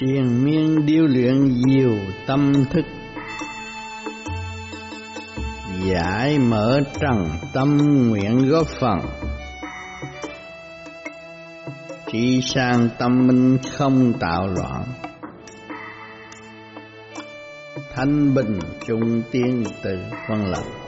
triền 0.00 0.44
miên 0.44 0.86
điêu 0.86 1.06
luyện 1.06 1.60
nhiều 1.66 1.98
tâm 2.26 2.52
thức. 2.70 2.84
Giải 5.84 6.38
mở 6.38 6.80
trần 7.00 7.28
tâm 7.52 7.76
nguyện 8.08 8.48
góp 8.48 8.66
phần. 8.80 8.98
Trí 12.12 12.40
sang 12.42 12.88
tâm 12.98 13.26
minh 13.26 13.58
không 13.72 14.12
tạo 14.20 14.46
loạn. 14.46 14.84
Thanh 17.94 18.34
bình 18.34 18.58
trung 18.86 19.22
tiên 19.30 19.64
tự 19.82 19.98
phân 20.28 20.46
lập. 20.46 20.87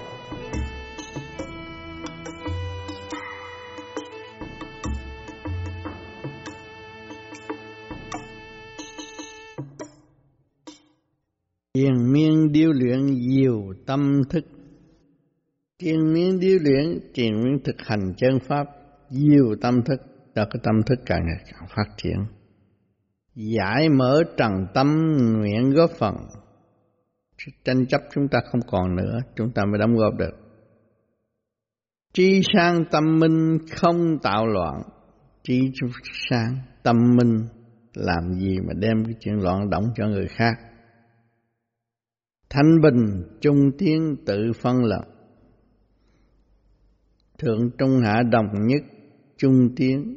Tâm 13.91 14.23
thức. 14.30 14.45
Kiên 15.79 16.12
miên 16.12 16.41
điêu 16.41 16.59
luyện, 16.62 17.01
kiên 17.15 17.43
miên 17.45 17.59
thực 17.65 17.77
hành 17.79 18.15
chân 18.16 18.39
pháp 18.49 18.66
Nhiều 19.11 19.57
tâm 19.61 19.83
thức, 19.83 20.01
cho 20.35 20.45
cái 20.45 20.61
tâm 20.63 20.83
thức 20.87 20.99
càng 21.07 21.21
ngày 21.27 21.45
càng 21.53 21.69
phát 21.77 21.97
triển. 21.97 22.16
Giải 23.35 23.89
mở 23.89 24.23
trần 24.37 24.66
tâm 24.75 25.16
nguyện 25.39 25.71
góp 25.71 25.91
phần. 25.99 26.15
Tranh 27.65 27.87
chấp 27.87 28.01
chúng 28.15 28.29
ta 28.29 28.39
không 28.51 28.61
còn 28.66 28.97
nữa, 28.97 29.19
chúng 29.37 29.52
ta 29.52 29.65
mới 29.65 29.79
đóng 29.79 29.97
góp 29.97 30.15
được. 30.19 30.37
Trí 32.13 32.43
sang 32.54 32.85
tâm 32.91 33.19
minh 33.19 33.59
không 33.71 34.19
tạo 34.23 34.47
loạn. 34.47 34.82
Trí 35.43 35.73
sang 36.30 36.57
tâm 36.82 36.97
minh 37.16 37.47
làm 37.95 38.32
gì 38.35 38.59
mà 38.59 38.73
đem 38.77 39.04
cái 39.04 39.15
chuyện 39.21 39.35
loạn 39.35 39.71
động 39.71 39.85
cho 39.97 40.07
người 40.07 40.29
khác? 40.29 40.70
Thanh 42.51 42.80
bình 42.82 43.23
trung 43.40 43.70
tiến 43.79 44.16
tự 44.26 44.52
phân 44.62 44.84
lập. 44.84 45.04
Thượng 47.38 47.70
trung 47.79 48.01
hạ 48.04 48.23
đồng 48.23 48.66
nhất 48.66 48.82
trung 49.37 49.74
tiến. 49.76 50.16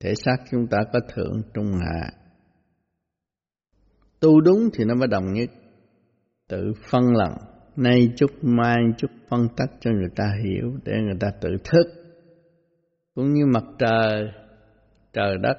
Thể 0.00 0.14
xác 0.14 0.36
chúng 0.50 0.66
ta 0.66 0.78
có 0.92 1.00
thượng 1.14 1.42
trung 1.54 1.72
hạ. 1.72 2.10
Tu 4.20 4.40
đúng 4.40 4.68
thì 4.74 4.84
nó 4.84 4.94
mới 4.94 5.08
đồng 5.08 5.32
nhất. 5.32 5.50
Tự 6.48 6.72
phân 6.90 7.02
lần 7.16 7.32
nay 7.76 8.12
chút, 8.16 8.30
mai 8.42 8.76
chút, 8.96 9.10
phân 9.28 9.48
tách 9.56 9.70
cho 9.80 9.90
người 9.90 10.10
ta 10.16 10.32
hiểu 10.44 10.72
để 10.84 10.92
người 10.92 11.16
ta 11.20 11.30
tự 11.40 11.48
thức. 11.64 11.86
Cũng 13.14 13.32
như 13.32 13.46
mặt 13.46 13.64
trời 13.78 14.24
trời 15.12 15.36
đất, 15.42 15.56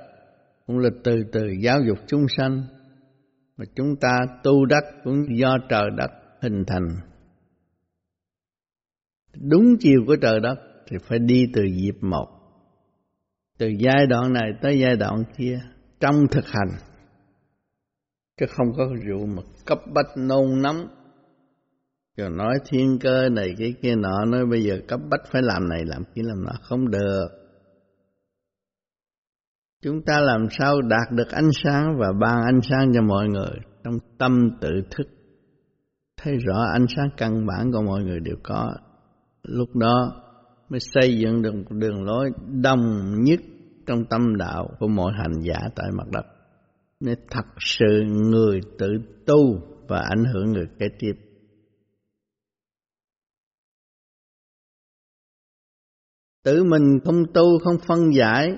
cũng 0.68 0.78
là 0.78 0.90
từ 1.04 1.24
từ 1.32 1.42
giáo 1.62 1.82
dục 1.88 1.98
chúng 2.08 2.26
sanh 2.38 2.64
mà 3.60 3.66
chúng 3.76 3.96
ta 3.96 4.20
tu 4.44 4.66
đất 4.66 4.84
cũng 5.04 5.38
do 5.38 5.58
trời 5.70 5.90
đất 5.98 6.12
hình 6.42 6.64
thành. 6.68 6.88
Đúng 9.42 9.78
chiều 9.80 10.02
của 10.08 10.16
trời 10.22 10.40
đất 10.40 10.56
thì 10.88 10.98
phải 11.08 11.20
đi 11.20 11.46
từ 11.54 11.64
dịp 11.64 11.98
một. 12.02 12.28
Từ 13.58 13.68
giai 13.68 14.08
đoạn 14.10 14.34
này 14.34 14.52
tới 14.62 14.80
giai 14.80 14.96
đoạn 14.96 15.24
kia, 15.38 15.60
trong 16.00 16.28
thực 16.32 16.46
hành. 16.48 16.70
Chứ 18.40 18.46
không 18.50 18.68
có 18.78 18.86
rượu 19.06 19.26
mà 19.26 19.42
cấp 19.66 19.80
bách 19.94 20.18
nôn 20.18 20.62
nóng 20.62 20.88
rồi 22.18 22.30
nói 22.30 22.60
thiên 22.66 23.00
cơ 23.02 23.30
này 23.30 23.56
cái 23.58 23.74
kia 23.82 23.96
nọ, 23.96 24.26
nói 24.26 24.46
bây 24.46 24.64
giờ 24.64 24.80
cấp 24.88 25.00
bách 25.10 25.32
phải 25.32 25.42
làm 25.42 25.70
này, 25.70 25.86
làm 25.86 26.04
kia 26.16 26.22
làm 26.26 26.44
nọ, 26.44 26.52
không 26.62 26.92
được 26.92 27.39
chúng 29.82 30.02
ta 30.06 30.20
làm 30.20 30.48
sao 30.52 30.82
đạt 30.82 31.12
được 31.12 31.30
ánh 31.30 31.50
sáng 31.64 31.98
và 32.00 32.08
ban 32.22 32.42
ánh 32.42 32.60
sáng 32.70 32.92
cho 32.94 33.02
mọi 33.02 33.28
người 33.28 33.60
trong 33.84 33.94
tâm 34.18 34.50
tự 34.62 34.70
thức? 34.92 35.08
Thấy 36.18 36.34
rõ 36.38 36.64
ánh 36.74 36.86
sáng 36.96 37.10
căn 37.18 37.46
bản 37.48 37.72
của 37.72 37.82
mọi 37.82 38.04
người 38.04 38.20
đều 38.20 38.36
có. 38.44 38.74
Lúc 39.44 39.76
đó 39.76 40.22
mới 40.70 40.80
xây 40.80 41.18
dựng 41.18 41.42
được 41.42 41.56
một 41.56 41.72
đường 41.72 42.04
lối 42.04 42.32
đồng 42.62 43.14
nhất 43.24 43.40
trong 43.86 44.06
tâm 44.10 44.38
đạo 44.38 44.70
của 44.80 44.88
mọi 44.88 45.14
hành 45.18 45.42
giả 45.42 45.60
tại 45.76 45.88
mặt 45.92 46.08
đất. 46.12 46.26
Nên 47.00 47.20
thật 47.30 47.46
sự 47.58 48.04
người 48.06 48.62
tự 48.78 48.88
tu 49.26 49.62
và 49.88 50.00
ảnh 50.00 50.24
hưởng 50.34 50.52
người 50.52 50.68
kế 50.80 50.86
tiếp. 51.00 51.14
Tự 56.44 56.64
mình 56.64 57.00
không 57.06 57.24
tu 57.34 57.60
không 57.60 57.78
phân 57.88 58.14
giải 58.14 58.58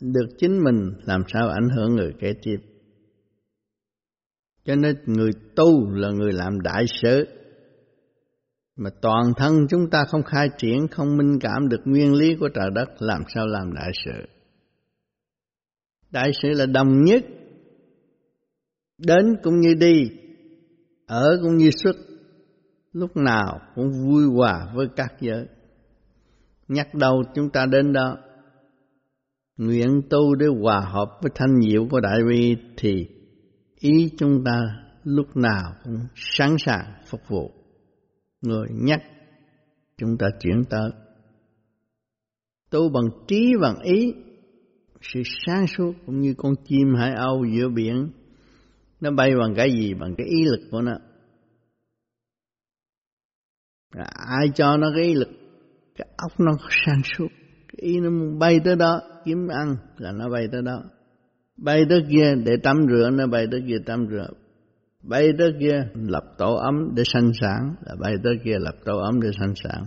được 0.00 0.26
chính 0.38 0.64
mình 0.64 0.92
làm 1.04 1.22
sao 1.28 1.48
ảnh 1.48 1.68
hưởng 1.76 1.94
người 1.94 2.12
kế 2.20 2.32
tiếp. 2.42 2.56
Cho 4.64 4.76
nên 4.76 4.96
người 5.06 5.30
tu 5.56 5.90
là 5.90 6.10
người 6.10 6.32
làm 6.32 6.60
đại 6.60 6.84
sự. 7.02 7.26
Mà 8.76 8.90
toàn 9.02 9.32
thân 9.36 9.66
chúng 9.68 9.90
ta 9.90 10.04
không 10.08 10.22
khai 10.22 10.48
triển, 10.58 10.88
không 10.90 11.16
minh 11.16 11.38
cảm 11.40 11.68
được 11.68 11.80
nguyên 11.84 12.14
lý 12.14 12.36
của 12.40 12.48
trời 12.54 12.70
đất, 12.74 12.88
làm 12.98 13.22
sao 13.34 13.46
làm 13.46 13.72
đại 13.74 13.90
sự. 14.04 14.26
Đại 16.10 16.30
sự 16.42 16.48
là 16.48 16.66
đồng 16.66 17.04
nhất, 17.04 17.24
đến 18.98 19.36
cũng 19.42 19.60
như 19.60 19.74
đi, 19.74 20.10
ở 21.06 21.38
cũng 21.42 21.56
như 21.56 21.70
xuất, 21.70 21.96
lúc 22.92 23.16
nào 23.16 23.60
cũng 23.74 23.90
vui 23.90 24.24
hòa 24.24 24.72
với 24.74 24.86
các 24.96 25.14
giới. 25.20 25.46
Nhắc 26.68 26.94
đầu 26.94 27.22
chúng 27.34 27.50
ta 27.50 27.66
đến 27.66 27.92
đó, 27.92 28.16
nguyện 29.56 30.02
tu 30.10 30.34
để 30.34 30.46
hòa 30.62 30.80
hợp 30.80 31.18
với 31.22 31.30
thanh 31.34 31.60
diệu 31.60 31.86
của 31.90 32.00
đại 32.00 32.18
bi 32.28 32.56
thì 32.76 33.08
ý 33.80 34.10
chúng 34.18 34.44
ta 34.44 34.62
lúc 35.04 35.36
nào 35.36 35.74
cũng 35.84 35.98
sẵn 36.14 36.56
sàng 36.58 36.92
phục 37.06 37.20
vụ. 37.28 37.50
Người 38.40 38.68
nhắc, 38.70 39.02
chúng 39.96 40.18
ta 40.18 40.26
chuyển 40.40 40.64
tới. 40.70 40.90
Tu 42.70 42.88
bằng 42.88 43.04
trí 43.28 43.52
bằng 43.60 43.78
ý, 43.82 44.14
sự 45.02 45.22
sáng 45.46 45.66
suốt 45.66 45.92
cũng 46.06 46.20
như 46.20 46.34
con 46.38 46.54
chim 46.64 46.94
hải 46.98 47.12
âu 47.12 47.44
giữa 47.44 47.68
biển, 47.68 48.10
nó 49.00 49.10
bay 49.10 49.30
bằng 49.40 49.54
cái 49.56 49.70
gì? 49.70 49.94
Bằng 49.94 50.14
cái 50.18 50.26
ý 50.26 50.44
lực 50.44 50.68
của 50.70 50.80
nó. 50.80 50.98
Ai 54.28 54.48
cho 54.54 54.76
nó 54.76 54.90
cái 54.96 55.04
ý 55.04 55.14
lực? 55.14 55.28
Cái 55.96 56.08
óc 56.16 56.40
nó 56.40 56.52
sáng 56.70 57.02
suốt, 57.04 57.28
cái 57.68 57.76
ý 57.92 58.00
nó 58.00 58.10
bay 58.38 58.60
tới 58.64 58.76
đó 58.76 59.00
kiếm 59.26 59.48
ăn 59.48 59.76
là 59.98 60.12
nó 60.12 60.28
bay 60.28 60.48
tới 60.52 60.62
đó. 60.62 60.82
Bay 61.56 61.84
tới 61.88 62.04
kia 62.10 62.34
để 62.44 62.56
tắm 62.62 62.76
rửa, 62.90 63.10
nó 63.10 63.26
bay 63.26 63.46
tới 63.50 63.62
kia 63.68 63.78
tắm 63.86 64.06
rửa. 64.10 64.28
Bay 65.02 65.32
tới 65.38 65.52
kia, 65.60 65.88
lập 65.94 66.24
tổ 66.38 66.54
ấm 66.54 66.74
để 66.94 67.02
sanh 67.06 67.32
sản, 67.40 67.74
là 67.86 67.94
bay 68.00 68.14
tới 68.24 68.34
kia 68.44 68.58
lập 68.58 68.74
tổ 68.84 68.98
ấm 68.98 69.20
để 69.20 69.28
sanh 69.38 69.54
sản. 69.54 69.84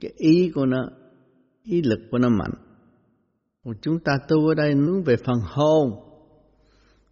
Cái 0.00 0.12
ý 0.16 0.50
của 0.54 0.66
nó, 0.66 0.88
ý 1.62 1.82
lực 1.82 2.00
của 2.10 2.18
nó 2.18 2.28
mạnh. 2.28 2.54
Còn 3.64 3.74
chúng 3.82 3.98
ta 3.98 4.12
tu 4.28 4.48
ở 4.48 4.54
đây 4.54 4.74
muốn 4.74 5.02
về 5.02 5.16
phần 5.16 5.36
hồn, 5.42 5.90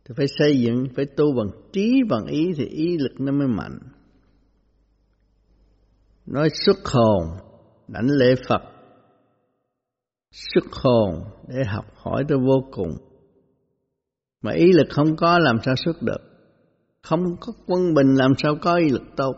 thì 0.05 0.15
phải 0.17 0.27
xây 0.39 0.61
dựng, 0.61 0.87
phải 0.97 1.05
tu 1.05 1.33
bằng 1.37 1.51
trí, 1.73 2.03
bằng 2.09 2.27
ý, 2.27 2.53
thì 2.57 2.65
ý 2.65 2.99
lực 2.99 3.21
nó 3.21 3.33
mới 3.33 3.49
mạnh. 3.49 3.79
Nói 6.27 6.49
xuất 6.67 6.77
hồn, 6.85 7.23
đảnh 7.89 8.11
lễ 8.11 8.35
phật 8.49 8.63
sức 10.35 10.73
hồn 10.73 11.25
để 11.49 11.65
học 11.65 11.85
hỏi 11.95 12.25
tới 12.29 12.39
vô 12.39 12.69
cùng. 12.73 12.91
Mà 14.43 14.53
ý 14.53 14.73
lực 14.73 14.87
không 14.91 15.17
có 15.17 15.39
làm 15.39 15.57
sao 15.65 15.75
xuất 15.77 16.03
được. 16.03 16.21
Không 17.03 17.21
có 17.41 17.53
quân 17.67 17.95
bình 17.95 18.15
làm 18.15 18.33
sao 18.39 18.57
có 18.61 18.77
ý 18.77 18.89
lực 18.89 19.03
tốt. 19.17 19.37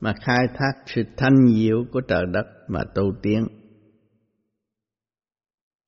Mà 0.00 0.14
khai 0.20 0.46
thác 0.54 0.72
sự 0.86 1.02
thanh 1.16 1.48
diệu 1.54 1.84
của 1.92 2.00
trời 2.00 2.24
đất 2.32 2.46
mà 2.68 2.80
tu 2.94 3.02
tiến. 3.22 3.46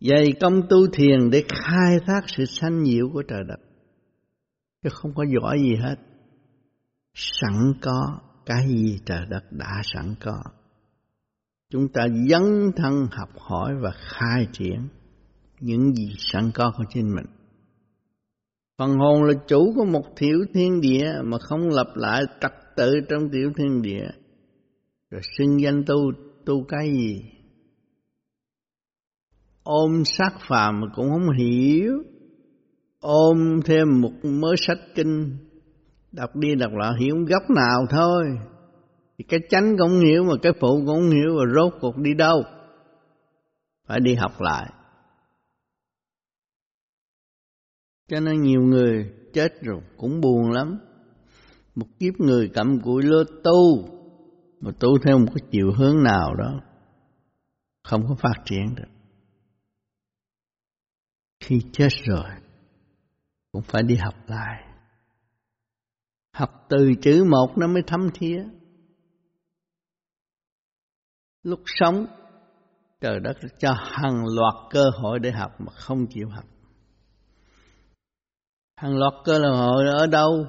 Dày 0.00 0.32
công 0.40 0.62
tu 0.68 0.86
thiền 0.92 1.30
để 1.30 1.44
khai 1.48 1.98
thác 2.06 2.20
sự 2.26 2.44
thanh 2.60 2.84
diệu 2.84 3.10
của 3.12 3.22
trời 3.28 3.40
đất. 3.48 3.60
Chứ 4.82 4.88
không 4.92 5.14
có 5.14 5.24
giỏi 5.24 5.58
gì 5.58 5.74
hết. 5.76 5.96
Sẵn 7.14 7.72
có 7.82 8.20
cái 8.46 8.68
gì 8.68 9.00
trời 9.06 9.26
đất 9.30 9.44
đã 9.50 9.82
sẵn 9.84 10.14
có 10.20 10.42
chúng 11.70 11.88
ta 11.88 12.06
dấn 12.28 12.72
thân 12.76 13.06
học 13.12 13.28
hỏi 13.38 13.74
và 13.80 13.90
khai 13.96 14.46
triển 14.52 14.88
những 15.60 15.94
gì 15.94 16.14
sẵn 16.18 16.50
có 16.54 16.72
của 16.76 16.84
chính 16.88 17.14
mình. 17.14 17.26
Phần 18.78 18.90
hồn 18.90 19.22
là 19.22 19.34
chủ 19.46 19.72
của 19.76 19.84
một 19.84 20.04
tiểu 20.16 20.38
thiên 20.54 20.80
địa 20.80 21.12
mà 21.24 21.38
không 21.38 21.68
lập 21.68 21.92
lại 21.94 22.22
trật 22.40 22.52
tự 22.76 22.92
trong 23.08 23.28
tiểu 23.32 23.52
thiên 23.56 23.82
địa. 23.82 24.06
Rồi 25.10 25.20
xưng 25.38 25.60
danh 25.60 25.84
tu, 25.86 25.96
tu 26.44 26.64
cái 26.68 26.90
gì? 26.90 27.22
Ôm 29.62 30.02
sát 30.04 30.30
phàm 30.48 30.80
mà 30.80 30.86
cũng 30.94 31.08
không 31.10 31.36
hiểu. 31.38 31.92
Ôm 33.00 33.60
thêm 33.64 34.00
một 34.00 34.12
mớ 34.22 34.48
sách 34.56 34.78
kinh, 34.94 35.36
đọc 36.12 36.36
đi 36.36 36.54
đọc 36.54 36.72
lại 36.72 36.92
hiểu 37.00 37.16
góc 37.28 37.42
nào 37.50 37.86
thôi 37.90 38.24
thì 39.20 39.24
cái 39.28 39.40
chánh 39.50 39.76
cũng 39.78 39.88
không 39.88 40.00
hiểu 40.00 40.24
mà 40.24 40.34
cái 40.42 40.52
phụ 40.60 40.68
cũng 40.76 40.86
không 40.86 41.10
hiểu 41.10 41.36
và 41.38 41.44
rốt 41.54 41.74
cuộc 41.80 41.96
đi 41.96 42.14
đâu 42.14 42.42
phải 43.86 44.00
đi 44.00 44.14
học 44.14 44.40
lại 44.40 44.72
Cho 48.08 48.20
nên 48.20 48.42
nhiều 48.42 48.62
người 48.62 49.12
chết 49.32 49.62
rồi 49.62 49.82
cũng 49.96 50.20
buồn 50.20 50.50
lắm. 50.50 50.78
Một 51.74 51.86
kiếp 51.98 52.14
người 52.18 52.50
cầm 52.54 52.80
cụi 52.80 53.02
lơ 53.02 53.24
tu, 53.44 53.88
mà 54.60 54.70
tu 54.80 54.98
theo 54.98 55.18
một 55.18 55.26
cái 55.34 55.48
chiều 55.50 55.72
hướng 55.76 56.02
nào 56.02 56.34
đó, 56.34 56.60
không 57.84 58.02
có 58.08 58.14
phát 58.14 58.42
triển 58.44 58.74
được. 58.74 58.88
Khi 61.40 61.60
chết 61.72 61.88
rồi, 62.04 62.30
cũng 63.52 63.62
phải 63.62 63.82
đi 63.82 63.96
học 63.96 64.14
lại. 64.26 64.64
Học 66.34 66.66
từ 66.68 66.94
chữ 67.02 67.24
một 67.24 67.58
nó 67.58 67.66
mới 67.66 67.82
thấm 67.86 68.08
thía. 68.14 68.44
Lúc 71.42 71.60
sống, 71.66 72.06
trời 73.00 73.20
đất 73.20 73.36
cho 73.58 73.72
hàng 73.72 74.24
loạt 74.36 74.54
cơ 74.70 74.90
hội 75.02 75.18
để 75.18 75.30
học 75.30 75.50
mà 75.58 75.72
không 75.72 76.06
chịu 76.06 76.28
học. 76.28 76.44
Hàng 78.76 78.98
loạt 78.98 79.12
cơ 79.24 79.38
hội 79.38 79.84
ở 79.86 80.06
đâu? 80.06 80.46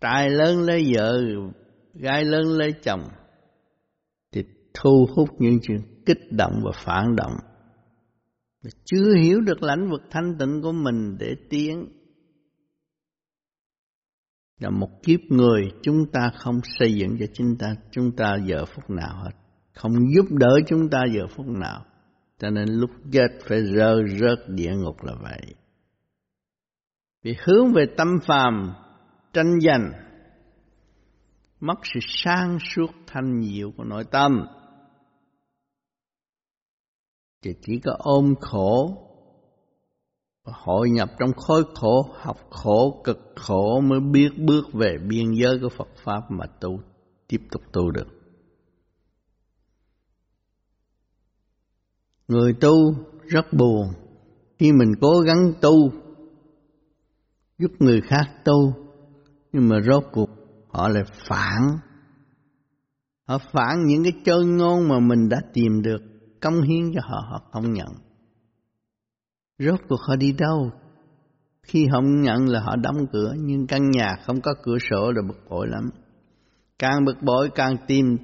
Trai 0.00 0.30
lớn 0.30 0.58
lấy 0.58 0.92
vợ, 0.94 1.20
gái 1.94 2.24
lớn 2.24 2.42
lấy 2.46 2.74
chồng, 2.82 3.02
thì 4.32 4.44
thu 4.74 5.06
hút 5.16 5.28
những 5.38 5.58
chuyện 5.62 6.02
kích 6.06 6.32
động 6.32 6.52
và 6.64 6.70
phản 6.74 7.16
động. 7.16 7.32
Chưa 8.84 9.14
hiểu 9.22 9.40
được 9.40 9.62
lãnh 9.62 9.90
vực 9.90 10.02
thanh 10.10 10.38
tịnh 10.38 10.62
của 10.62 10.72
mình 10.72 11.16
để 11.18 11.34
tiến 11.50 11.88
là 14.58 14.70
một 14.70 15.02
kiếp 15.02 15.20
người 15.28 15.62
chúng 15.82 16.06
ta 16.12 16.30
không 16.34 16.60
xây 16.78 16.94
dựng 16.94 17.16
cho 17.18 17.26
chúng 17.32 17.56
ta 17.58 17.74
chúng 17.90 18.12
ta 18.16 18.36
giờ 18.44 18.64
phút 18.64 18.90
nào 18.90 19.16
hết. 19.16 19.30
Không 19.72 19.92
giúp 20.14 20.26
đỡ 20.30 20.58
chúng 20.66 20.90
ta 20.90 20.98
giờ 21.14 21.26
phút 21.36 21.46
nào. 21.46 21.84
Cho 22.38 22.50
nên 22.50 22.68
lúc 22.68 22.90
chết 23.12 23.28
phải 23.48 23.62
rơi 23.62 24.02
rớt 24.20 24.38
địa 24.48 24.72
ngục 24.76 25.02
là 25.02 25.14
vậy. 25.22 25.54
Vì 27.22 27.36
hướng 27.46 27.72
về 27.72 27.86
tâm 27.96 28.08
phàm, 28.26 28.74
tranh 29.32 29.60
giành, 29.60 29.92
mất 31.60 31.78
sự 31.94 32.00
sang 32.02 32.58
suốt 32.74 32.90
thanh 33.06 33.42
diệu 33.42 33.70
của 33.76 33.84
nội 33.84 34.04
tâm. 34.10 34.46
Thì 37.42 37.50
chỉ 37.60 37.80
có 37.84 37.96
ôm 37.98 38.34
khổ 38.40 39.04
hội 40.44 40.90
nhập 40.90 41.10
trong 41.18 41.32
khối 41.32 41.64
khổ, 41.74 42.14
học 42.16 42.36
khổ, 42.50 43.00
cực 43.04 43.32
khổ 43.36 43.80
mới 43.80 44.00
biết 44.00 44.28
bước 44.38 44.72
về 44.72 44.98
biên 45.08 45.32
giới 45.32 45.58
của 45.62 45.68
Phật 45.68 45.88
Pháp 46.04 46.30
mà 46.30 46.46
tu, 46.60 46.80
tiếp 47.28 47.40
tục 47.50 47.62
tu 47.72 47.90
được. 47.90 48.06
Người 52.28 52.52
tu 52.60 52.94
rất 53.26 53.52
buồn 53.52 53.92
khi 54.58 54.72
mình 54.72 54.92
cố 55.00 55.20
gắng 55.20 55.52
tu, 55.60 55.90
giúp 57.58 57.70
người 57.78 58.00
khác 58.00 58.24
tu, 58.44 58.74
nhưng 59.52 59.68
mà 59.68 59.76
rốt 59.86 60.04
cuộc 60.12 60.30
họ 60.68 60.88
lại 60.88 61.02
phản. 61.28 61.78
Họ 63.24 63.38
phản 63.52 63.84
những 63.86 64.02
cái 64.04 64.12
chân 64.24 64.56
ngôn 64.56 64.88
mà 64.88 65.00
mình 65.00 65.28
đã 65.28 65.40
tìm 65.52 65.82
được, 65.82 66.02
công 66.40 66.62
hiến 66.62 66.92
cho 66.94 67.00
họ, 67.04 67.26
họ 67.30 67.42
không 67.52 67.72
nhận 67.72 68.03
Rốt 69.58 69.80
cuộc 69.88 70.00
họ 70.00 70.16
đi 70.16 70.32
đâu? 70.32 70.70
Khi 71.62 71.88
không 71.92 72.20
nhận 72.20 72.48
là 72.48 72.60
họ 72.60 72.76
đóng 72.76 73.06
cửa, 73.12 73.34
nhưng 73.38 73.66
căn 73.66 73.90
nhà 73.90 74.16
không 74.26 74.40
có 74.40 74.54
cửa 74.62 74.78
sổ 74.90 75.12
là 75.12 75.22
bực 75.28 75.38
bội 75.50 75.68
lắm. 75.68 75.90
Càng 76.78 77.04
bực 77.04 77.22
bội 77.22 77.50
càng 77.54 77.76
tìm 77.86 78.16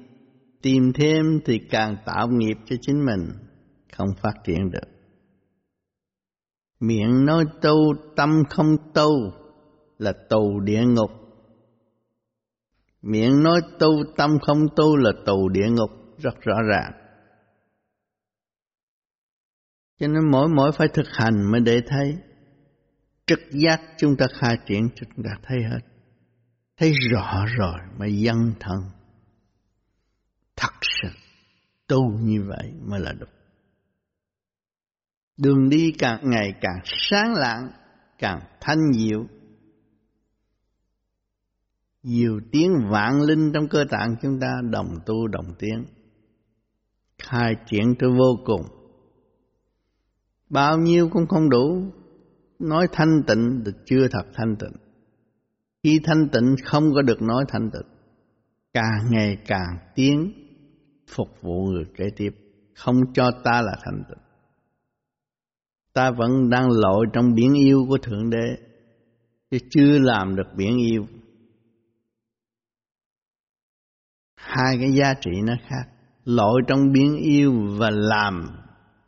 tìm 0.61 0.93
thêm 0.93 1.39
thì 1.45 1.59
càng 1.69 1.95
tạo 2.05 2.27
nghiệp 2.27 2.57
cho 2.65 2.75
chính 2.81 3.05
mình, 3.05 3.29
không 3.97 4.07
phát 4.21 4.33
triển 4.43 4.71
được. 4.71 4.87
Miệng 6.79 7.25
nói 7.25 7.45
tu, 7.61 7.93
tâm 8.15 8.29
không 8.49 8.77
tu 8.93 9.09
là 9.97 10.13
tù 10.29 10.59
địa 10.59 10.83
ngục. 10.85 11.11
Miệng 13.01 13.43
nói 13.43 13.61
tu, 13.79 13.89
tâm 14.17 14.39
không 14.41 14.59
tu 14.75 14.95
là 14.97 15.11
tù 15.25 15.49
địa 15.49 15.69
ngục, 15.69 15.89
rất 16.17 16.41
rõ 16.41 16.55
ràng. 16.61 17.00
Cho 20.01 20.07
nên 20.07 20.31
mỗi 20.31 20.49
mỗi 20.49 20.71
phải 20.71 20.87
thực 20.93 21.05
hành 21.13 21.51
mới 21.51 21.61
để 21.61 21.81
thấy. 21.87 22.17
Trực 23.27 23.39
giác 23.51 23.81
chúng 23.97 24.17
ta 24.17 24.25
khai 24.39 24.57
triển 24.65 24.89
chúng 24.95 25.23
ta 25.23 25.31
thấy 25.43 25.57
hết. 25.71 25.79
Thấy 26.77 26.93
rõ 27.11 27.45
rồi 27.57 27.75
mà 27.97 28.05
dân 28.05 28.53
thân. 28.59 28.77
Thật 30.55 30.73
sự 30.81 31.09
tu 31.87 32.11
như 32.19 32.43
vậy 32.47 32.73
mới 32.81 32.99
là 32.99 33.13
đúng. 33.13 33.29
Đường 35.37 35.69
đi 35.69 35.93
càng 35.99 36.19
ngày 36.23 36.53
càng 36.61 36.79
sáng 36.83 37.33
lạng, 37.33 37.71
càng 38.17 38.39
thanh 38.59 38.79
diệu. 38.93 39.25
Nhiều 42.03 42.41
tiếng 42.51 42.71
vạn 42.91 43.21
linh 43.21 43.51
trong 43.53 43.67
cơ 43.67 43.85
tạng 43.89 44.15
chúng 44.21 44.39
ta 44.39 44.51
đồng 44.69 44.99
tu 45.05 45.27
đồng 45.27 45.55
tiếng, 45.59 45.85
Khai 47.17 47.55
triển 47.65 47.95
tới 47.99 48.09
vô 48.09 48.39
cùng 48.45 48.80
Bao 50.51 50.77
nhiêu 50.77 51.09
cũng 51.09 51.27
không 51.27 51.49
đủ. 51.49 51.91
Nói 52.59 52.87
thanh 52.91 53.23
tịnh 53.27 53.61
thì 53.65 53.71
chưa 53.85 54.07
thật 54.11 54.23
thanh 54.33 54.55
tịnh. 54.59 54.73
Khi 55.83 55.99
thanh 56.03 56.29
tịnh, 56.31 56.55
không 56.63 56.93
có 56.93 57.01
được 57.01 57.21
nói 57.21 57.45
thanh 57.47 57.69
tịnh. 57.73 57.91
Càng 58.73 59.05
ngày 59.09 59.37
càng 59.47 59.77
tiến, 59.95 60.33
phục 61.15 61.27
vụ 61.41 61.65
người 61.65 61.85
kế 61.97 62.05
tiếp. 62.15 62.29
Không 62.75 62.95
cho 63.13 63.31
ta 63.43 63.61
là 63.61 63.75
thanh 63.83 64.03
tịnh. 64.09 64.23
Ta 65.93 66.11
vẫn 66.11 66.49
đang 66.49 66.69
lội 66.69 67.05
trong 67.13 67.33
biển 67.35 67.53
yêu 67.53 67.85
của 67.89 67.97
Thượng 67.97 68.29
Đế. 68.29 68.57
Chứ 69.51 69.57
chưa 69.69 69.99
làm 69.99 70.35
được 70.35 70.47
biển 70.57 70.77
yêu. 70.77 71.05
Hai 74.35 74.77
cái 74.79 74.91
giá 74.91 75.13
trị 75.21 75.31
nó 75.43 75.53
khác. 75.67 75.89
Lội 76.25 76.61
trong 76.67 76.91
biển 76.91 77.17
yêu 77.17 77.53
và 77.79 77.89
làm 77.89 78.60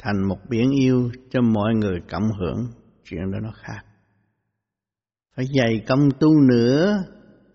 thành 0.04 0.24
một 0.28 0.38
biển 0.50 0.72
yêu 0.72 1.12
cho 1.30 1.42
mọi 1.42 1.74
người 1.76 2.00
cộng 2.12 2.30
hưởng, 2.40 2.68
chuyện 3.04 3.32
đó 3.32 3.40
nó 3.44 3.52
khác. 3.56 3.86
Phải 5.36 5.46
dày 5.58 5.84
công 5.88 6.10
tu 6.20 6.30
nữa, 6.50 7.04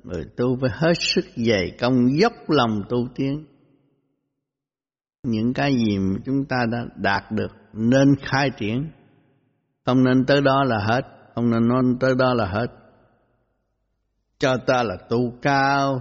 người 0.04 0.24
tu 0.36 0.58
phải 0.60 0.70
hết 0.72 0.92
sức 0.98 1.24
dày 1.36 1.76
công 1.80 2.18
dốc 2.20 2.32
lòng 2.48 2.82
tu 2.88 3.08
tiến. 3.14 3.44
Những 5.22 5.52
cái 5.52 5.74
gì 5.74 5.98
mà 5.98 6.16
chúng 6.24 6.44
ta 6.44 6.56
đã 6.72 6.86
đạt 6.96 7.32
được 7.32 7.52
nên 7.72 8.14
khai 8.22 8.50
triển, 8.50 8.90
không 9.84 10.04
nên 10.04 10.24
tới 10.26 10.40
đó 10.40 10.64
là 10.64 10.78
hết, 10.78 11.02
không 11.34 11.50
nên 11.50 11.68
nói 11.68 11.82
tới 12.00 12.14
đó 12.18 12.34
là 12.34 12.46
hết. 12.46 12.66
Cho 14.38 14.56
ta 14.66 14.82
là 14.82 14.96
tu 15.08 15.32
cao, 15.42 16.00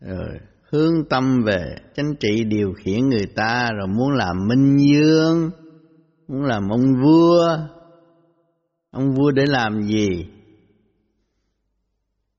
rồi 0.00 0.38
hướng 0.70 1.08
tâm 1.10 1.42
về, 1.44 1.76
chánh 1.94 2.14
trị 2.20 2.44
điều 2.44 2.72
khiển 2.72 3.08
người 3.08 3.26
ta, 3.36 3.70
rồi 3.78 3.86
muốn 3.86 4.10
làm 4.10 4.48
minh 4.48 4.76
dương 4.76 5.50
muốn 6.28 6.42
làm 6.42 6.68
ông 6.68 6.94
vua. 7.02 7.58
Ông 8.90 9.14
vua 9.14 9.30
để 9.30 9.46
làm 9.46 9.82
gì? 9.82 10.26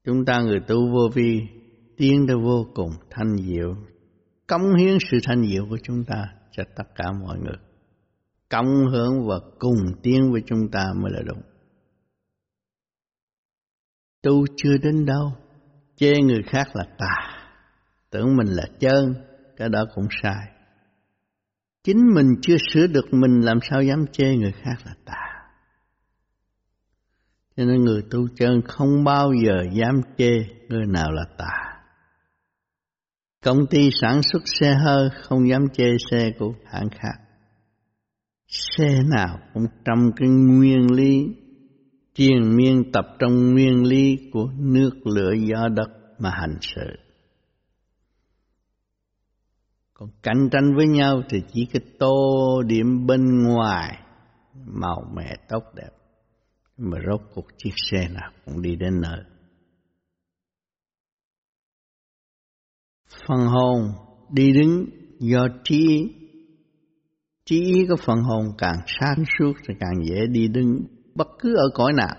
Chúng 0.03 0.25
ta 0.25 0.41
người 0.41 0.60
tu 0.67 0.91
vô 0.91 1.10
vi, 1.13 1.41
tiến 1.98 2.27
tới 2.27 2.38
vô 2.43 2.65
cùng 2.74 2.91
thanh 3.10 3.38
diệu, 3.38 3.75
cống 4.48 4.75
hiến 4.75 4.98
sự 5.12 5.17
thanh 5.24 5.48
diệu 5.48 5.65
của 5.69 5.77
chúng 5.84 6.03
ta 6.03 6.34
cho 6.51 6.63
tất 6.75 6.84
cả 6.96 7.12
mọi 7.22 7.39
người. 7.39 7.57
Cộng 8.50 8.86
hưởng 8.91 9.27
và 9.27 9.39
cùng 9.60 9.77
tiến 10.03 10.31
với 10.31 10.41
chúng 10.46 10.72
ta 10.72 10.93
mới 10.96 11.12
là 11.12 11.22
đúng. 11.25 11.41
Tu 14.22 14.46
chưa 14.55 14.77
đến 14.77 15.05
đâu, 15.05 15.31
chê 15.96 16.13
người 16.22 16.43
khác 16.43 16.67
là 16.75 16.84
tà 16.98 17.37
tưởng 18.11 18.37
mình 18.37 18.47
là 18.47 18.63
chơn, 18.79 19.13
cái 19.57 19.69
đó 19.69 19.85
cũng 19.95 20.07
sai. 20.23 20.47
Chính 21.83 22.13
mình 22.15 22.35
chưa 22.41 22.57
sửa 22.69 22.87
được 22.87 23.05
mình 23.11 23.41
làm 23.41 23.59
sao 23.69 23.81
dám 23.81 24.05
chê 24.11 24.35
người 24.35 24.51
khác 24.51 24.75
là 24.85 24.93
tà. 25.05 25.27
Cho 27.57 27.65
nên 27.65 27.81
người 27.81 28.01
tu 28.11 28.27
chân 28.35 28.61
không 28.67 29.03
bao 29.03 29.31
giờ 29.45 29.63
dám 29.73 30.01
chê 30.17 30.31
người 30.69 30.85
nào 30.85 31.11
là 31.11 31.23
tà. 31.37 31.77
Công 33.43 33.67
ty 33.69 33.89
sản 34.01 34.21
xuất 34.23 34.41
xe 34.45 34.73
hơi 34.85 35.09
không 35.23 35.49
dám 35.49 35.65
chê 35.73 35.85
xe 36.11 36.31
của 36.39 36.53
hãng 36.65 36.89
khác. 36.89 37.15
Xe 38.47 39.01
nào 39.15 39.39
cũng 39.53 39.65
trong 39.85 40.11
cái 40.15 40.29
nguyên 40.29 40.91
lý, 40.91 41.25
triền 42.13 42.55
miên 42.55 42.91
tập 42.91 43.05
trong 43.19 43.53
nguyên 43.53 43.83
lý 43.83 44.17
của 44.33 44.49
nước 44.57 44.91
lửa 45.05 45.33
gió 45.33 45.67
đất 45.67 45.89
mà 46.19 46.29
hành 46.29 46.57
sự. 46.61 47.06
Còn 50.00 50.10
cạnh 50.24 50.50
tranh 50.51 50.75
với 50.75 50.88
nhau 50.88 51.22
thì 51.30 51.38
chỉ 51.54 51.68
cái 51.74 51.82
tô 52.00 52.62
điểm 52.68 53.06
bên 53.06 53.44
ngoài, 53.44 54.00
màu 54.66 55.12
mè 55.16 55.36
tóc 55.50 55.63
đẹp. 55.75 55.89
Mà 56.77 56.98
rốt 57.08 57.22
cuộc 57.34 57.46
chiếc 57.58 57.74
xe 57.75 58.08
nào 58.10 58.32
cũng 58.46 58.62
đi 58.62 58.75
đến 58.75 59.01
nơi. 59.01 59.20
Phần 63.27 63.39
hồn 63.48 63.80
đi 64.30 64.51
đứng 64.54 64.86
do 65.20 65.48
trí 65.63 66.13
trí 67.46 67.63
ý 67.63 67.86
của 67.89 67.96
phần 68.06 68.20
hồn 68.20 68.46
càng 68.58 68.80
sáng 68.88 69.24
suốt 69.39 69.54
thì 69.68 69.74
càng 69.80 70.06
dễ 70.06 70.25
đi 70.27 70.48
đứng 70.48 70.80
bất 71.16 71.27
cứ 71.39 71.56
ở 71.56 71.70
cõi 71.74 71.94
nào 71.94 72.16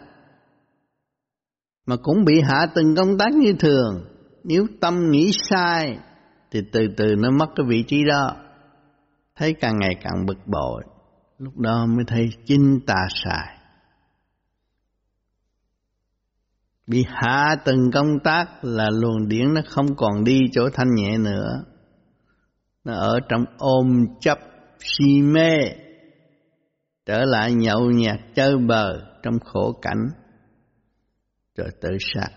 mà 1.86 1.96
cũng 2.02 2.24
bị 2.24 2.40
hạ 2.40 2.66
từng 2.74 2.94
công 2.96 3.18
tác 3.18 3.34
như 3.34 3.52
thường 3.58 4.04
nếu 4.44 4.66
tâm 4.80 5.10
nghĩ 5.10 5.30
sai 5.50 5.98
thì 6.50 6.62
từ 6.72 6.80
từ 6.96 7.14
nó 7.18 7.30
mất 7.30 7.46
cái 7.56 7.66
vị 7.68 7.84
trí 7.88 8.04
đó. 8.04 8.36
Thấy 9.36 9.54
càng 9.60 9.78
ngày 9.78 9.94
càng 10.02 10.26
bực 10.26 10.46
bội. 10.46 10.84
Lúc 11.38 11.56
đó 11.56 11.86
mới 11.86 12.04
thấy 12.06 12.30
chính 12.44 12.80
ta 12.86 13.06
sai. 13.24 13.58
Bị 16.86 17.04
hạ 17.08 17.56
từng 17.64 17.90
công 17.92 18.18
tác 18.24 18.46
là 18.62 18.90
luồng 18.90 19.28
điển 19.28 19.54
nó 19.54 19.60
không 19.68 19.96
còn 19.96 20.24
đi 20.24 20.38
chỗ 20.52 20.68
thanh 20.72 20.94
nhẹ 20.94 21.18
nữa. 21.18 21.64
Nó 22.84 22.94
ở 22.94 23.20
trong 23.28 23.44
ôm 23.58 24.06
chấp, 24.20 24.38
si 24.78 25.22
mê. 25.22 25.58
Trở 27.06 27.24
lại 27.24 27.52
nhậu 27.52 27.90
nhạt 27.90 28.20
chơi 28.34 28.56
bờ 28.56 29.00
trong 29.22 29.38
khổ 29.44 29.72
cảnh. 29.82 30.08
Rồi 31.56 31.68
tự 31.80 31.90
sát 32.00 32.28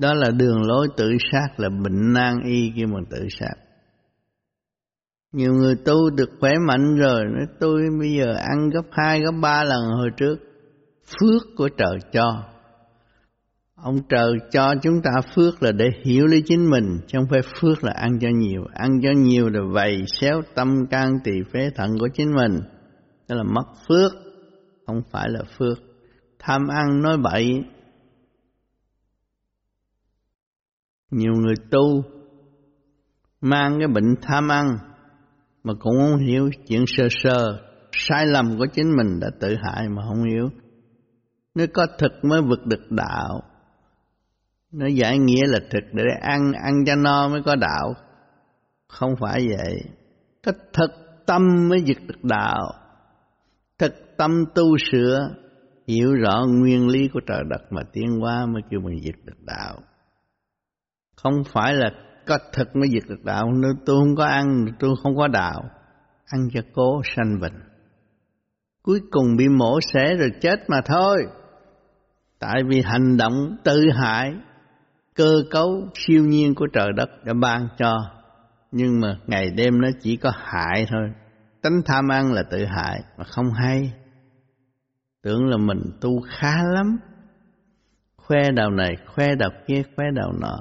đó 0.00 0.14
là 0.14 0.30
đường 0.30 0.62
lối 0.62 0.88
tự 0.96 1.12
sát, 1.32 1.48
là 1.56 1.68
bệnh 1.68 2.12
nan 2.12 2.34
y 2.44 2.72
khi 2.76 2.86
mà 2.86 3.00
tự 3.10 3.26
sát. 3.30 3.54
Nhiều 5.32 5.52
người 5.52 5.74
tu 5.84 6.10
được 6.10 6.30
khỏe 6.40 6.52
mạnh 6.66 6.96
rồi, 6.96 7.24
nói 7.24 7.46
tôi 7.60 7.82
bây 8.00 8.10
giờ 8.18 8.34
ăn 8.34 8.70
gấp 8.70 8.82
hai, 8.90 9.20
gấp 9.20 9.32
ba 9.42 9.64
lần 9.64 9.82
hồi 9.84 10.10
trước. 10.16 10.36
Phước 11.06 11.42
của 11.56 11.68
trời 11.68 11.98
cho. 12.12 12.44
Ông 13.76 13.96
trời 14.08 14.32
cho 14.50 14.74
chúng 14.82 15.02
ta 15.02 15.10
phước 15.34 15.62
là 15.62 15.72
để 15.72 15.86
hiểu 16.04 16.26
lấy 16.26 16.42
chính 16.46 16.70
mình, 16.70 16.98
chứ 17.06 17.18
không 17.18 17.28
phải 17.30 17.40
phước 17.60 17.84
là 17.84 17.92
ăn 17.92 18.18
cho 18.20 18.28
nhiều. 18.28 18.64
Ăn 18.74 18.90
cho 19.02 19.10
nhiều 19.16 19.48
là 19.48 19.60
vầy 19.72 20.04
xéo 20.06 20.42
tâm 20.54 20.68
can 20.90 21.12
tỳ 21.24 21.32
phế 21.52 21.70
thận 21.74 21.90
của 22.00 22.08
chính 22.14 22.34
mình. 22.34 22.60
Đó 23.28 23.36
là 23.36 23.42
mất 23.42 23.66
phước, 23.88 24.12
không 24.86 25.02
phải 25.10 25.28
là 25.30 25.40
phước. 25.58 25.78
Tham 26.38 26.62
ăn 26.68 27.02
nói 27.02 27.16
bậy 27.18 27.62
nhiều 31.10 31.32
người 31.32 31.54
tu 31.70 32.02
mang 33.40 33.78
cái 33.78 33.88
bệnh 33.88 34.14
tham 34.22 34.48
ăn 34.48 34.78
mà 35.64 35.74
cũng 35.80 35.94
không 35.98 36.18
hiểu 36.18 36.50
chuyện 36.66 36.84
sơ 36.86 37.08
sơ. 37.10 37.58
Sai 37.92 38.26
lầm 38.26 38.58
của 38.58 38.66
chính 38.72 38.96
mình 38.96 39.20
đã 39.20 39.30
tự 39.40 39.54
hại 39.62 39.88
mà 39.88 40.02
không 40.08 40.24
hiểu. 40.24 40.48
Nếu 41.54 41.66
có 41.74 41.86
thực 41.98 42.12
mới 42.22 42.42
vực 42.42 42.66
được 42.66 42.90
đạo. 42.90 43.42
Nó 44.72 44.86
giải 44.86 45.18
nghĩa 45.18 45.46
là 45.46 45.58
thực 45.70 45.84
để 45.92 46.04
ăn 46.20 46.52
ăn 46.52 46.84
cho 46.86 46.94
no 46.96 47.28
mới 47.28 47.42
có 47.42 47.56
đạo. 47.56 47.94
Không 48.88 49.10
phải 49.20 49.48
vậy. 49.48 49.76
Có 50.44 50.52
thực 50.72 50.90
tâm 51.26 51.42
mới 51.68 51.84
vực 51.86 51.98
được 52.06 52.24
đạo. 52.24 52.72
Thực 53.78 53.94
tâm 54.16 54.44
tu 54.54 54.64
sửa, 54.92 55.34
hiểu 55.86 56.14
rõ 56.14 56.44
nguyên 56.48 56.88
lý 56.88 57.08
của 57.08 57.20
trời 57.26 57.42
đất 57.50 57.72
mà 57.72 57.82
tiến 57.92 58.20
hóa 58.20 58.46
mới 58.46 58.62
kêu 58.70 58.80
mình 58.80 58.98
vượt 59.04 59.24
được 59.24 59.40
đạo 59.40 59.80
không 61.22 61.34
phải 61.52 61.74
là 61.74 61.90
có 62.26 62.38
thực 62.52 62.76
mới 62.76 62.88
diệt 62.88 63.02
được 63.08 63.24
đạo. 63.24 63.52
Nếu 63.52 63.72
tôi 63.86 63.96
không 64.00 64.16
có 64.16 64.24
ăn, 64.24 64.66
tôi 64.78 64.90
không 65.02 65.16
có 65.16 65.28
đạo. 65.28 65.62
Ăn 66.26 66.48
cho 66.52 66.60
cố 66.74 67.00
sanh 67.16 67.40
bệnh 67.40 67.68
cuối 68.88 69.00
cùng 69.10 69.36
bị 69.36 69.48
mổ 69.48 69.80
xẻ 69.80 70.14
rồi 70.14 70.30
chết 70.40 70.70
mà 70.70 70.80
thôi. 70.84 71.26
Tại 72.38 72.62
vì 72.68 72.82
hành 72.82 73.16
động 73.16 73.56
tự 73.64 73.90
hại, 73.94 74.34
cơ 75.14 75.42
cấu 75.50 75.88
siêu 75.94 76.24
nhiên 76.24 76.54
của 76.54 76.66
trời 76.72 76.88
đất 76.96 77.08
đã 77.24 77.32
ban 77.40 77.68
cho. 77.78 77.96
Nhưng 78.72 79.00
mà 79.00 79.18
ngày 79.26 79.50
đêm 79.50 79.80
nó 79.80 79.88
chỉ 80.00 80.16
có 80.16 80.32
hại 80.36 80.86
thôi. 80.90 81.10
Tánh 81.62 81.80
tham 81.86 82.08
ăn 82.08 82.32
là 82.32 82.42
tự 82.42 82.64
hại, 82.64 83.00
mà 83.18 83.24
không 83.24 83.52
hay. 83.52 83.92
Tưởng 85.22 85.46
là 85.46 85.56
mình 85.56 85.80
tu 86.00 86.20
khá 86.20 86.54
lắm. 86.74 86.98
Khoe 88.16 88.50
đầu 88.56 88.70
này, 88.70 88.96
khoe 89.06 89.34
đầu 89.38 89.50
kia, 89.66 89.82
khoe 89.96 90.06
đầu 90.14 90.32
nọ 90.40 90.58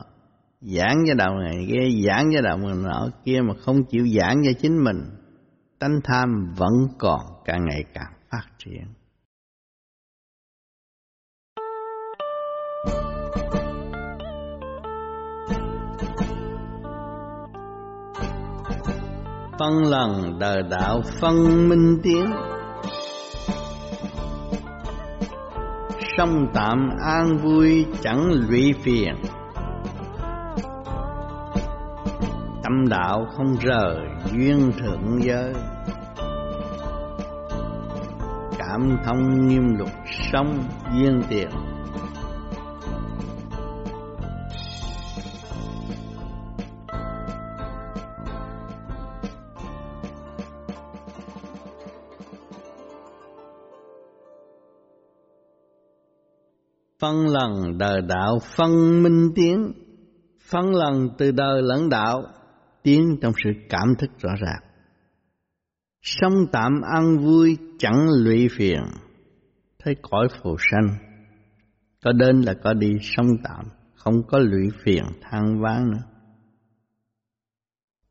giảng 0.61 1.03
cho 1.07 1.13
đạo 1.13 1.39
này 1.39 1.67
kia, 1.67 2.01
giảng 2.07 2.29
cho 2.35 2.41
đạo 2.41 2.57
người 2.57 2.75
nọ 2.83 3.09
kia 3.25 3.41
mà 3.41 3.53
không 3.61 3.83
chịu 3.89 4.07
giảng 4.07 4.41
cho 4.45 4.51
chính 4.61 4.83
mình, 4.83 4.97
tánh 5.79 5.99
tham 6.03 6.53
vẫn 6.57 6.73
còn 6.99 7.19
càng 7.45 7.65
ngày 7.65 7.83
càng 7.93 8.13
phát 8.31 8.43
triển. 8.57 8.83
Phân 19.59 19.83
lần 19.83 20.39
đời 20.39 20.63
đạo 20.69 21.01
phân 21.21 21.69
minh 21.69 21.97
tiến, 22.03 22.25
sông 26.17 26.47
tạm 26.53 26.89
an 27.05 27.37
vui 27.37 27.85
chẳng 28.01 28.31
lụy 28.31 28.73
phiền. 28.83 29.15
Tâm 32.67 32.87
đạo 32.87 33.25
không 33.37 33.55
rời 33.61 33.97
duyên 34.33 34.71
thượng 34.79 35.19
giới. 35.23 35.53
Cảm 38.57 38.97
thông 39.05 39.47
nghiêm 39.47 39.63
luật 39.77 39.91
sống 40.31 40.63
duyên 40.93 41.21
tiền. 41.29 41.49
Phân 56.99 57.27
lần 57.27 57.77
đời 57.77 58.01
đạo 58.01 58.39
phân 58.55 59.03
minh 59.03 59.31
tiến, 59.35 59.71
phân 60.51 60.75
lần 60.75 61.09
từ 61.17 61.31
đời 61.31 61.61
lẫn 61.61 61.89
đạo 61.89 62.23
tiến 62.87 63.17
trong 63.21 63.33
sự 63.43 63.49
cảm 63.69 63.95
thức 63.99 64.11
rõ 64.19 64.29
ràng. 64.39 64.61
Sống 66.01 66.33
tạm 66.51 66.81
ăn 66.81 67.17
vui 67.17 67.57
chẳng 67.79 68.07
lụy 68.23 68.47
phiền. 68.57 68.81
Thấy 69.79 69.95
cõi 70.01 70.27
phù 70.41 70.55
sanh 70.71 70.87
có 72.03 72.11
đến 72.11 72.41
là 72.41 72.53
có 72.53 72.73
đi 72.73 72.93
sống 73.01 73.27
tạm 73.43 73.65
không 73.95 74.13
có 74.27 74.39
lụy 74.39 74.69
phiền 74.83 75.03
than 75.21 75.61
ván 75.61 75.91
nữa. 75.91 76.03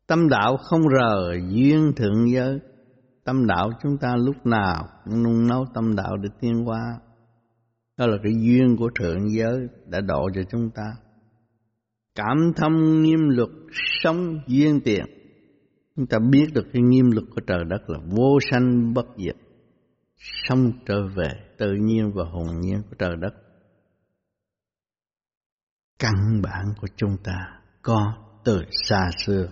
Tâm 0.07 0.29
đạo 0.29 0.57
không 0.57 0.81
rờ 0.81 1.33
duyên 1.49 1.91
thượng 1.95 2.31
giới. 2.33 2.59
Tâm 3.23 3.47
đạo 3.47 3.69
chúng 3.83 3.97
ta 3.97 4.15
lúc 4.15 4.45
nào 4.45 4.87
cũng 5.05 5.23
nung 5.23 5.47
nấu 5.47 5.65
tâm 5.73 5.95
đạo 5.95 6.17
để 6.17 6.29
tiến 6.39 6.67
qua, 6.67 6.99
đó 7.97 8.07
là 8.07 8.17
cái 8.23 8.33
duyên 8.33 8.75
của 8.77 8.89
thượng 8.99 9.29
giới 9.29 9.67
đã 9.85 10.01
độ 10.01 10.29
cho 10.35 10.41
chúng 10.51 10.69
ta 10.69 10.83
cảm 12.17 12.53
thông 12.55 13.01
nghiêm 13.01 13.29
luật 13.29 13.49
sống 14.03 14.39
duyên 14.47 14.81
tiền. 14.83 15.05
Chúng 15.95 16.07
ta 16.07 16.17
biết 16.31 16.45
được 16.53 16.65
cái 16.73 16.81
nghiêm 16.81 17.11
luật 17.11 17.25
của 17.35 17.41
trời 17.47 17.63
đất 17.69 17.89
là 17.89 17.99
vô 18.09 18.39
sanh 18.51 18.93
bất 18.93 19.05
diệt, 19.17 19.35
sống 20.17 20.71
trở 20.85 21.07
về 21.15 21.29
tự 21.57 21.73
nhiên 21.73 22.11
và 22.15 22.23
hồn 22.23 22.59
nhiên 22.59 22.81
của 22.89 22.95
trời 22.99 23.15
đất. 23.15 23.33
Căn 25.99 26.41
bản 26.43 26.65
của 26.81 26.87
chúng 26.95 27.17
ta 27.23 27.59
có 27.81 28.13
từ 28.45 28.61
xa 28.71 29.09
xưa. 29.25 29.49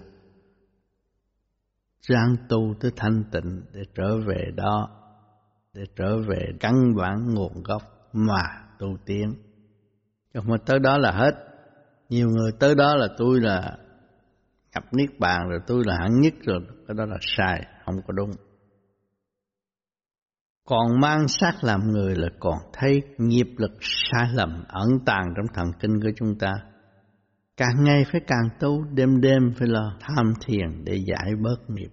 Ráng 2.02 2.36
tu 2.50 2.76
tới 2.80 2.92
thanh 2.96 3.24
tịnh 3.32 3.62
để 3.74 3.82
trở 3.96 4.18
về 4.28 4.52
đó, 4.56 4.90
để 5.74 5.84
trở 5.96 6.18
về 6.28 6.52
căn 6.60 6.96
bản 6.98 7.34
nguồn 7.34 7.64
gốc 7.64 7.82
mà 8.14 8.44
tu 8.80 8.98
tiến. 9.06 9.34
Không 10.34 10.58
tới 10.66 10.80
đó 10.80 10.98
là 10.98 11.12
hết 11.12 11.55
nhiều 12.10 12.30
người 12.30 12.52
tới 12.60 12.76
đó 12.76 12.96
là 12.96 13.08
tôi 13.18 13.42
là 13.42 13.78
nhập 14.74 14.84
niết 14.92 15.20
bàn, 15.20 15.50
rồi 15.50 15.60
tôi 15.68 15.84
là 15.86 15.98
hẳn 15.98 16.22
nhất 16.22 16.34
rồi. 16.46 16.60
Cái 16.88 16.96
đó 16.98 17.06
là 17.06 17.18
sai, 17.22 17.66
không 17.86 17.96
có 18.08 18.14
đúng. 18.14 18.32
Còn 20.68 21.00
mang 21.02 21.28
xác 21.28 21.54
làm 21.64 21.80
người 21.92 22.16
là 22.16 22.28
còn 22.40 22.58
thấy 22.74 23.02
nghiệp 23.18 23.48
lực 23.58 23.72
sai 23.82 24.28
lầm, 24.34 24.64
ẩn 24.68 24.90
tàng 25.06 25.34
trong 25.36 25.46
thần 25.54 25.68
kinh 25.80 26.02
của 26.02 26.12
chúng 26.16 26.36
ta. 26.40 26.54
Càng 27.58 27.84
ngày 27.84 28.06
phải 28.12 28.22
càng 28.28 28.50
tu, 28.60 28.84
đêm 28.94 29.22
đêm 29.22 29.54
phải 29.60 29.68
lo 29.68 29.98
tham 30.00 30.34
thiền 30.46 30.84
để 30.86 30.96
giải 30.96 31.32
bớt 31.42 31.70
nghiệp. 31.70 31.92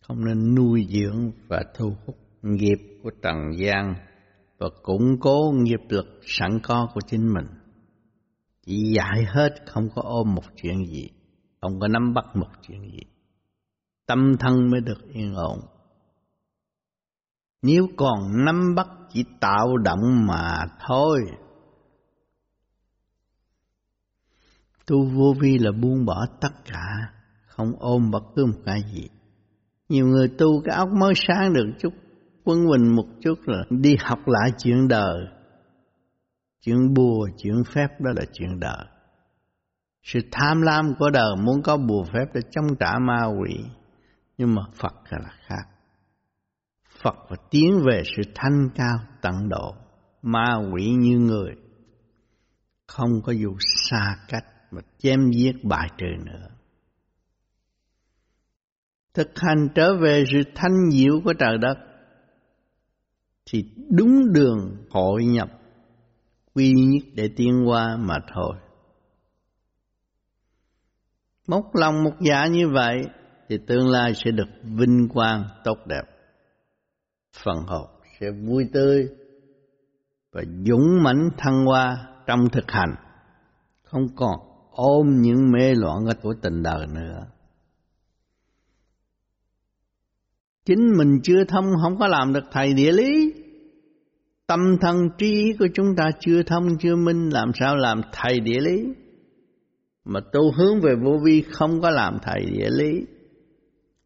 Không 0.00 0.24
nên 0.24 0.54
nuôi 0.54 0.86
dưỡng 0.88 1.30
và 1.48 1.62
thu 1.74 1.96
hút 2.06 2.16
nghiệp 2.42 2.78
của 3.02 3.10
trần 3.22 3.36
gian 3.56 3.94
và 4.58 4.68
củng 4.82 5.20
cố 5.20 5.52
nghiệp 5.56 5.80
lực 5.88 6.06
sẵn 6.22 6.60
có 6.62 6.88
của 6.94 7.00
chính 7.06 7.34
mình 7.34 7.46
chỉ 8.66 8.92
dạy 8.96 9.24
hết 9.28 9.54
không 9.66 9.88
có 9.94 10.02
ôm 10.04 10.34
một 10.34 10.44
chuyện 10.56 10.86
gì. 10.86 11.08
Không 11.60 11.80
có 11.80 11.88
nắm 11.88 12.14
bắt 12.14 12.24
một 12.34 12.48
chuyện 12.62 12.90
gì. 12.90 13.00
Tâm 14.06 14.36
thân 14.40 14.70
mới 14.70 14.80
được 14.80 15.08
yên 15.12 15.34
ổn. 15.34 15.58
Nếu 17.62 17.88
còn 17.96 18.44
nắm 18.44 18.74
bắt 18.74 18.88
chỉ 19.12 19.24
tạo 19.40 19.76
động 19.76 20.26
mà 20.26 20.66
thôi. 20.86 21.20
Tu 24.86 25.04
vô 25.04 25.34
vi 25.40 25.58
là 25.58 25.70
buông 25.72 26.04
bỏ 26.04 26.26
tất 26.40 26.52
cả 26.64 27.12
không 27.46 27.72
ôm 27.78 28.10
bất 28.10 28.22
cứ 28.36 28.46
một 28.46 28.58
cái 28.64 28.82
gì. 28.92 29.08
Nhiều 29.88 30.06
người 30.06 30.28
tu 30.38 30.62
cái 30.64 30.76
óc 30.76 30.88
mới 30.92 31.12
sáng 31.16 31.52
được 31.52 31.66
chút, 31.78 31.92
quân 32.44 32.58
bình 32.70 32.96
một 32.96 33.06
chút 33.20 33.34
rồi 33.44 33.64
đi 33.70 33.96
học 34.00 34.18
lại 34.26 34.52
chuyện 34.58 34.88
đời. 34.88 35.26
Chuyện 36.62 36.94
bùa, 36.94 37.28
chuyện 37.36 37.62
phép 37.74 38.00
đó 38.00 38.10
là 38.16 38.24
chuyện 38.32 38.60
đời. 38.60 38.84
Sự 40.02 40.20
tham 40.32 40.62
lam 40.62 40.94
của 40.98 41.10
đời 41.10 41.36
muốn 41.36 41.62
có 41.62 41.76
bùa 41.76 42.04
phép 42.04 42.24
để 42.34 42.40
chống 42.50 42.66
trả 42.80 42.98
ma 42.98 43.24
quỷ. 43.24 43.64
Nhưng 44.38 44.54
mà 44.54 44.62
Phật 44.74 44.94
là 45.10 45.34
khác. 45.46 45.62
Phật 47.02 47.16
và 47.30 47.36
tiến 47.50 47.82
về 47.86 48.02
sự 48.16 48.22
thanh 48.34 48.68
cao 48.74 48.98
tận 49.22 49.48
độ. 49.48 49.74
Ma 50.22 50.56
quỷ 50.72 50.90
như 50.90 51.18
người. 51.18 51.54
Không 52.86 53.10
có 53.24 53.32
dù 53.32 53.56
xa 53.58 54.16
cách 54.28 54.44
mà 54.70 54.80
chém 54.98 55.30
giết 55.30 55.64
bại 55.64 55.88
trừ 55.98 56.24
nữa. 56.24 56.48
Thực 59.14 59.30
hành 59.36 59.68
trở 59.74 59.96
về 59.96 60.24
sự 60.32 60.42
thanh 60.54 60.90
diệu 60.90 61.20
của 61.24 61.32
trời 61.32 61.58
đất 61.58 61.74
thì 63.46 63.70
đúng 63.90 64.32
đường 64.32 64.86
hội 64.90 65.24
nhập 65.24 65.48
quy 66.54 66.72
nhất 66.72 67.02
để 67.14 67.30
tiến 67.36 67.68
qua 67.68 67.96
mà 67.96 68.18
thôi. 68.34 68.56
Một 71.48 71.64
lòng 71.72 72.04
một 72.04 72.14
dạ 72.20 72.46
như 72.46 72.68
vậy 72.68 72.96
thì 73.48 73.58
tương 73.66 73.88
lai 73.88 74.12
sẽ 74.14 74.30
được 74.30 74.48
vinh 74.62 75.08
quang 75.08 75.44
tốt 75.64 75.78
đẹp. 75.86 76.02
Phần 77.44 77.56
hồn 77.66 77.88
sẽ 78.20 78.26
vui 78.30 78.64
tươi 78.72 79.08
và 80.32 80.42
dũng 80.66 81.02
mãnh 81.02 81.30
thăng 81.38 81.64
hoa 81.64 82.08
trong 82.26 82.48
thực 82.52 82.70
hành, 82.70 82.94
không 83.82 84.06
còn 84.16 84.36
ôm 84.70 85.06
những 85.20 85.50
mê 85.52 85.74
loạn 85.74 85.98
của 86.22 86.34
tình 86.42 86.62
đời 86.62 86.86
nữa. 86.86 87.26
Chính 90.64 90.96
mình 90.98 91.20
chưa 91.22 91.44
thông 91.44 91.64
không 91.82 91.98
có 91.98 92.06
làm 92.06 92.32
được 92.32 92.44
thầy 92.52 92.74
địa 92.74 92.92
lý. 92.92 93.32
Tâm 94.52 94.76
thân 94.80 95.08
trí 95.18 95.52
của 95.58 95.68
chúng 95.74 95.86
ta 95.96 96.10
chưa 96.20 96.42
thông 96.42 96.78
chưa 96.78 96.96
minh 96.96 97.28
làm 97.28 97.50
sao 97.54 97.76
làm 97.76 98.00
thầy 98.12 98.40
địa 98.40 98.60
lý. 98.60 98.84
Mà 100.04 100.20
tu 100.32 100.52
hướng 100.52 100.80
về 100.80 100.94
vô 101.04 101.18
vi 101.24 101.44
không 101.52 101.80
có 101.80 101.90
làm 101.90 102.16
thầy 102.22 102.44
địa 102.44 102.70
lý. 102.70 103.06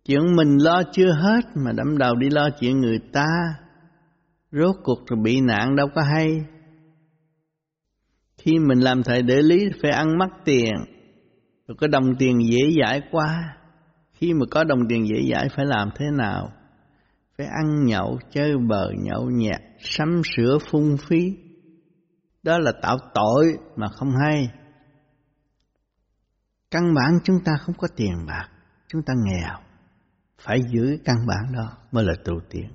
Chuyện 0.04 0.36
mình 0.36 0.56
lo 0.58 0.82
chưa 0.92 1.12
hết 1.12 1.40
mà 1.54 1.72
đâm 1.72 1.98
đầu 1.98 2.14
đi 2.14 2.30
lo 2.30 2.48
chuyện 2.60 2.80
người 2.80 2.98
ta. 3.12 3.26
Rốt 4.52 4.76
cuộc 4.82 5.06
rồi 5.06 5.18
bị 5.24 5.40
nạn 5.40 5.76
đâu 5.76 5.88
có 5.94 6.02
hay. 6.02 6.44
Khi 8.38 8.58
mình 8.58 8.80
làm 8.80 9.02
thầy 9.02 9.22
địa 9.22 9.42
lý 9.42 9.68
phải 9.82 9.90
ăn 9.90 10.18
mắc 10.18 10.30
tiền. 10.44 10.74
Rồi 11.68 11.76
có 11.80 11.86
đồng 11.86 12.14
tiền 12.18 12.38
dễ 12.50 12.70
dãi 12.82 13.02
qua. 13.10 13.56
Khi 14.12 14.32
mà 14.34 14.46
có 14.50 14.64
đồng 14.64 14.88
tiền 14.88 15.06
dễ 15.08 15.30
dãi 15.32 15.48
phải 15.56 15.66
làm 15.66 15.88
thế 15.96 16.06
nào? 16.18 16.52
Phải 17.38 17.46
ăn 17.46 17.84
nhậu, 17.84 18.18
chơi 18.30 18.56
bờ, 18.68 18.90
nhậu 18.98 19.30
nhẹt, 19.30 19.60
sắm 19.90 20.22
sửa 20.36 20.58
phung 20.70 20.96
phí. 21.08 21.36
Đó 22.42 22.58
là 22.58 22.72
tạo 22.82 22.98
tội 23.14 23.46
mà 23.76 23.86
không 23.88 24.10
hay. 24.24 24.48
Căn 26.70 26.94
bản 26.94 27.18
chúng 27.24 27.36
ta 27.44 27.52
không 27.60 27.74
có 27.78 27.88
tiền 27.96 28.26
bạc, 28.26 28.48
chúng 28.88 29.02
ta 29.02 29.14
nghèo. 29.24 29.58
Phải 30.42 30.60
giữ 30.72 30.98
căn 31.04 31.16
bản 31.26 31.52
đó 31.54 31.72
mới 31.92 32.04
là 32.04 32.14
tu 32.24 32.34
tiến. 32.50 32.70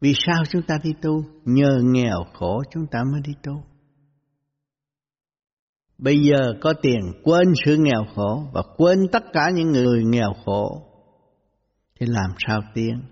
Vì 0.00 0.12
sao 0.16 0.42
chúng 0.48 0.62
ta 0.62 0.78
đi 0.82 0.90
tu? 1.02 1.24
Nhờ 1.44 1.78
nghèo 1.82 2.24
khổ 2.34 2.62
chúng 2.70 2.86
ta 2.86 3.04
mới 3.12 3.20
đi 3.24 3.32
tu. 3.42 3.64
Bây 5.98 6.18
giờ 6.18 6.54
có 6.60 6.74
tiền 6.82 7.00
quên 7.22 7.52
sự 7.64 7.76
nghèo 7.76 8.04
khổ 8.14 8.48
và 8.52 8.62
quên 8.76 8.98
tất 9.12 9.22
cả 9.32 9.50
những 9.54 9.72
người 9.72 10.04
nghèo 10.04 10.32
khổ. 10.44 10.82
Thì 12.00 12.06
làm 12.06 12.30
sao 12.46 12.60
tiến? 12.74 13.02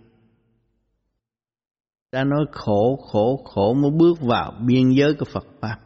Ta 2.12 2.25
nói 2.25 2.46
khổ, 2.53 2.98
khổ, 3.11 3.42
khổ 3.44 3.75
mới 3.75 3.90
bước 3.90 4.20
vào 4.20 4.53
biên 4.66 4.90
giới 4.90 5.14
của 5.14 5.25
Phật 5.33 5.46
Pháp. 5.61 5.79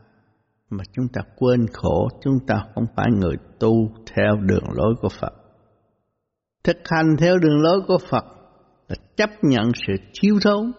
Mà 0.70 0.84
chúng 0.92 1.08
ta 1.12 1.20
quên 1.36 1.66
khổ, 1.72 2.08
chúng 2.22 2.38
ta 2.46 2.64
không 2.74 2.84
phải 2.96 3.06
người 3.12 3.36
tu 3.58 3.90
theo 4.14 4.36
đường 4.36 4.64
lối 4.72 4.94
của 5.00 5.08
Phật. 5.20 5.32
Thực 6.64 6.76
hành 6.84 7.16
theo 7.18 7.38
đường 7.38 7.60
lối 7.62 7.80
của 7.88 7.98
Phật 8.10 8.24
là 8.88 8.96
chấp 9.16 9.30
nhận 9.42 9.70
sự 9.86 9.92
thiếu 10.20 10.38
thốn, 10.42 10.72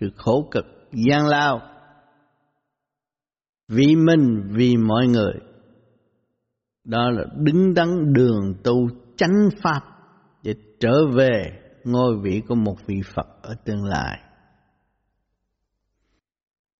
sự 0.00 0.10
khổ 0.16 0.48
cực, 0.50 0.64
gian 0.92 1.26
lao. 1.26 1.60
Vì 3.68 3.96
mình, 3.96 4.48
vì 4.50 4.76
mọi 4.76 5.06
người 5.06 5.32
đó 6.84 7.10
là 7.10 7.24
đứng 7.36 7.74
đắn 7.74 8.12
đường 8.12 8.54
tu 8.64 8.88
chánh 9.16 9.48
pháp 9.62 9.80
để 10.42 10.54
trở 10.80 11.06
về 11.14 11.60
ngôi 11.84 12.16
vị 12.22 12.42
của 12.48 12.54
một 12.54 12.76
vị 12.86 13.00
Phật 13.14 13.26
ở 13.42 13.54
tương 13.64 13.84
lai. 13.84 14.18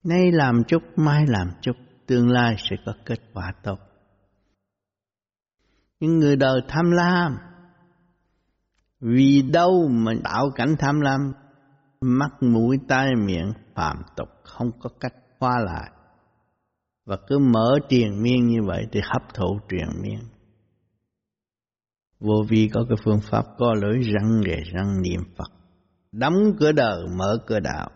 Nay 0.04 0.32
làm 0.32 0.64
chút, 0.68 0.82
mai 0.96 1.26
làm 1.26 1.50
chút, 1.60 1.76
tương 2.06 2.30
lai 2.30 2.56
sẽ 2.58 2.76
có 2.86 2.94
kết 3.06 3.20
quả 3.34 3.52
tốt. 3.62 3.78
Những 6.00 6.18
người 6.18 6.36
đời 6.36 6.60
tham 6.68 6.90
lam, 6.90 7.36
vì 9.00 9.42
đâu 9.42 9.88
mà 9.88 10.12
tạo 10.24 10.50
cảnh 10.54 10.74
tham 10.78 11.00
lam, 11.00 11.32
mắt 12.00 12.30
mũi 12.40 12.78
tai 12.88 13.10
miệng 13.26 13.52
phạm 13.74 13.96
tục 14.16 14.28
không 14.44 14.70
có 14.80 14.90
cách 15.00 15.14
qua 15.38 15.58
lại 15.58 15.90
và 17.04 17.16
cứ 17.26 17.38
mở 17.38 17.78
triền 17.88 18.22
miên 18.22 18.48
như 18.48 18.58
vậy 18.66 18.86
thì 18.92 19.00
hấp 19.04 19.34
thụ 19.34 19.58
triền 19.68 20.02
miên. 20.02 20.18
Vô 22.20 22.44
vi 22.48 22.70
có 22.72 22.84
cái 22.88 22.98
phương 23.04 23.20
pháp 23.30 23.44
có 23.58 23.74
lưỡi 23.74 24.02
răng 24.02 24.40
để 24.44 24.62
răng 24.72 25.02
niệm 25.02 25.20
Phật. 25.36 25.52
Đóng 26.12 26.34
cửa 26.58 26.72
đời, 26.72 27.06
mở 27.18 27.38
cửa 27.46 27.60
đạo. 27.60 27.90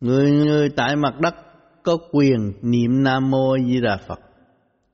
Người 0.00 0.30
người 0.30 0.68
tại 0.76 0.96
mặt 0.96 1.14
đất 1.20 1.34
có 1.82 1.98
quyền 2.12 2.52
niệm 2.62 3.02
Nam 3.02 3.30
Mô 3.30 3.58
Di 3.58 3.80
Đà 3.80 3.98
Phật. 4.08 4.20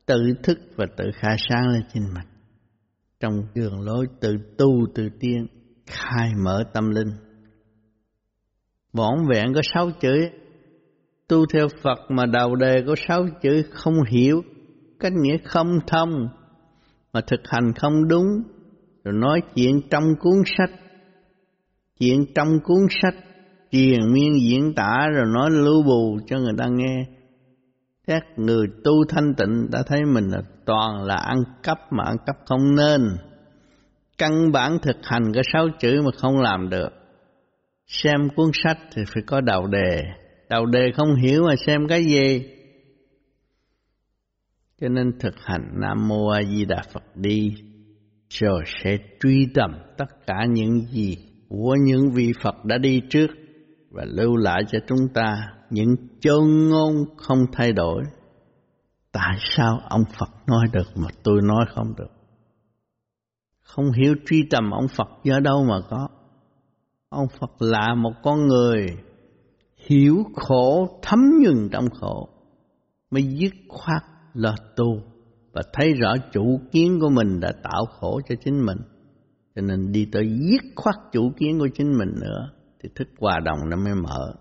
Tự 0.06 0.34
thức 0.42 0.58
và 0.76 0.86
tự 0.96 1.04
khai 1.14 1.36
sáng 1.48 1.68
lên 1.68 1.82
trên 1.94 2.02
mặt 2.14 2.24
Trong 3.20 3.32
đường 3.54 3.80
lối 3.80 4.06
tự 4.20 4.36
tu 4.58 4.86
tự 4.94 5.08
tiên, 5.20 5.46
khai 5.86 6.30
mở 6.44 6.64
tâm 6.72 6.90
linh. 6.90 7.10
Vỏn 8.92 9.14
vẹn 9.34 9.54
có 9.54 9.60
sáu 9.74 9.90
chữ 10.00 10.28
tu 11.28 11.46
theo 11.52 11.68
Phật 11.82 11.98
mà 12.08 12.26
đầu 12.26 12.56
đề 12.56 12.74
có 12.86 12.94
sáu 13.08 13.26
chữ 13.42 13.62
không 13.70 13.94
hiểu, 14.08 14.42
cách 15.00 15.12
nghĩa 15.12 15.36
không 15.44 15.78
thông, 15.86 16.28
mà 17.12 17.20
thực 17.26 17.40
hành 17.44 17.72
không 17.80 18.08
đúng, 18.08 18.26
rồi 19.04 19.14
nói 19.14 19.40
chuyện 19.54 19.80
trong 19.90 20.04
cuốn 20.20 20.42
sách, 20.58 20.80
chuyện 21.98 22.24
trong 22.34 22.48
cuốn 22.64 22.86
sách, 23.02 23.14
triền 23.74 24.12
miên 24.12 24.32
diễn 24.40 24.74
tả 24.74 25.08
rồi 25.14 25.24
nói 25.34 25.50
lưu 25.50 25.82
bù 25.82 26.18
cho 26.26 26.38
người 26.38 26.54
ta 26.58 26.66
nghe. 26.70 27.04
Các 28.06 28.22
người 28.36 28.66
tu 28.84 28.92
thanh 29.08 29.34
tịnh 29.34 29.70
đã 29.70 29.82
thấy 29.86 30.04
mình 30.04 30.28
là 30.28 30.42
toàn 30.64 31.04
là 31.04 31.16
ăn 31.16 31.38
cắp 31.62 31.78
mà 31.92 32.04
ăn 32.04 32.16
cắp 32.26 32.36
không 32.46 32.74
nên. 32.76 33.00
Căn 34.18 34.52
bản 34.52 34.78
thực 34.82 34.96
hành 35.02 35.32
cái 35.34 35.42
sáu 35.52 35.68
chữ 35.80 36.02
mà 36.04 36.10
không 36.16 36.40
làm 36.40 36.68
được. 36.70 36.88
Xem 37.86 38.28
cuốn 38.36 38.50
sách 38.52 38.78
thì 38.94 39.02
phải 39.14 39.22
có 39.26 39.40
đầu 39.40 39.66
đề, 39.66 40.02
đầu 40.48 40.66
đề 40.66 40.92
không 40.96 41.14
hiểu 41.14 41.42
mà 41.48 41.54
xem 41.66 41.88
cái 41.88 42.04
gì 42.04 42.50
cho 44.80 44.88
nên 44.88 45.18
thực 45.18 45.34
hành 45.38 45.68
nam 45.80 46.08
mô 46.08 46.28
a 46.28 46.42
di 46.42 46.64
đà 46.64 46.82
phật 46.92 47.16
đi 47.16 47.54
rồi 48.30 48.62
sẽ 48.82 48.96
truy 49.20 49.46
tầm 49.54 49.70
tất 49.98 50.26
cả 50.26 50.44
những 50.50 50.86
gì 50.86 51.16
của 51.48 51.76
những 51.80 52.10
vị 52.10 52.32
phật 52.42 52.64
đã 52.64 52.78
đi 52.78 53.02
trước 53.10 53.26
và 53.94 54.04
lưu 54.04 54.36
lại 54.36 54.62
cho 54.68 54.78
chúng 54.86 55.08
ta 55.14 55.52
những 55.70 55.96
chân 56.20 56.68
ngôn 56.68 56.94
không 57.16 57.38
thay 57.52 57.72
đổi. 57.72 58.02
Tại 59.12 59.36
sao 59.40 59.80
ông 59.88 60.04
phật 60.18 60.30
nói 60.46 60.66
được 60.72 60.86
mà 60.96 61.08
tôi 61.22 61.42
nói 61.42 61.64
không 61.74 61.94
được? 61.96 62.10
Không 63.62 63.92
hiểu 63.92 64.14
truy 64.26 64.44
tầm 64.50 64.70
ông 64.70 64.88
phật 64.88 65.08
do 65.24 65.40
đâu 65.40 65.64
mà 65.64 65.80
có. 65.90 66.08
Ông 67.08 67.26
phật 67.40 67.50
là 67.58 67.94
một 67.94 68.12
con 68.22 68.46
người 68.46 68.86
hiểu 69.76 70.24
khổ, 70.36 70.98
thấm 71.02 71.18
nhuần 71.42 71.68
trong 71.72 71.90
khổ, 72.00 72.28
mới 73.10 73.22
dứt 73.22 73.52
khoát 73.68 74.02
là 74.34 74.56
tu 74.76 75.02
và 75.52 75.62
thấy 75.72 75.92
rõ 75.92 76.14
chủ 76.32 76.60
kiến 76.72 76.98
của 77.00 77.10
mình 77.10 77.40
đã 77.40 77.52
tạo 77.62 77.84
khổ 77.86 78.20
cho 78.28 78.34
chính 78.44 78.66
mình. 78.66 78.78
Cho 79.54 79.62
nên 79.62 79.92
đi 79.92 80.08
tới 80.12 80.38
dứt 80.50 80.62
khoát 80.76 80.94
chủ 81.12 81.32
kiến 81.36 81.58
của 81.58 81.68
chính 81.74 81.98
mình 81.98 82.14
nữa 82.20 82.50
thì 82.84 82.90
thức 82.94 83.08
hòa 83.18 83.40
đồng 83.44 83.70
nó 83.70 83.76
mới 83.76 83.94
mở. 83.94 84.34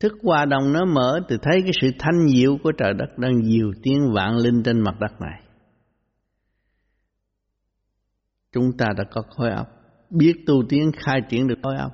Thức 0.00 0.12
hòa 0.22 0.44
đồng 0.44 0.72
nó 0.72 0.84
mở 0.84 1.20
thì 1.28 1.36
thấy 1.42 1.62
cái 1.62 1.72
sự 1.80 1.90
thanh 1.98 2.28
diệu 2.28 2.58
của 2.62 2.72
trời 2.78 2.94
đất 2.94 3.18
đang 3.18 3.44
diệu 3.44 3.72
tiếng 3.82 4.12
vạn 4.14 4.36
linh 4.36 4.62
trên 4.62 4.80
mặt 4.80 4.94
đất 5.00 5.20
này. 5.20 5.42
Chúng 8.52 8.76
ta 8.78 8.86
đã 8.96 9.04
có 9.10 9.22
khối 9.30 9.50
óc, 9.50 9.66
biết 10.10 10.34
tu 10.46 10.62
tiến 10.68 10.90
khai 10.96 11.20
triển 11.28 11.48
được 11.48 11.58
khối 11.62 11.76
óc, 11.76 11.92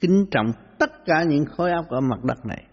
kính 0.00 0.26
trọng 0.30 0.46
tất 0.78 0.90
cả 1.04 1.24
những 1.28 1.44
khối 1.44 1.70
óc 1.70 1.84
ở 1.88 2.00
mặt 2.00 2.24
đất 2.24 2.46
này, 2.46 2.64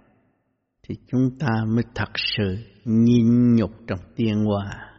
thì 0.84 0.96
chúng 1.08 1.38
ta 1.40 1.50
mới 1.68 1.84
thật 1.96 2.10
sự 2.16 2.58
nhịn 2.86 3.56
nhục 3.56 3.72
trong 3.88 4.00
tiên 4.16 4.46
hoa. 4.46 4.90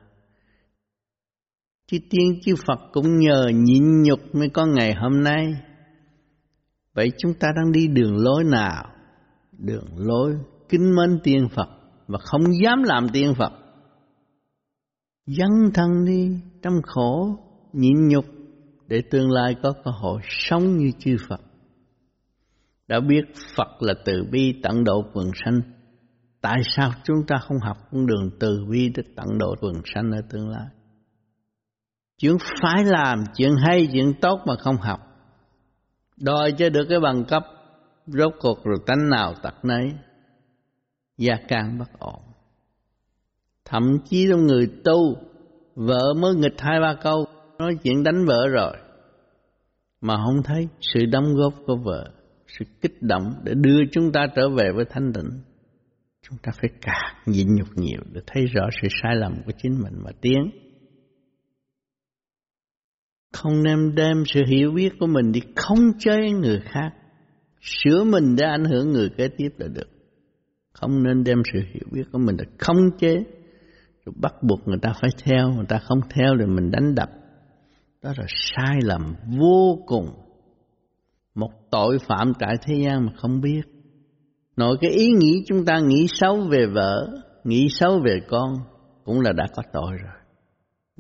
Chứ 1.87 1.99
tiên 2.11 2.41
chư 2.43 2.55
Phật 2.67 2.81
cũng 2.93 3.19
nhờ 3.19 3.49
nhịn 3.55 4.03
nhục 4.03 4.35
mới 4.35 4.49
có 4.49 4.67
ngày 4.67 4.95
hôm 4.95 5.23
nay. 5.23 5.47
Vậy 6.95 7.13
chúng 7.19 7.35
ta 7.35 7.49
đang 7.57 7.73
đi 7.73 7.89
đường 7.89 8.17
lối 8.17 8.45
nào? 8.45 8.85
Đường 9.59 9.87
lối 9.97 10.37
kính 10.69 10.97
mến 10.97 11.21
tiên 11.23 11.49
Phật 11.55 11.69
và 12.07 12.19
không 12.19 12.43
dám 12.65 12.83
làm 12.83 13.09
tiên 13.09 13.35
Phật. 13.39 13.53
Dấn 15.27 15.71
thân 15.75 16.05
đi 16.07 16.41
trong 16.63 16.83
khổ, 16.83 17.37
nhịn 17.73 18.09
nhục 18.09 18.25
để 18.87 19.03
tương 19.11 19.31
lai 19.31 19.57
có 19.63 19.73
cơ 19.85 19.91
hội 19.91 20.21
sống 20.29 20.77
như 20.77 20.91
chư 20.99 21.17
Phật. 21.29 21.41
Đã 22.89 23.01
biết 23.01 23.23
Phật 23.57 23.83
là 23.83 23.95
từ 24.05 24.25
bi 24.31 24.61
tận 24.63 24.85
độ 24.85 25.05
quần 25.13 25.31
sanh, 25.45 25.61
tại 26.41 26.63
sao 26.77 26.93
chúng 27.05 27.27
ta 27.27 27.39
không 27.39 27.59
học 27.59 27.77
con 27.93 28.07
đường 28.07 28.31
từ 28.41 28.65
bi 28.71 28.93
để 28.97 29.03
tận 29.17 29.39
độ 29.39 29.55
quần 29.61 29.75
sanh 29.95 30.11
ở 30.11 30.21
tương 30.31 30.49
lai? 30.49 30.67
Chuyện 32.19 32.37
phải 32.63 32.85
làm, 32.85 33.25
chuyện 33.37 33.53
hay, 33.67 33.89
chuyện 33.93 34.13
tốt 34.21 34.41
mà 34.47 34.55
không 34.59 34.77
học. 34.77 35.01
Đòi 36.21 36.53
cho 36.59 36.69
được 36.69 36.87
cái 36.89 37.01
bằng 37.01 37.25
cấp, 37.25 37.43
rốt 38.07 38.33
cuộc 38.41 38.65
rồi 38.65 38.79
tánh 38.87 39.09
nào 39.11 39.35
tật 39.43 39.65
nấy, 39.65 39.93
gia 41.19 41.37
can 41.49 41.79
bất 41.79 41.99
ổn. 41.99 42.23
Thậm 43.65 43.99
chí 44.05 44.27
trong 44.31 44.47
người 44.47 44.71
tu, 44.85 45.17
vợ 45.75 46.15
mới 46.17 46.35
nghịch 46.35 46.61
hai 46.61 46.81
ba 46.81 46.95
câu, 47.03 47.27
nói 47.59 47.77
chuyện 47.83 48.03
đánh 48.03 48.25
vợ 48.27 48.49
rồi. 48.49 48.73
Mà 50.01 50.17
không 50.17 50.43
thấy 50.43 50.69
sự 50.81 51.01
đóng 51.13 51.35
góp 51.35 51.55
của 51.67 51.77
vợ, 51.77 52.11
sự 52.59 52.65
kích 52.81 53.03
động 53.03 53.35
để 53.45 53.55
đưa 53.55 53.81
chúng 53.93 54.13
ta 54.13 54.27
trở 54.37 54.49
về 54.49 54.73
với 54.75 54.85
thanh 54.91 55.13
tịnh. 55.13 55.31
Chúng 56.29 56.39
ta 56.43 56.53
phải 56.61 56.71
càng 56.81 57.15
nhịn 57.27 57.55
nhục 57.55 57.69
nhiều 57.77 58.01
để 58.13 58.21
thấy 58.27 58.47
rõ 58.47 58.69
sự 58.83 58.89
sai 59.03 59.17
lầm 59.17 59.43
của 59.47 59.53
chính 59.63 59.83
mình 59.83 59.95
mà 60.05 60.11
tiến. 60.21 60.51
Không 63.33 63.63
nên 63.63 63.95
đem 63.95 64.23
sự 64.27 64.41
hiểu 64.47 64.73
biết 64.73 64.93
của 65.01 65.07
mình 65.07 65.33
đi 65.33 65.41
không 65.57 65.93
chơi 65.99 66.31
người 66.31 66.61
khác. 66.65 66.91
Sửa 67.61 68.05
mình 68.05 68.37
để 68.37 68.45
ảnh 68.45 68.65
hưởng 68.65 68.91
người 68.91 69.09
kế 69.17 69.29
tiếp 69.29 69.49
là 69.59 69.67
được. 69.69 69.89
Không 70.73 71.03
nên 71.03 71.25
đem 71.25 71.43
sự 71.53 71.61
hiểu 71.75 71.85
biết 71.93 72.03
của 72.13 72.19
mình 72.19 72.37
để 72.37 72.45
không 72.59 72.99
chế. 72.99 73.15
Rồi 74.05 74.15
bắt 74.17 74.35
buộc 74.43 74.69
người 74.69 74.79
ta 74.83 74.93
phải 75.01 75.11
theo, 75.25 75.51
người 75.51 75.67
ta 75.69 75.79
không 75.79 76.01
theo 76.15 76.35
thì 76.39 76.47
mình 76.47 76.71
đánh 76.71 76.95
đập. 76.95 77.11
Đó 78.03 78.13
là 78.17 78.25
sai 78.29 78.79
lầm 78.83 79.15
vô 79.41 79.79
cùng. 79.87 80.07
Một 81.35 81.51
tội 81.71 81.99
phạm 81.99 82.33
tại 82.39 82.57
thế 82.67 82.75
gian 82.85 83.07
mà 83.07 83.13
không 83.17 83.41
biết. 83.41 83.63
Nội 84.57 84.77
cái 84.81 84.91
ý 84.91 85.07
nghĩ 85.19 85.45
chúng 85.47 85.65
ta 85.65 85.79
nghĩ 85.79 86.07
xấu 86.09 86.41
về 86.41 86.67
vợ, 86.67 87.09
nghĩ 87.45 87.69
xấu 87.71 88.01
về 88.05 88.21
con 88.29 88.55
cũng 89.05 89.21
là 89.21 89.33
đã 89.33 89.47
có 89.57 89.63
tội 89.73 89.93
rồi. 89.93 90.20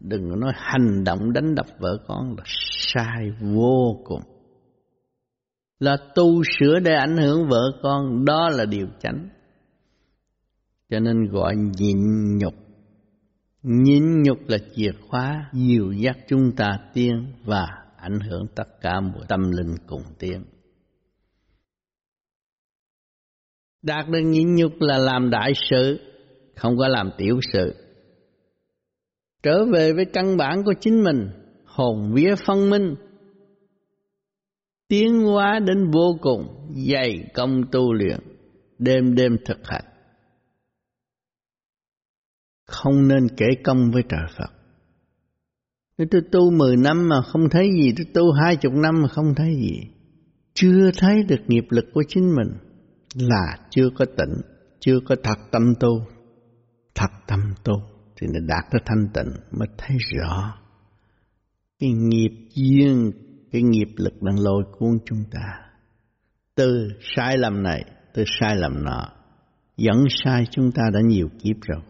Đừng 0.00 0.30
có 0.30 0.36
nói 0.36 0.52
hành 0.56 1.04
động 1.04 1.32
đánh 1.32 1.54
đập 1.54 1.66
vợ 1.78 1.98
con 2.06 2.34
là 2.36 2.44
sai 2.46 3.32
vô 3.40 4.00
cùng. 4.04 4.22
Là 5.78 5.96
tu 6.14 6.42
sửa 6.58 6.78
để 6.80 6.94
ảnh 6.94 7.16
hưởng 7.16 7.48
vợ 7.48 7.62
con, 7.82 8.24
đó 8.24 8.48
là 8.48 8.64
điều 8.64 8.86
chánh. 9.00 9.28
Cho 10.90 11.00
nên 11.00 11.26
gọi 11.26 11.56
nhịn 11.56 11.98
nhục. 12.38 12.54
Nhịn 13.62 14.22
nhục 14.22 14.38
là 14.48 14.58
chìa 14.74 14.90
khóa 15.08 15.50
dìu 15.52 15.92
dắt 15.92 16.16
chúng 16.28 16.52
ta 16.56 16.78
tiên 16.94 17.32
và 17.44 17.66
ảnh 17.96 18.20
hưởng 18.20 18.46
tất 18.54 18.80
cả 18.80 19.00
mọi 19.00 19.24
tâm 19.28 19.50
linh 19.50 19.74
cùng 19.86 20.02
tiên 20.18 20.44
Đạt 23.82 24.08
được 24.08 24.20
nhịn 24.20 24.54
nhục 24.54 24.72
là 24.80 24.98
làm 24.98 25.30
đại 25.30 25.52
sự, 25.70 26.00
không 26.56 26.76
có 26.78 26.88
làm 26.88 27.10
tiểu 27.18 27.40
sự 27.52 27.89
trở 29.42 29.64
về 29.72 29.92
với 29.92 30.04
căn 30.04 30.36
bản 30.36 30.64
của 30.64 30.74
chính 30.80 31.02
mình, 31.04 31.30
hồn 31.64 32.12
vía 32.14 32.34
phân 32.46 32.70
minh, 32.70 32.94
tiến 34.88 35.22
hóa 35.22 35.58
đến 35.66 35.90
vô 35.90 36.18
cùng, 36.20 36.72
dày 36.92 37.24
công 37.34 37.62
tu 37.72 37.92
luyện, 37.92 38.20
đêm 38.78 39.14
đêm 39.14 39.36
thực 39.44 39.58
hành. 39.64 39.84
Không 42.66 43.08
nên 43.08 43.28
kể 43.36 43.46
công 43.64 43.90
với 43.90 44.02
trời 44.08 44.26
Phật. 44.38 44.50
Nếu 45.98 46.08
tôi 46.10 46.22
tu 46.32 46.50
mười 46.50 46.76
năm 46.76 47.08
mà 47.08 47.22
không 47.22 47.48
thấy 47.50 47.70
gì, 47.72 47.94
tôi 47.96 48.06
tu 48.14 48.32
hai 48.32 48.56
chục 48.56 48.72
năm 48.72 49.02
mà 49.02 49.08
không 49.08 49.34
thấy 49.36 49.54
gì. 49.54 49.80
Chưa 50.54 50.90
thấy 50.98 51.22
được 51.22 51.40
nghiệp 51.46 51.64
lực 51.70 51.84
của 51.94 52.02
chính 52.08 52.34
mình 52.34 52.56
là 53.14 53.58
chưa 53.70 53.90
có 53.94 54.04
tỉnh, 54.04 54.34
chưa 54.80 55.00
có 55.04 55.16
thật 55.22 55.38
tâm 55.50 55.74
tu. 55.80 56.06
Thật 56.94 57.10
tâm 57.26 57.40
tu 57.64 57.74
thì 58.20 58.26
nó 58.26 58.40
đạt 58.46 58.64
tới 58.70 58.80
thanh 58.86 59.08
tịnh 59.14 59.34
mới 59.50 59.68
thấy 59.78 59.96
rõ 60.16 60.60
cái 61.80 61.90
nghiệp 61.92 62.30
duyên, 62.54 63.12
cái 63.52 63.62
nghiệp 63.62 63.88
lực 63.96 64.22
đang 64.22 64.38
lôi 64.40 64.64
cuốn 64.78 64.98
chúng 65.04 65.24
ta. 65.30 65.60
Từ 66.54 66.88
sai 67.00 67.38
lầm 67.38 67.62
này, 67.62 67.84
từ 68.14 68.24
sai 68.40 68.56
lầm 68.56 68.84
nọ, 68.84 69.08
dẫn 69.76 70.04
sai 70.24 70.44
chúng 70.50 70.72
ta 70.72 70.82
đã 70.92 71.00
nhiều 71.00 71.28
kiếp 71.42 71.56
rồi, 71.60 71.82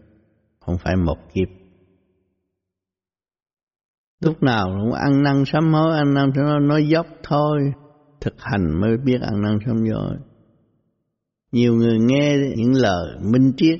không 0.59 0.77
phải 0.83 0.95
một 0.95 1.17
kiếp. 1.33 1.47
Lúc 4.19 4.43
nào 4.43 4.67
cũng 4.81 4.93
ăn 4.93 5.23
năn 5.23 5.43
sám 5.45 5.73
hối, 5.73 5.97
ăn 5.97 6.13
năn 6.13 6.31
sám 6.35 6.45
hối, 6.45 6.59
nói 6.61 6.87
dốc 6.87 7.07
thôi, 7.23 7.59
thực 8.21 8.33
hành 8.37 8.81
mới 8.81 8.97
biết 9.05 9.21
ăn 9.21 9.41
năn 9.41 9.57
sám 9.65 9.77
hối. 9.93 10.17
Nhiều 11.51 11.75
người 11.75 11.99
nghe 11.99 12.37
những 12.57 12.73
lời 12.73 13.17
minh 13.21 13.53
triết 13.57 13.79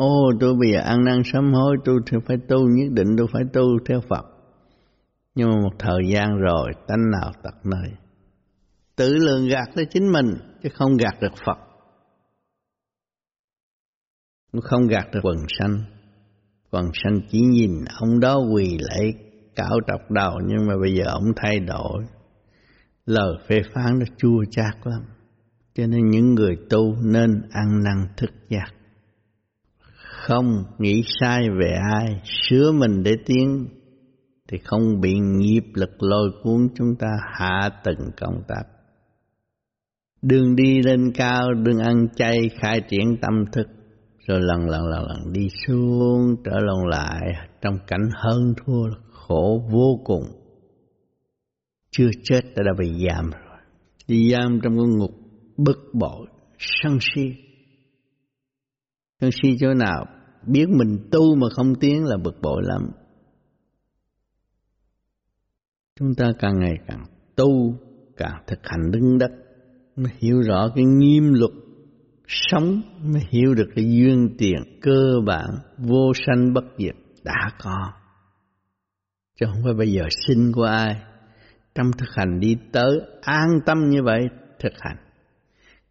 Ô 0.00 0.32
tôi 0.40 0.54
bây 0.54 0.72
giờ 0.72 0.80
ăn 0.80 1.04
năn 1.04 1.22
sám 1.24 1.52
hối, 1.52 1.76
tôi 1.84 2.00
phải 2.26 2.36
tu, 2.48 2.68
nhất 2.68 2.92
định 2.92 3.16
tôi 3.18 3.26
phải 3.32 3.42
tu 3.52 3.62
theo 3.88 4.00
Phật. 4.08 4.24
Nhưng 5.34 5.48
mà 5.48 5.54
một 5.62 5.76
thời 5.78 6.00
gian 6.12 6.36
rồi, 6.36 6.70
tánh 6.86 7.10
nào 7.10 7.32
tật 7.42 7.54
nơi. 7.64 7.90
Tự 8.96 9.14
lường 9.14 9.48
gạt 9.48 9.68
tới 9.74 9.86
chính 9.90 10.12
mình, 10.12 10.26
chứ 10.62 10.68
không 10.74 10.96
gạt 10.96 11.20
được 11.20 11.32
Phật. 11.46 11.58
Không 14.62 14.86
gạt 14.86 15.06
được 15.12 15.20
quần 15.22 15.36
sanh. 15.58 15.78
Quần 16.70 16.90
sanh 16.94 17.20
chỉ 17.30 17.40
nhìn 17.40 17.70
ông 18.00 18.20
đó 18.20 18.38
quỳ 18.54 18.78
lễ 18.78 19.12
cạo 19.56 19.78
trọc 19.86 20.10
đầu, 20.10 20.32
nhưng 20.46 20.66
mà 20.66 20.74
bây 20.80 20.94
giờ 20.94 21.04
ông 21.06 21.32
thay 21.36 21.60
đổi. 21.60 22.04
Lời 23.06 23.34
phê 23.48 23.60
phán 23.74 23.98
nó 23.98 24.06
chua 24.16 24.44
chát 24.50 24.74
lắm. 24.84 25.02
Cho 25.74 25.86
nên 25.86 26.10
những 26.10 26.34
người 26.34 26.56
tu 26.70 26.96
nên 27.02 27.42
ăn 27.50 27.82
năn 27.84 28.06
thức 28.16 28.30
giác 28.48 28.79
không 30.30 30.64
nghĩ 30.78 31.02
sai 31.20 31.48
về 31.60 31.72
ai, 31.94 32.20
sửa 32.24 32.72
mình 32.72 33.02
để 33.02 33.12
tiến, 33.26 33.66
thì 34.48 34.58
không 34.64 35.00
bị 35.00 35.14
nghiệp 35.18 35.64
lực 35.74 36.02
lôi 36.02 36.30
cuốn 36.42 36.68
chúng 36.74 36.96
ta 36.98 37.08
hạ 37.32 37.70
từng 37.84 38.10
công 38.20 38.42
tác. 38.48 38.62
Đường 40.22 40.56
đi 40.56 40.82
lên 40.82 41.12
cao, 41.14 41.54
đường 41.54 41.78
ăn 41.78 42.08
chay, 42.16 42.50
khai 42.60 42.80
triển 42.88 43.16
tâm 43.22 43.44
thức, 43.52 43.66
rồi 44.26 44.40
lần 44.42 44.68
lần 44.68 44.86
lần 44.86 45.02
lần 45.02 45.32
đi 45.32 45.48
xuống, 45.66 46.36
trở 46.44 46.60
lòng 46.60 46.86
lại, 46.86 47.20
trong 47.60 47.78
cảnh 47.86 48.08
hơn 48.14 48.54
thua, 48.64 48.90
khổ 49.12 49.68
vô 49.70 50.00
cùng. 50.04 50.24
Chưa 51.90 52.10
chết 52.22 52.40
đã 52.56 52.62
đã 52.62 52.72
bị 52.78 53.06
giam 53.08 53.30
rồi, 53.30 53.58
đi 54.08 54.30
giam 54.32 54.60
trong 54.62 54.78
con 54.78 54.98
ngục 54.98 55.14
bực 55.56 55.90
bội, 55.92 56.26
sân 56.58 56.98
si. 57.00 57.22
Sân 59.20 59.30
si 59.42 59.56
chỗ 59.60 59.74
nào? 59.74 60.06
Biết 60.46 60.66
mình 60.68 61.08
tu 61.10 61.36
mà 61.36 61.46
không 61.56 61.74
tiến 61.74 62.04
là 62.04 62.16
bực 62.16 62.40
bội 62.42 62.62
lắm. 62.64 62.90
Chúng 65.98 66.14
ta 66.14 66.32
càng 66.38 66.58
ngày 66.58 66.74
càng 66.86 67.04
tu, 67.36 67.74
càng 68.16 68.42
thực 68.46 68.58
hành 68.62 68.90
đứng 68.90 69.18
đất, 69.18 69.30
mới 69.96 70.12
hiểu 70.18 70.42
rõ 70.42 70.68
cái 70.74 70.84
nghiêm 70.84 71.32
luật 71.32 71.50
sống, 72.26 72.82
mới 73.02 73.22
hiểu 73.30 73.54
được 73.54 73.68
cái 73.74 73.84
duyên 73.84 74.34
tiền 74.38 74.78
cơ 74.82 75.12
bản, 75.26 75.50
vô 75.78 76.12
sanh 76.26 76.54
bất 76.54 76.64
diệt 76.78 76.94
đã 77.24 77.50
có. 77.62 77.92
Chứ 79.40 79.46
không 79.52 79.62
phải 79.64 79.74
bây 79.74 79.92
giờ 79.92 80.02
xin 80.26 80.52
của 80.52 80.64
ai. 80.64 81.02
Trong 81.74 81.90
thực 81.98 82.08
hành 82.14 82.40
đi 82.40 82.56
tới, 82.72 83.00
an 83.22 83.48
tâm 83.66 83.78
như 83.88 84.02
vậy, 84.02 84.20
thực 84.58 84.72
hành. 84.80 84.96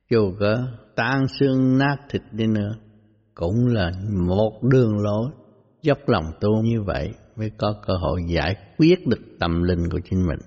Dù 0.09 0.33
có 0.39 0.67
tan 0.95 1.27
xương 1.39 1.77
nát 1.77 1.95
thịt 2.09 2.21
đi 2.31 2.47
nữa, 2.47 2.71
cũng 3.39 3.67
là 3.67 3.91
một 4.11 4.63
đường 4.63 4.99
lối 4.99 5.29
dốc 5.81 5.97
lòng 6.07 6.31
tu 6.41 6.61
như 6.63 6.81
vậy 6.81 7.13
mới 7.35 7.51
có 7.57 7.75
cơ 7.87 7.93
hội 7.93 8.23
giải 8.27 8.55
quyết 8.77 9.07
được 9.07 9.19
tâm 9.39 9.63
linh 9.63 9.89
của 9.91 9.99
chính 10.09 10.27
mình. 10.27 10.39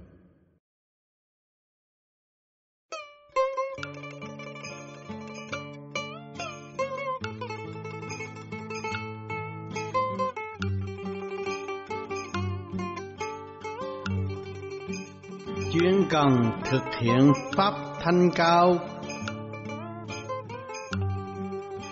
chuyên 15.72 16.04
cần 16.10 16.28
thực 16.70 16.82
hiện 17.00 17.32
pháp 17.56 17.74
thanh 18.00 18.30
cao 18.34 18.78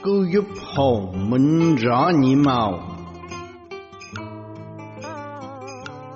cứu 0.02 0.24
giúp 0.32 0.44
hồn 0.76 1.30
minh 1.30 1.76
rõ 1.76 2.10
nhị 2.20 2.34
màu. 2.34 2.80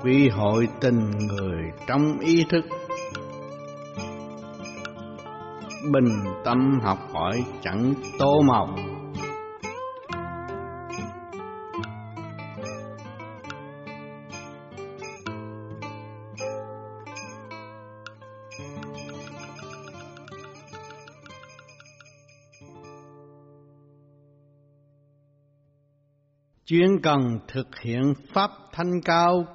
Quy 0.02 0.28
hội 0.28 0.68
tình 0.80 1.10
người 1.10 1.72
trong 1.86 2.18
ý 2.18 2.44
thức. 2.50 2.64
Bình 5.92 6.08
tâm 6.44 6.80
học 6.82 6.98
hỏi 7.12 7.44
chẳng 7.62 7.94
tô 8.18 8.42
màu. 8.42 8.68
Chuyên 26.74 27.00
cần 27.02 27.38
thực 27.48 27.66
hiện 27.80 28.14
pháp 28.32 28.50
thanh 28.72 29.00
cao. 29.04 29.46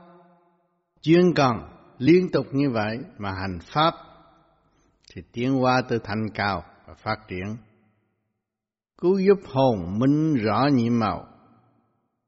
Chuyên 1.01 1.33
cần 1.35 1.51
liên 1.97 2.31
tục 2.31 2.45
như 2.51 2.69
vậy 2.69 2.97
mà 3.17 3.31
hành 3.31 3.59
pháp, 3.73 3.93
thì 5.13 5.21
tiến 5.31 5.53
hóa 5.53 5.81
từ 5.89 5.99
thanh 6.03 6.29
cao 6.33 6.63
và 6.87 6.93
phát 6.93 7.17
triển. 7.27 7.57
Cứu 8.97 9.19
giúp 9.19 9.39
hồn 9.45 9.99
minh 9.99 10.35
rõ 10.35 10.67
nhiệm 10.73 10.99
màu. 10.99 11.27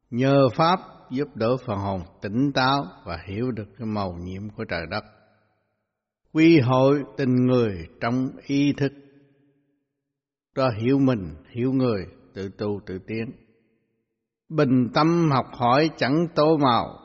Nhờ 0.10 0.50
pháp 0.56 0.80
giúp 1.10 1.28
đỡ 1.36 1.58
phần 1.66 1.78
hồn 1.78 2.02
tỉnh 2.22 2.52
táo 2.54 2.86
và 3.06 3.18
hiểu 3.28 3.52
được 3.52 3.68
cái 3.78 3.88
màu 3.88 4.14
nhiệm 4.14 4.50
của 4.50 4.66
trời 4.66 4.84
đất. 4.90 5.04
Quy 6.34 6.60
hội 6.60 7.04
tình 7.18 7.36
người 7.36 7.88
trong 8.02 8.30
ý 8.46 8.74
thức. 8.78 8.94
Cho 10.56 10.70
hiểu 10.82 11.00
mình, 11.00 11.36
hiểu 11.50 11.72
người, 11.74 12.06
tự 12.34 12.50
tu 12.58 12.80
tự 12.86 13.00
tiến 13.08 13.32
bình 14.56 14.90
tâm 14.94 15.30
học 15.32 15.46
hỏi 15.52 15.90
chẳng 15.98 16.28
tô 16.36 16.58
màu. 16.58 17.00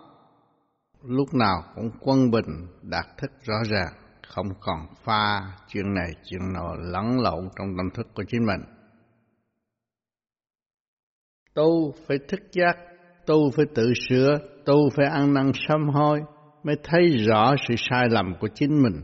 Lúc 1.03 1.35
nào 1.35 1.63
cũng 1.75 1.91
quân 2.01 2.31
bình, 2.31 2.67
đạt 2.83 3.07
thức 3.19 3.31
rõ 3.43 3.55
ràng, 3.71 3.93
không 4.29 4.47
còn 4.61 4.87
pha 5.05 5.41
chuyện 5.69 5.95
này 5.95 6.11
chuyện 6.25 6.53
nọ 6.53 6.75
lẫn 6.75 7.21
lộn 7.21 7.49
trong 7.59 7.67
tâm 7.77 7.91
thức 7.95 8.07
của 8.15 8.25
chính 8.29 8.47
mình. 8.47 8.61
Tu 11.55 11.93
phải 12.09 12.19
thức 12.29 12.41
giác, 12.53 12.77
tu 13.27 13.51
phải 13.57 13.67
tự 13.75 13.93
sửa, 14.09 14.39
tu 14.65 14.91
phải 14.97 15.07
ăn 15.07 15.35
năn 15.35 15.53
sám 15.69 15.89
hối 15.89 16.21
mới 16.63 16.77
thấy 16.85 17.09
rõ 17.09 17.55
sự 17.69 17.75
sai 17.79 18.09
lầm 18.11 18.35
của 18.41 18.49
chính 18.55 18.83
mình. 18.83 19.03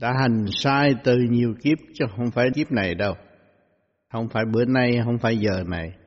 Đã 0.00 0.12
hành 0.20 0.44
sai 0.50 0.94
từ 1.04 1.16
nhiều 1.30 1.54
kiếp 1.62 1.78
chứ 1.94 2.04
không 2.16 2.30
phải 2.30 2.50
kiếp 2.54 2.72
này 2.72 2.94
đâu. 2.94 3.14
Không 4.12 4.28
phải 4.28 4.44
bữa 4.52 4.64
nay, 4.64 5.00
không 5.04 5.18
phải 5.18 5.38
giờ 5.38 5.64
này 5.66 5.99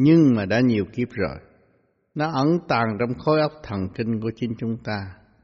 nhưng 0.00 0.34
mà 0.34 0.44
đã 0.44 0.60
nhiều 0.60 0.84
kiếp 0.92 1.08
rồi. 1.10 1.36
Nó 2.14 2.30
ẩn 2.30 2.58
tàng 2.68 2.96
trong 3.00 3.18
khối 3.18 3.40
óc 3.40 3.52
thần 3.62 3.88
kinh 3.94 4.20
của 4.20 4.30
chính 4.36 4.54
chúng 4.58 4.76
ta, 4.84 4.98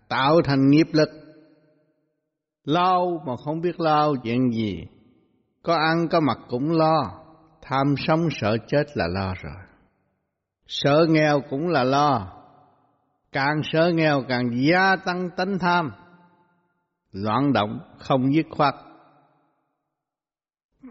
tạo 0.08 0.40
thành 0.44 0.70
nghiệp 0.70 0.86
lực. 0.92 1.08
Lo 2.64 3.00
mà 3.26 3.32
không 3.44 3.60
biết 3.60 3.80
lo 3.80 4.14
chuyện 4.22 4.52
gì, 4.52 4.86
có 5.62 5.74
ăn 5.74 6.08
có 6.08 6.20
mặc 6.20 6.38
cũng 6.48 6.70
lo, 6.70 7.24
tham 7.62 7.94
sống 7.96 8.20
sợ 8.30 8.56
chết 8.66 8.84
là 8.94 9.06
lo 9.08 9.34
rồi. 9.42 9.62
Sợ 10.66 11.06
nghèo 11.08 11.40
cũng 11.50 11.68
là 11.68 11.84
lo, 11.84 12.32
càng 13.32 13.60
sợ 13.64 13.92
nghèo 13.94 14.22
càng 14.28 14.50
gia 14.54 14.96
tăng 14.96 15.30
tánh 15.36 15.58
tham, 15.58 15.90
loạn 17.12 17.52
động 17.52 17.78
không 17.98 18.34
dứt 18.34 18.46
khoát. 18.50 18.74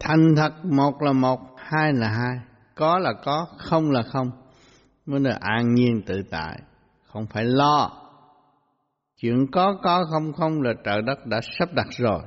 Thành 0.00 0.34
thật 0.36 0.52
một 0.64 1.02
là 1.02 1.12
một, 1.12 1.40
hai 1.56 1.92
là 1.92 2.08
hai 2.08 2.38
có 2.74 2.98
là 2.98 3.12
có, 3.24 3.46
không 3.58 3.90
là 3.90 4.02
không. 4.02 4.30
Mới 5.06 5.20
là 5.20 5.38
an 5.40 5.74
nhiên 5.74 6.02
tự 6.06 6.22
tại, 6.30 6.58
không 7.06 7.26
phải 7.26 7.44
lo. 7.44 7.90
Chuyện 9.20 9.46
có 9.52 9.78
có 9.82 10.04
không 10.10 10.32
không 10.32 10.62
là 10.62 10.72
trời 10.84 11.02
đất 11.02 11.26
đã 11.26 11.40
sắp 11.58 11.68
đặt 11.74 11.86
rồi. 11.90 12.22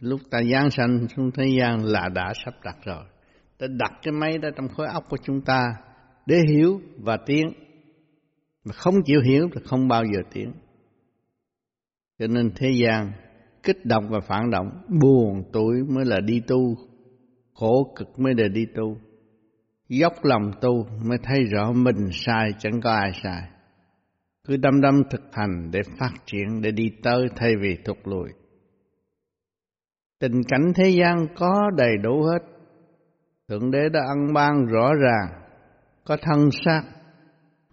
Lúc 0.00 0.20
ta 0.30 0.38
giáng 0.52 0.70
sanh 0.70 1.08
xuống 1.16 1.30
thế 1.30 1.44
gian 1.58 1.84
là 1.84 2.08
đã 2.08 2.32
sắp 2.44 2.54
đặt 2.64 2.76
rồi. 2.84 3.04
Ta 3.58 3.66
đặt 3.70 3.92
cái 4.02 4.12
máy 4.12 4.38
đó 4.38 4.48
trong 4.56 4.68
khối 4.68 4.86
óc 4.86 5.04
của 5.08 5.16
chúng 5.22 5.40
ta 5.40 5.64
để 6.26 6.36
hiểu 6.48 6.80
và 6.98 7.16
tiến. 7.26 7.52
Mà 8.64 8.72
không 8.72 8.94
chịu 9.04 9.20
hiểu 9.20 9.48
thì 9.54 9.60
không 9.64 9.88
bao 9.88 10.04
giờ 10.04 10.20
tiến. 10.32 10.52
Cho 12.18 12.26
nên 12.26 12.50
thế 12.56 12.70
gian 12.70 13.12
kích 13.62 13.86
động 13.86 14.08
và 14.08 14.20
phản 14.20 14.50
động, 14.50 14.68
buồn 15.00 15.42
tuổi 15.52 15.82
mới 15.88 16.04
là 16.04 16.20
đi 16.20 16.40
tu, 16.46 16.76
khổ 17.54 17.94
cực 17.96 18.18
mới 18.18 18.34
là 18.34 18.48
đi 18.48 18.66
tu 18.76 18.96
dốc 19.98 20.12
lòng 20.22 20.50
tu 20.60 20.86
mới 21.04 21.18
thấy 21.22 21.44
rõ 21.44 21.72
mình 21.72 22.08
sai 22.12 22.50
chẳng 22.58 22.80
có 22.80 22.92
ai 22.92 23.12
sai. 23.22 23.42
Cứ 24.44 24.56
đâm 24.56 24.80
đâm 24.80 25.02
thực 25.10 25.22
hành 25.32 25.70
để 25.70 25.80
phát 25.98 26.12
triển, 26.26 26.60
để 26.62 26.70
đi 26.70 26.84
tới 27.02 27.28
thay 27.36 27.52
vì 27.60 27.76
thụt 27.84 27.96
lùi. 28.04 28.28
Tình 30.20 30.42
cảnh 30.48 30.72
thế 30.74 30.90
gian 30.90 31.26
có 31.36 31.70
đầy 31.76 31.96
đủ 32.02 32.22
hết. 32.22 32.38
Thượng 33.48 33.70
Đế 33.70 33.88
đã 33.92 34.00
ăn 34.08 34.32
ban 34.34 34.66
rõ 34.66 34.90
ràng, 34.94 35.40
có 36.04 36.16
thân 36.22 36.48
xác, 36.64 36.82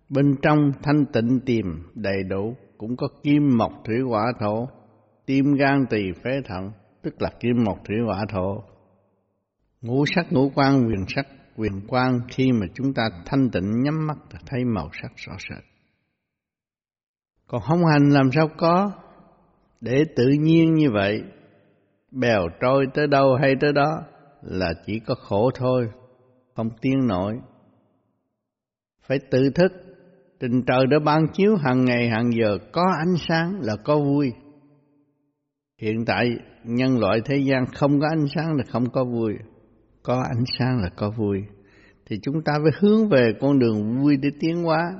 bên 0.09 0.35
trong 0.41 0.71
thanh 0.83 1.05
tịnh 1.13 1.39
tìm 1.45 1.65
đầy 1.95 2.23
đủ, 2.29 2.55
cũng 2.77 2.95
có 2.97 3.07
kim 3.23 3.57
mộc 3.57 3.71
thủy 3.85 3.95
hỏa 4.09 4.33
thổ, 4.39 4.67
tim 5.25 5.53
gan 5.53 5.85
tỳ 5.89 6.03
phế 6.23 6.41
thận, 6.45 6.71
tức 7.01 7.21
là 7.21 7.29
kim 7.39 7.63
mộc 7.65 7.77
thủy 7.87 7.97
hỏa 8.05 8.25
thổ. 8.29 8.63
Ngũ 9.81 10.05
sắc 10.15 10.31
ngũ 10.31 10.51
quan 10.55 10.87
quyền 10.87 11.05
sắc 11.15 11.27
quyền 11.55 11.87
quang 11.87 12.19
khi 12.27 12.51
mà 12.51 12.65
chúng 12.73 12.93
ta 12.93 13.03
thanh 13.25 13.49
tịnh 13.49 13.81
nhắm 13.83 14.07
mắt 14.07 14.17
là 14.31 14.39
thấy 14.45 14.65
màu 14.65 14.89
sắc 15.01 15.11
rõ 15.15 15.33
rệt. 15.49 15.63
Còn 17.47 17.61
không 17.61 17.85
hành 17.85 18.09
làm 18.09 18.29
sao 18.31 18.47
có, 18.57 18.91
để 19.81 20.05
tự 20.15 20.27
nhiên 20.27 20.73
như 20.73 20.87
vậy, 20.93 21.23
bèo 22.11 22.47
trôi 22.61 22.85
tới 22.93 23.07
đâu 23.07 23.35
hay 23.41 23.55
tới 23.61 23.73
đó 23.73 24.01
là 24.41 24.73
chỉ 24.85 24.99
có 24.99 25.15
khổ 25.15 25.51
thôi, 25.55 25.89
không 26.55 26.69
tiến 26.81 27.07
nổi. 27.07 27.39
Phải 29.07 29.19
tự 29.31 29.49
thức, 29.49 29.71
tình 30.39 30.63
trời 30.67 30.87
đã 30.87 30.97
ban 31.05 31.27
chiếu 31.33 31.55
hàng 31.55 31.85
ngày 31.85 32.09
hàng 32.09 32.31
giờ 32.33 32.57
có 32.71 32.83
ánh 32.97 33.15
sáng 33.27 33.59
là 33.61 33.75
có 33.83 33.97
vui. 33.97 34.33
Hiện 35.81 36.05
tại 36.05 36.29
nhân 36.63 36.99
loại 36.99 37.21
thế 37.25 37.37
gian 37.37 37.65
không 37.65 37.99
có 37.99 38.07
ánh 38.07 38.25
sáng 38.35 38.55
là 38.55 38.63
không 38.71 38.89
có 38.89 39.03
vui 39.03 39.33
có 40.03 40.23
ánh 40.29 40.43
sáng 40.59 40.81
là 40.81 40.89
có 40.95 41.11
vui. 41.17 41.43
Thì 42.05 42.19
chúng 42.21 42.43
ta 42.45 42.53
phải 42.63 42.71
hướng 42.79 43.09
về 43.09 43.33
con 43.41 43.59
đường 43.59 44.01
vui 44.01 44.17
để 44.17 44.29
tiến 44.39 44.63
hóa. 44.63 44.93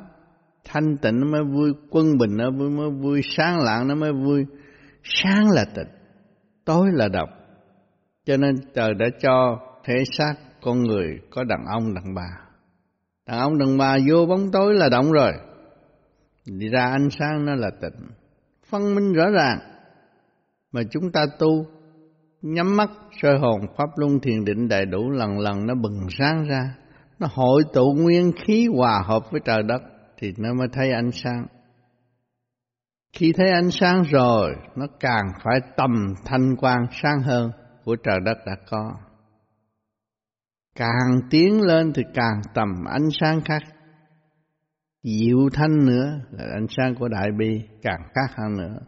Thanh 0.66 0.98
tịnh 0.98 1.20
nó 1.20 1.28
mới 1.28 1.44
vui 1.44 1.74
quân 1.90 2.18
bình 2.18 2.38
nó 2.38 2.50
mới, 2.50 2.70
mới 2.70 2.90
vui 2.90 3.22
sáng 3.24 3.60
lạng 3.60 3.88
nó 3.88 3.96
mới 3.96 4.14
vui. 4.14 4.46
Sáng 5.04 5.52
là 5.52 5.66
tịnh 5.76 5.88
tối 6.66 6.88
là 6.94 7.08
độc. 7.08 7.30
Cho 8.26 8.38
nên 8.38 8.56
trời 8.74 8.94
đã 8.94 9.06
cho 9.22 9.60
thể 9.86 10.04
xác 10.18 10.34
con 10.62 10.84
người 10.84 11.20
có 11.30 11.44
đàn 11.44 11.66
ông 11.66 11.94
đàn 11.94 12.16
bà. 12.16 12.38
Đàn 13.28 13.40
ông 13.40 13.58
đàn 13.58 13.78
bà 13.78 13.98
vô 14.10 14.26
bóng 14.26 14.52
tối 14.52 14.74
là 14.74 14.90
động 14.90 15.12
rồi. 15.12 15.32
Đi 16.46 16.70
ra 16.70 16.86
ánh 16.86 17.10
sáng 17.10 17.46
nó 17.46 17.56
là 17.56 17.70
tịnh. 17.82 18.08
Phân 18.70 18.96
minh 18.96 19.14
rõ 19.14 19.30
ràng. 19.30 19.60
Mà 20.72 20.82
chúng 20.92 21.12
ta 21.12 21.26
tu 21.40 21.66
nhắm 22.42 22.78
mắt, 22.78 22.90
soi 23.22 23.40
hồn 23.40 23.60
pháp 23.78 23.90
luân 23.96 24.20
thiền 24.20 24.46
định 24.46 24.68
đầy 24.68 24.86
đủ 24.86 25.10
lần 25.10 25.40
lần 25.40 25.66
nó 25.66 25.76
bừng 25.76 26.00
sáng 26.10 26.48
ra. 26.50 26.76
Nó 27.20 27.28
hội 27.32 27.64
tụ 27.74 27.94
nguyên 27.94 28.32
khí 28.46 28.68
hòa 28.76 29.04
hợp 29.06 29.32
với 29.32 29.42
trời 29.46 29.64
đất 29.64 29.82
thì 30.18 30.34
nó 30.38 30.54
mới 30.54 30.68
thấy 30.74 30.92
ánh 30.92 31.12
sáng. 31.12 31.46
Khi 33.14 33.34
thấy 33.38 33.52
ánh 33.52 33.72
sáng 33.72 34.04
rồi, 34.04 34.56
nó 34.76 34.86
càng 35.00 35.26
phải 35.44 35.60
tầm 35.78 36.14
thanh 36.26 36.56
quang 36.56 36.86
sáng 36.92 37.22
hơn 37.22 37.52
của 37.84 37.96
trời 37.96 38.20
đất 38.26 38.38
đã 38.46 38.56
có. 38.70 38.92
Càng 40.76 41.20
tiến 41.30 41.62
lên 41.62 41.94
thì 41.94 42.04
càng 42.14 42.42
tầm 42.54 42.68
ánh 42.90 43.10
sáng 43.12 43.42
khác. 43.42 43.64
Dịu 45.04 45.50
thanh 45.54 45.86
nữa 45.86 46.20
là 46.32 46.44
ánh 46.54 46.66
sáng 46.70 46.96
của 46.96 47.08
đại 47.08 47.28
bi, 47.40 47.62
càng 47.82 48.02
khác 48.14 48.36
hơn 48.38 48.58
nữa. 48.58 48.80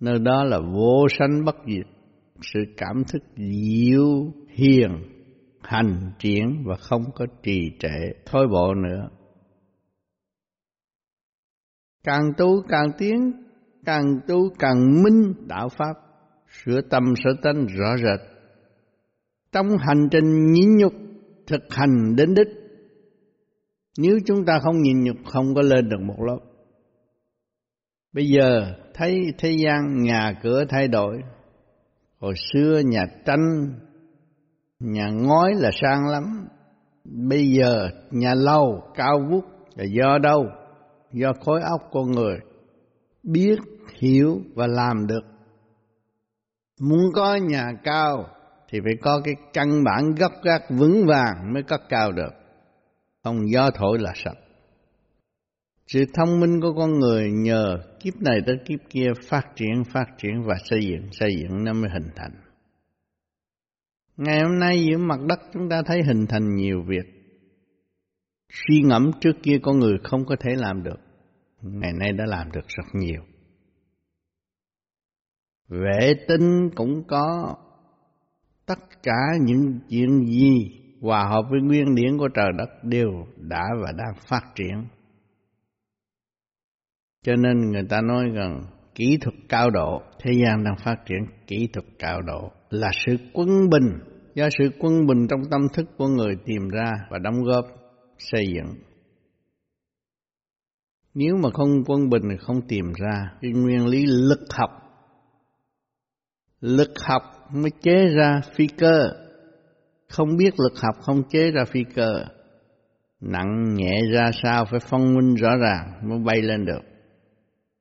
Nơi 0.00 0.18
đó 0.18 0.44
là 0.44 0.58
vô 0.74 1.06
sanh 1.18 1.44
bất 1.44 1.56
diệt 1.66 1.99
sự 2.42 2.60
cảm 2.76 3.02
thức 3.12 3.22
diệu 3.36 4.32
hiền, 4.48 4.90
hành 5.62 6.12
triển 6.18 6.64
và 6.66 6.76
không 6.76 7.02
có 7.14 7.26
trì 7.42 7.60
trệ, 7.78 8.22
thôi 8.26 8.46
bộ 8.52 8.74
nữa. 8.74 9.08
Càng 12.04 12.32
tu 12.36 12.62
càng 12.68 12.92
tiến, 12.98 13.32
càng 13.84 14.20
tu 14.28 14.50
càng 14.58 15.02
minh 15.02 15.34
đạo 15.48 15.68
pháp, 15.68 15.94
sửa 16.48 16.80
tâm 16.80 17.02
sửa 17.24 17.32
tánh 17.42 17.66
rõ 17.66 17.96
rệt. 17.96 18.20
Trong 19.52 19.66
hành 19.78 20.08
trình 20.10 20.52
nhịn 20.52 20.76
nhục, 20.76 20.92
thực 21.46 21.62
hành 21.70 22.16
đến 22.16 22.34
đích, 22.34 22.48
nếu 23.98 24.18
chúng 24.26 24.44
ta 24.44 24.58
không 24.62 24.82
nhịn 24.82 25.04
nhục, 25.04 25.16
không 25.26 25.54
có 25.54 25.62
lên 25.62 25.88
được 25.88 26.00
một 26.00 26.16
lớp. 26.26 26.38
Bây 28.12 28.26
giờ 28.26 28.74
thấy 28.94 29.32
thế 29.38 29.56
gian, 29.64 30.02
nhà 30.02 30.40
cửa 30.42 30.64
thay 30.68 30.88
đổi 30.88 31.22
Hồi 32.20 32.34
xưa 32.52 32.82
nhà 32.84 33.06
tranh, 33.26 33.74
nhà 34.80 35.08
ngói 35.08 35.54
là 35.54 35.70
sang 35.82 36.08
lắm. 36.08 36.48
Bây 37.04 37.52
giờ 37.52 37.88
nhà 38.10 38.34
lâu, 38.34 38.82
cao 38.94 39.20
vút 39.30 39.44
là 39.76 39.84
do 39.84 40.18
đâu? 40.18 40.46
do 41.12 41.32
khối 41.44 41.60
óc 41.62 41.88
con 41.92 42.10
người 42.10 42.38
biết, 43.22 43.58
hiểu 43.98 44.40
và 44.54 44.66
làm 44.66 45.06
được. 45.06 45.24
Muốn 46.80 47.00
có 47.14 47.36
nhà 47.36 47.72
cao 47.84 48.26
thì 48.68 48.80
phải 48.84 48.92
có 49.02 49.20
cái 49.24 49.34
căn 49.52 49.84
bản 49.84 50.14
gốc 50.14 50.32
gác 50.42 50.62
vững 50.70 51.06
vàng 51.06 51.52
mới 51.52 51.62
có 51.62 51.78
cao 51.88 52.12
được. 52.12 52.30
Không 53.24 53.50
gió 53.50 53.70
thổi 53.74 53.98
là 53.98 54.12
sập. 54.14 54.34
Sự 55.92 56.04
thông 56.14 56.40
minh 56.40 56.60
của 56.60 56.72
con 56.76 56.98
người 56.98 57.30
nhờ 57.32 57.78
kiếp 58.00 58.14
này 58.20 58.40
tới 58.46 58.56
kiếp 58.64 58.78
kia 58.90 59.06
phát 59.28 59.42
triển, 59.56 59.84
phát 59.92 60.06
triển 60.18 60.42
và 60.46 60.54
xây 60.64 60.80
dựng, 60.82 61.12
xây 61.12 61.30
dựng 61.36 61.64
nó 61.64 61.72
mới 61.72 61.90
hình 61.90 62.08
thành. 62.16 62.32
Ngày 64.16 64.40
hôm 64.42 64.58
nay 64.58 64.84
giữa 64.84 64.98
mặt 64.98 65.20
đất 65.28 65.40
chúng 65.52 65.68
ta 65.68 65.82
thấy 65.86 66.02
hình 66.02 66.26
thành 66.26 66.54
nhiều 66.54 66.82
việc. 66.86 67.06
Suy 68.52 68.80
ngẫm 68.82 69.10
trước 69.20 69.32
kia 69.42 69.58
con 69.62 69.78
người 69.78 69.98
không 70.04 70.24
có 70.26 70.36
thể 70.40 70.50
làm 70.56 70.82
được. 70.82 71.00
Ngày 71.62 71.92
nay 71.92 72.12
đã 72.12 72.24
làm 72.26 72.52
được 72.52 72.68
rất 72.68 72.86
nhiều. 72.94 73.22
Vệ 75.68 76.14
tinh 76.28 76.70
cũng 76.74 77.04
có 77.08 77.56
tất 78.66 79.02
cả 79.02 79.20
những 79.40 79.80
chuyện 79.88 80.26
gì 80.26 80.80
hòa 81.00 81.28
hợp 81.28 81.42
với 81.50 81.60
nguyên 81.60 81.94
điển 81.94 82.18
của 82.18 82.28
trời 82.34 82.48
đất 82.58 82.70
đều 82.82 83.10
đã 83.36 83.64
và 83.84 83.92
đang 83.92 84.14
phát 84.28 84.42
triển. 84.54 84.99
Cho 87.22 87.36
nên 87.36 87.70
người 87.70 87.84
ta 87.88 88.00
nói 88.00 88.24
rằng 88.34 88.62
kỹ 88.94 89.18
thuật 89.20 89.34
cao 89.48 89.70
độ, 89.70 90.02
thế 90.22 90.32
gian 90.44 90.64
đang 90.64 90.76
phát 90.84 90.96
triển 91.06 91.18
kỹ 91.46 91.68
thuật 91.72 91.84
cao 91.98 92.22
độ 92.22 92.50
là 92.70 92.90
sự 93.06 93.16
quân 93.32 93.48
bình, 93.70 93.98
do 94.34 94.48
sự 94.58 94.70
quân 94.78 95.06
bình 95.06 95.26
trong 95.30 95.40
tâm 95.50 95.60
thức 95.74 95.86
của 95.96 96.08
người 96.08 96.36
tìm 96.44 96.68
ra 96.68 96.92
và 97.10 97.18
đóng 97.18 97.42
góp 97.44 97.64
xây 98.18 98.46
dựng. 98.54 98.74
Nếu 101.14 101.36
mà 101.36 101.50
không 101.50 101.84
quân 101.86 102.10
bình 102.10 102.22
thì 102.30 102.36
không 102.40 102.62
tìm 102.68 102.92
ra 102.92 103.32
cái 103.40 103.50
nguyên 103.50 103.86
lý 103.86 104.06
lực 104.06 104.40
học. 104.50 104.70
Lực 106.60 106.90
học 107.06 107.22
mới 107.52 107.70
chế 107.82 108.08
ra 108.16 108.40
phi 108.54 108.66
cơ. 108.66 109.10
Không 110.08 110.36
biết 110.36 110.60
lực 110.60 110.80
học 110.82 110.94
không 111.00 111.22
chế 111.30 111.50
ra 111.50 111.64
phi 111.64 111.84
cơ. 111.94 112.24
Nặng 113.20 113.74
nhẹ 113.74 114.00
ra 114.12 114.30
sao 114.42 114.64
phải 114.70 114.80
phân 114.80 115.14
minh 115.14 115.34
rõ 115.34 115.56
ràng 115.56 116.08
mới 116.08 116.18
bay 116.18 116.42
lên 116.42 116.64
được. 116.64 116.89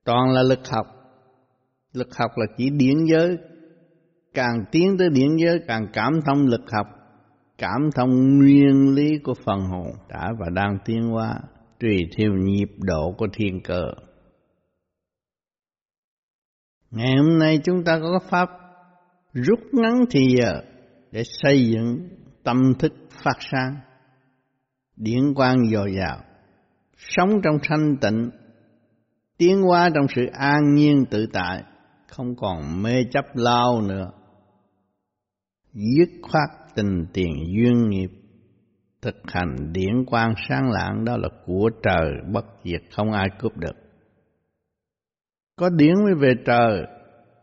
Toàn 0.10 0.30
là 0.30 0.43
lực 0.43 0.67
học. 0.67 0.88
Lực 1.93 2.17
học 2.17 2.32
là 2.36 2.45
chỉ 2.58 2.69
điển 2.69 2.98
giới. 3.12 3.38
Càng 4.34 4.65
tiến 4.72 4.95
tới 5.00 5.10
điển 5.10 5.38
giới 5.38 5.60
càng 5.67 5.88
cảm 5.93 6.13
thông 6.26 6.45
lực 6.48 6.72
học. 6.72 6.88
Cảm 7.58 7.89
thông 7.95 8.38
nguyên 8.38 8.95
lý 8.95 9.17
của 9.24 9.34
phần 9.45 9.60
hồn 9.60 9.88
đã 10.10 10.30
và 10.39 10.45
đang 10.54 10.78
tiến 10.86 11.02
hóa 11.02 11.39
tùy 11.80 11.98
theo 12.17 12.32
nhịp 12.34 12.69
độ 12.78 13.15
của 13.17 13.28
thiên 13.34 13.62
cơ. 13.63 13.82
Ngày 16.91 17.17
hôm 17.17 17.39
nay 17.39 17.60
chúng 17.63 17.84
ta 17.84 18.00
có 18.00 18.19
pháp 18.30 18.50
rút 19.34 19.60
ngắn 19.72 19.93
thì 20.12 20.36
giờ 20.38 20.62
để 21.12 21.24
xây 21.26 21.67
dựng 21.67 22.10
tâm 22.43 22.58
thức 22.80 22.93
phát 23.24 23.38
sáng, 23.52 23.76
điển 24.95 25.34
quang 25.34 25.69
dồi 25.74 25.93
dào, 25.98 26.19
sống 26.98 27.30
trong 27.43 27.58
thanh 27.63 27.98
tịnh, 28.02 28.30
tiến 29.39 29.62
hóa 29.62 29.89
trong 29.95 30.06
sự 30.15 30.25
an 30.34 30.75
nhiên 30.75 31.06
tự 31.10 31.25
tại, 31.34 31.63
không 32.08 32.36
còn 32.36 32.84
mê 32.84 33.04
chấp 33.12 33.25
lao 33.34 33.82
nữa. 33.82 34.12
Dứt 35.73 36.10
khoát 36.21 36.75
tình 36.75 37.06
tiền 37.13 37.34
duyên 37.47 37.89
nghiệp 37.89 38.10
thực 39.02 39.15
hành 39.23 39.73
điển 39.73 40.06
quang 40.06 40.34
sáng 40.49 40.69
lạng 40.71 41.06
đó 41.06 41.17
là 41.17 41.30
của 41.45 41.69
trời 41.84 42.12
bất 42.34 42.45
diệt 42.63 42.82
không 42.91 43.12
ai 43.12 43.28
cướp 43.39 43.58
được. 43.58 43.75
Có 45.56 45.69
điển 45.69 45.93
mới 46.04 46.13
về 46.19 46.34
trời, 46.45 46.84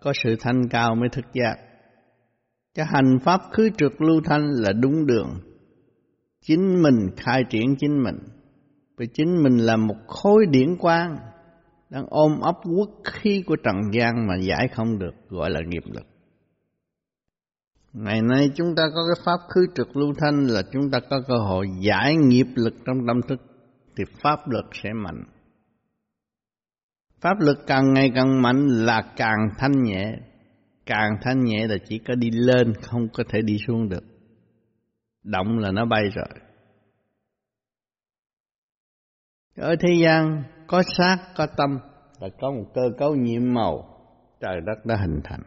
có 0.01 0.13
sự 0.25 0.37
thanh 0.41 0.69
cao 0.71 0.95
mới 0.95 1.09
thức 1.13 1.25
giác. 1.33 1.57
cho 2.75 2.85
hành 2.85 3.19
pháp 3.25 3.41
khứ 3.53 3.71
trượt 3.79 3.93
lưu 3.99 4.21
thanh 4.25 4.43
là 4.43 4.73
đúng 4.73 5.07
đường. 5.07 5.29
Chính 6.41 6.83
mình 6.83 7.17
khai 7.17 7.45
triển 7.51 7.77
chính 7.79 8.03
mình. 8.03 8.19
Vì 8.97 9.07
chính 9.15 9.43
mình 9.43 9.59
là 9.59 9.77
một 9.77 9.97
khối 10.07 10.47
điển 10.51 10.77
quang 10.77 11.17
đang 11.91 12.07
ôm 12.09 12.41
ấp 12.41 12.57
quốc 12.77 12.91
khí 13.05 13.43
của 13.47 13.57
trần 13.57 13.77
gian 13.93 14.27
mà 14.27 14.35
giải 14.37 14.69
không 14.69 14.99
được, 14.99 15.15
gọi 15.29 15.51
là 15.51 15.61
nghiệp 15.67 15.85
lực. 15.87 16.07
Ngày 17.93 18.23
nay 18.23 18.51
chúng 18.55 18.75
ta 18.77 18.83
có 18.95 19.01
cái 19.07 19.25
pháp 19.25 19.49
khứ 19.49 19.67
trực 19.75 19.97
lưu 19.97 20.15
thanh 20.19 20.47
là 20.47 20.63
chúng 20.73 20.91
ta 20.91 21.01
có 21.11 21.21
cơ 21.29 21.35
hội 21.37 21.67
giải 21.81 22.17
nghiệp 22.17 22.47
lực 22.55 22.75
trong 22.85 22.97
tâm 23.07 23.21
thức, 23.29 23.41
thì 23.97 24.05
pháp 24.23 24.49
lực 24.49 24.65
sẽ 24.73 24.93
mạnh. 24.93 25.25
Pháp 27.21 27.41
lực 27.41 27.59
càng 27.67 27.93
ngày 27.93 28.13
càng 28.15 28.43
mạnh 28.43 28.67
là 28.69 29.13
càng 29.17 29.49
thanh 29.59 29.83
nhẹ. 29.83 30.13
Càng 30.87 31.11
thanh 31.23 31.45
nhẹ 31.45 31.67
là 31.67 31.77
chỉ 31.89 31.99
có 31.99 32.15
đi 32.15 32.31
lên, 32.31 32.75
không 32.75 33.09
có 33.09 33.25
thể 33.29 33.43
đi 33.43 33.59
xuống 33.67 33.89
được. 33.89 34.05
Động 35.23 35.59
là 35.59 35.71
nó 35.73 35.85
bay 35.85 36.03
rồi. 36.15 36.29
Ở 39.57 39.77
thế 39.81 39.95
gian 40.03 40.43
có 40.67 40.83
xác 40.97 41.19
có 41.37 41.47
tâm 41.57 41.79
là 42.21 42.29
có 42.41 42.51
một 42.51 42.65
cơ 42.75 42.83
cấu 42.99 43.15
nhiệm 43.15 43.55
màu 43.55 43.85
trời 44.41 44.61
đất 44.67 44.87
đã 44.87 44.97
hình 44.97 45.21
thành 45.25 45.43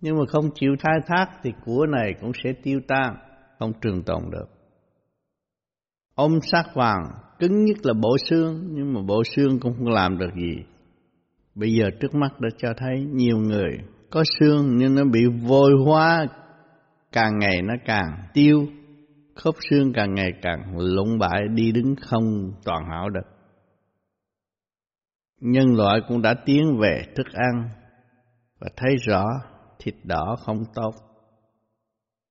nhưng 0.00 0.16
mà 0.18 0.24
không 0.28 0.50
chịu 0.54 0.76
khai 0.80 0.98
thác 1.06 1.26
thì 1.42 1.52
của 1.64 1.86
này 1.86 2.14
cũng 2.20 2.32
sẽ 2.44 2.52
tiêu 2.62 2.80
tan, 2.88 3.16
không 3.58 3.72
trường 3.80 4.02
tồn 4.02 4.22
được. 4.30 4.46
Ôm 6.14 6.38
sát 6.42 6.64
vàng, 6.74 7.02
cứng 7.38 7.64
nhất 7.64 7.76
là 7.82 7.92
bộ 8.02 8.16
xương, 8.18 8.64
nhưng 8.70 8.92
mà 8.92 9.00
bộ 9.06 9.22
xương 9.24 9.60
cũng 9.60 9.74
không 9.78 9.88
làm 9.88 10.18
được 10.18 10.30
gì. 10.36 10.56
Bây 11.54 11.74
giờ 11.74 11.84
trước 12.00 12.14
mắt 12.14 12.40
đã 12.40 12.48
cho 12.58 12.68
thấy 12.76 13.00
nhiều 13.12 13.38
người 13.38 13.78
có 14.10 14.24
xương 14.38 14.76
nhưng 14.76 14.94
nó 14.94 15.04
bị 15.04 15.20
vôi 15.48 15.72
hóa, 15.84 16.26
càng 17.12 17.38
ngày 17.38 17.62
nó 17.62 17.74
càng 17.84 18.28
tiêu, 18.34 18.66
khớp 19.34 19.54
xương 19.70 19.92
càng 19.92 20.14
ngày 20.14 20.32
càng 20.42 20.78
lụng 20.78 21.18
bại 21.18 21.40
đi 21.54 21.72
đứng 21.72 21.94
không 22.00 22.52
toàn 22.64 22.84
hảo 22.90 23.08
được. 23.10 23.37
Nhân 25.40 25.76
loại 25.76 26.00
cũng 26.08 26.22
đã 26.22 26.34
tiến 26.44 26.78
về 26.80 27.02
thức 27.16 27.26
ăn 27.32 27.68
và 28.60 28.68
thấy 28.76 28.96
rõ 28.96 29.24
thịt 29.78 29.94
đỏ 30.04 30.36
không 30.40 30.64
tốt. 30.74 30.94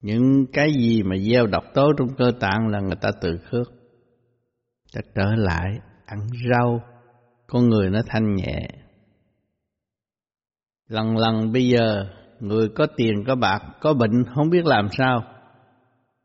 Những 0.02 0.46
cái 0.54 0.74
gì 0.74 1.04
mà 1.04 1.16
gieo 1.18 1.48
độc 1.48 1.64
tố 1.74 1.92
trong 1.98 2.08
cơ 2.18 2.32
tạng 2.40 2.68
là 2.68 2.80
người 2.80 2.96
ta 3.02 3.12
tự 3.22 3.38
khước. 3.38 3.68
Ta 4.94 5.02
trở 5.16 5.36
lại 5.36 5.80
ăn 6.06 6.20
rau, 6.50 6.82
con 7.48 7.70
người 7.70 7.90
nó 7.90 8.00
thanh 8.08 8.36
nhẹ. 8.36 8.68
Lần 10.88 11.18
lần 11.18 11.52
bây 11.52 11.70
giờ 11.70 12.06
người 12.40 12.70
có 12.70 12.88
tiền 12.98 13.24
có 13.28 13.36
bạc 13.36 13.60
có 13.82 13.94
bệnh 13.94 14.24
không 14.36 14.50
biết 14.50 14.66
làm 14.66 14.88
sao 14.92 15.24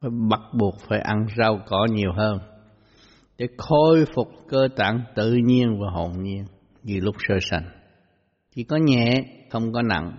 phải 0.00 0.10
bắt 0.30 0.40
buộc 0.58 0.74
phải 0.88 0.98
ăn 0.98 1.26
rau 1.38 1.60
cỏ 1.66 1.86
nhiều 1.90 2.12
hơn 2.16 2.38
để 3.38 3.48
khôi 3.58 4.04
phục 4.14 4.28
cơ 4.48 4.68
tạng 4.76 5.00
tự 5.14 5.32
nhiên 5.32 5.80
và 5.80 5.90
hồn 5.90 6.12
nhiên 6.22 6.44
như 6.82 7.00
lúc 7.00 7.16
sơ 7.28 7.34
sanh 7.40 7.64
chỉ 8.54 8.64
có 8.64 8.76
nhẹ 8.76 9.24
không 9.50 9.72
có 9.72 9.82
nặng 9.82 10.18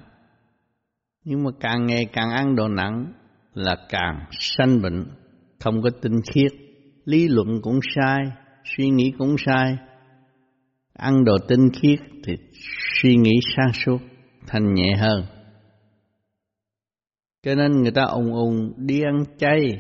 nhưng 1.23 1.43
mà 1.43 1.52
càng 1.60 1.86
ngày 1.86 2.06
càng 2.13 2.32
ăn 2.32 2.56
đồ 2.56 2.67
nặng 2.67 3.13
là 3.54 3.76
càng 3.89 4.26
sanh 4.32 4.82
bệnh, 4.82 5.06
không 5.60 5.82
có 5.82 5.89
tinh 6.02 6.21
khiết, 6.34 6.52
lý 7.06 7.28
luận 7.28 7.62
cũng 7.62 7.80
sai, 7.95 8.23
suy 8.63 8.89
nghĩ 8.89 9.12
cũng 9.17 9.36
sai. 9.45 9.78
Ăn 10.93 11.24
đồ 11.24 11.38
tinh 11.47 11.70
khiết 11.82 11.99
thì 12.24 12.34
suy 13.01 13.16
nghĩ 13.16 13.32
sáng 13.57 13.74
suốt, 13.74 13.97
thành 14.47 14.74
nhẹ 14.74 14.95
hơn. 14.99 15.24
Cho 17.43 17.55
nên 17.55 17.82
người 17.82 17.91
ta 17.91 18.03
ung 18.03 18.34
ung 18.34 18.74
đi 18.78 19.01
ăn 19.01 19.24
chay. 19.38 19.80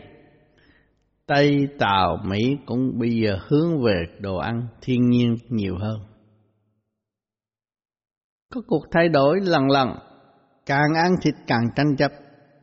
Tây, 1.25 1.67
Tàu, 1.79 2.17
Mỹ 2.25 2.57
cũng 2.65 2.99
bây 2.99 3.09
giờ 3.09 3.37
hướng 3.47 3.83
về 3.83 4.03
đồ 4.19 4.37
ăn 4.37 4.67
thiên 4.81 5.09
nhiên 5.09 5.35
nhiều 5.49 5.77
hơn. 5.77 6.12
Có 8.53 8.61
cuộc 8.67 8.85
thay 8.91 9.09
đổi 9.09 9.39
lần 9.41 9.69
lần 9.69 9.89
Càng 10.65 10.93
ăn 10.95 11.15
thịt 11.21 11.35
càng 11.47 11.63
tranh 11.75 11.95
chấp, 11.97 12.11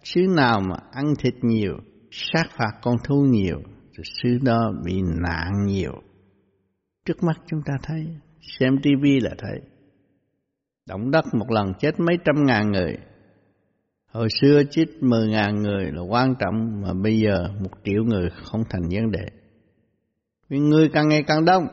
xứ 0.05 0.20
nào 0.36 0.61
mà 0.61 0.76
ăn 0.93 1.14
thịt 1.18 1.34
nhiều, 1.43 1.76
sát 2.11 2.45
phạt 2.51 2.72
con 2.82 2.97
thú 3.05 3.14
nhiều, 3.30 3.59
thì 3.97 4.03
xứ 4.05 4.38
đó 4.43 4.72
bị 4.84 5.03
nạn 5.22 5.53
nhiều. 5.66 5.93
Trước 7.07 7.22
mắt 7.22 7.41
chúng 7.47 7.61
ta 7.66 7.72
thấy, 7.82 8.07
xem 8.41 8.78
tivi 8.82 9.20
là 9.20 9.30
thấy. 9.38 9.61
Động 10.88 11.11
đất 11.11 11.24
một 11.34 11.51
lần 11.51 11.72
chết 11.78 12.01
mấy 12.01 12.16
trăm 12.24 12.47
ngàn 12.47 12.70
người. 12.70 12.97
Hồi 14.12 14.28
xưa 14.41 14.62
chết 14.70 14.86
mười 15.01 15.28
ngàn 15.28 15.62
người 15.62 15.93
là 15.93 16.03
quan 16.03 16.34
trọng, 16.38 16.82
mà 16.82 16.93
bây 17.03 17.18
giờ 17.18 17.49
một 17.61 17.70
triệu 17.84 18.05
người 18.05 18.30
không 18.43 18.62
thành 18.70 18.82
vấn 18.91 19.11
đề. 19.11 19.24
Vì 20.49 20.59
người 20.59 20.88
càng 20.93 21.09
ngày 21.09 21.22
càng 21.22 21.45
đông, 21.45 21.66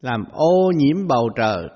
làm 0.00 0.24
ô 0.32 0.72
nhiễm 0.76 1.06
bầu 1.08 1.28
trời, 1.36 1.68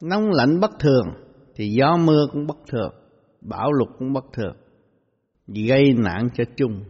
nóng 0.00 0.30
lạnh 0.30 0.60
bất 0.60 0.70
thường, 0.80 1.06
thì 1.54 1.68
gió 1.68 1.96
mưa 1.96 2.26
cũng 2.32 2.46
bất 2.46 2.58
thường, 2.66 2.92
bão 3.40 3.72
lụt 3.72 3.88
cũng 3.98 4.12
bất 4.12 4.24
thường, 4.32 4.56
gây 5.46 5.92
nạn 5.92 6.28
cho 6.34 6.44
chung 6.56 6.84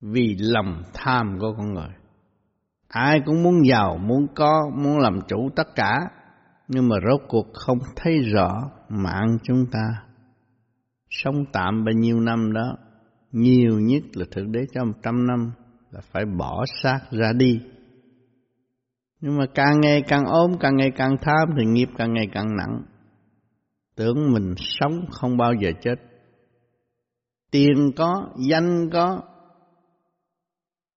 vì 0.00 0.36
lòng 0.38 0.82
tham 0.94 1.38
của 1.40 1.54
con 1.56 1.74
người. 1.74 1.88
ai 2.88 3.20
cũng 3.26 3.42
muốn 3.42 3.66
giàu 3.66 3.98
muốn 3.98 4.26
có 4.34 4.70
muốn 4.74 4.98
làm 4.98 5.20
chủ 5.28 5.48
tất 5.56 5.74
cả 5.74 6.10
nhưng 6.68 6.88
mà 6.88 6.96
rốt 7.08 7.20
cuộc 7.28 7.46
không 7.54 7.78
thấy 7.96 8.18
rõ 8.18 8.70
mạng 8.88 9.38
chúng 9.42 9.66
ta 9.72 10.04
sống 11.10 11.44
tạm 11.52 11.84
bao 11.84 11.92
nhiêu 11.92 12.20
năm 12.20 12.52
đó 12.52 12.76
nhiều 13.32 13.80
nhất 13.80 14.02
là 14.12 14.24
thượng 14.30 14.52
đế 14.52 14.60
cho 14.72 14.84
một 14.84 14.92
trăm 15.02 15.26
năm 15.26 15.52
là 15.90 16.00
phải 16.12 16.24
bỏ 16.24 16.64
xác 16.82 17.00
ra 17.10 17.32
đi 17.32 17.60
nhưng 19.24 19.36
mà 19.38 19.46
càng 19.54 19.80
ngày 19.80 20.02
càng 20.08 20.24
ốm, 20.24 20.52
càng 20.60 20.76
ngày 20.76 20.90
càng 20.96 21.16
tham 21.22 21.48
thì 21.58 21.64
nghiệp 21.66 21.88
càng 21.98 22.12
ngày 22.12 22.28
càng 22.32 22.56
nặng. 22.56 22.82
Tưởng 23.96 24.32
mình 24.32 24.54
sống 24.56 25.04
không 25.10 25.36
bao 25.36 25.52
giờ 25.54 25.70
chết. 25.80 25.94
Tiền 27.50 27.90
có, 27.96 28.28
danh 28.48 28.90
có, 28.92 29.20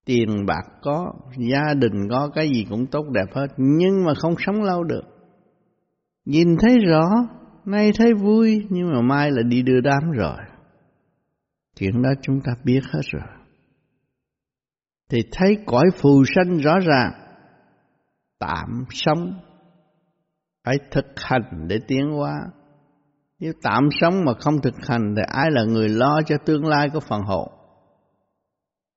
tiền 0.06 0.46
bạc 0.48 0.64
có, 0.82 1.14
gia 1.38 1.74
đình 1.74 2.10
có, 2.10 2.30
cái 2.36 2.50
gì 2.50 2.66
cũng 2.70 2.86
tốt 2.88 3.06
đẹp 3.14 3.36
hết. 3.36 3.48
Nhưng 3.58 4.04
mà 4.06 4.14
không 4.14 4.36
sống 4.40 4.64
lâu 4.64 4.84
được. 4.84 5.04
Nhìn 6.26 6.48
thấy 6.62 6.78
rõ, 6.88 7.10
nay 7.66 7.92
thấy 7.98 8.14
vui, 8.14 8.66
nhưng 8.70 8.94
mà 8.94 9.02
mai 9.02 9.32
là 9.32 9.42
đi 9.42 9.62
đưa 9.62 9.82
đám 9.82 10.12
rồi. 10.12 10.38
Chuyện 11.80 12.02
đó 12.02 12.10
chúng 12.22 12.42
ta 12.42 12.52
biết 12.64 12.82
hết 12.84 13.02
rồi. 13.12 13.28
Thì 15.10 15.18
thấy 15.32 15.58
cõi 15.66 15.86
phù 16.02 16.24
sanh 16.36 16.58
rõ 16.58 16.80
ràng 16.80 17.27
tạm 18.40 18.86
sống. 18.90 19.40
Phải 20.64 20.76
thực 20.92 21.06
hành 21.16 21.68
để 21.68 21.80
tiến 21.88 22.12
hóa. 22.12 22.34
Nếu 23.40 23.54
tạm 23.64 23.90
sống 24.02 24.14
mà 24.26 24.34
không 24.40 24.62
thực 24.62 24.74
hành 24.88 25.14
thì 25.18 25.22
ai 25.28 25.52
là 25.52 25.64
người 25.64 25.90
lo 25.90 26.22
cho 26.26 26.36
tương 26.46 26.66
lai 26.66 26.90
của 26.94 27.00
phần 27.00 27.22
hồn? 27.22 27.52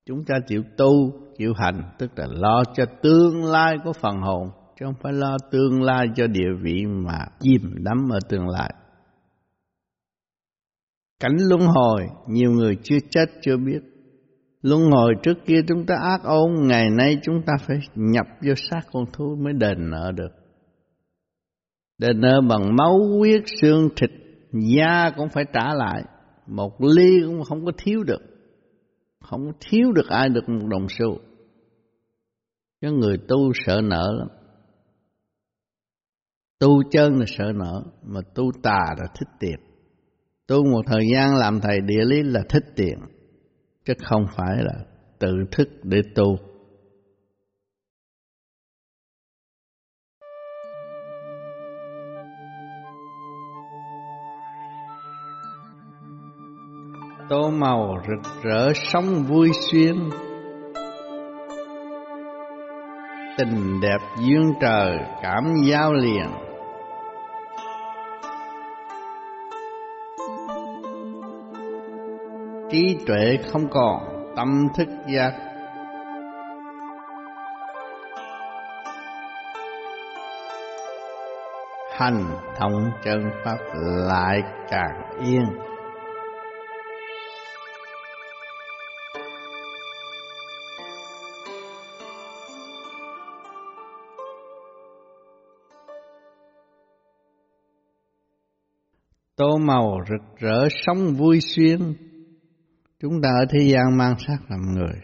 Chúng 0.06 0.24
ta 0.24 0.34
chịu 0.46 0.62
tu, 0.76 1.12
chịu 1.38 1.52
hành, 1.56 1.82
tức 1.98 2.10
là 2.16 2.26
lo 2.30 2.62
cho 2.74 2.84
tương 3.02 3.44
lai 3.44 3.76
của 3.84 3.92
phần 3.92 4.20
hồn, 4.20 4.50
chứ 4.78 4.86
không 4.86 4.94
phải 5.02 5.12
lo 5.12 5.36
tương 5.50 5.82
lai 5.82 6.06
cho 6.16 6.26
địa 6.26 6.50
vị 6.62 6.84
mà 6.86 7.18
chìm 7.40 7.74
đắm 7.84 8.08
ở 8.12 8.18
tương 8.28 8.48
lai. 8.48 8.74
Cảnh 11.20 11.36
luân 11.48 11.60
hồi, 11.60 12.06
nhiều 12.26 12.50
người 12.50 12.76
chưa 12.82 12.98
chết, 13.10 13.26
chưa 13.42 13.56
biết 13.56 13.89
luân 14.62 14.90
hồi 14.90 15.14
trước 15.22 15.34
kia 15.46 15.60
chúng 15.68 15.86
ta 15.86 15.94
ác 15.94 16.20
ôn, 16.24 16.54
ngày 16.66 16.90
nay 16.90 17.18
chúng 17.22 17.42
ta 17.46 17.52
phải 17.66 17.78
nhập 17.94 18.26
vô 18.46 18.54
xác 18.56 18.80
con 18.92 19.04
thú 19.12 19.36
mới 19.40 19.52
đền 19.52 19.90
nợ 19.90 20.12
được. 20.16 20.30
Đền 21.98 22.20
nợ 22.20 22.40
bằng 22.48 22.76
máu, 22.76 22.98
huyết, 23.18 23.42
xương, 23.60 23.88
thịt, 23.96 24.10
da 24.52 25.10
cũng 25.16 25.28
phải 25.28 25.44
trả 25.52 25.74
lại. 25.74 26.02
Một 26.46 26.82
ly 26.82 27.20
cũng 27.26 27.44
không 27.44 27.64
có 27.64 27.72
thiếu 27.78 28.02
được. 28.02 28.20
Không 29.20 29.46
có 29.46 29.52
thiếu 29.60 29.92
được 29.92 30.08
ai 30.08 30.28
được 30.28 30.48
một 30.48 30.66
đồng 30.68 30.86
xu. 30.88 31.18
Cho 32.80 32.90
người 32.90 33.18
tu 33.28 33.52
sợ 33.66 33.80
nợ 33.84 34.12
lắm. 34.18 34.28
Tu 36.58 36.82
chân 36.90 37.18
là 37.18 37.24
sợ 37.28 37.52
nợ, 37.54 37.82
mà 38.02 38.20
tu 38.34 38.50
tà 38.62 38.94
là 38.98 39.06
thích 39.18 39.28
tiền. 39.40 39.56
Tu 40.46 40.64
một 40.64 40.82
thời 40.86 41.02
gian 41.14 41.36
làm 41.36 41.60
thầy 41.60 41.80
địa 41.80 42.04
lý 42.04 42.22
là 42.22 42.40
thích 42.48 42.64
tiền 42.76 42.98
chứ 43.84 43.92
không 44.02 44.26
phải 44.36 44.56
là 44.56 44.84
tự 45.18 45.44
thức 45.52 45.68
để 45.82 46.02
tu. 46.14 46.38
Tô 57.28 57.50
màu 57.50 58.02
rực 58.08 58.42
rỡ 58.42 58.72
sống 58.74 59.24
vui 59.28 59.50
xuyên. 59.70 59.96
Tình 63.38 63.80
đẹp 63.82 63.98
duyên 64.18 64.52
trời, 64.60 64.98
cảm 65.22 65.44
giao 65.70 65.92
liền. 65.92 66.49
Trí 72.70 72.96
tuệ 73.06 73.38
không 73.52 73.68
còn, 73.70 74.32
tâm 74.36 74.68
thức 74.76 74.88
giác. 75.14 75.32
Hành 81.92 82.24
thông 82.56 82.90
chân 83.04 83.30
pháp 83.44 83.58
lại 84.06 84.42
càng 84.70 85.02
yên. 85.24 85.44
Tô 99.36 99.58
màu 99.58 99.98
rực 100.08 100.38
rỡ 100.38 100.68
sống 100.86 101.14
vui 101.18 101.40
xuyên 101.40 102.09
chúng 103.00 103.20
ta 103.22 103.28
ở 103.28 103.44
thế 103.50 103.60
gian 103.60 103.96
mang 103.96 104.14
xác 104.18 104.38
làm 104.48 104.60
người, 104.74 104.94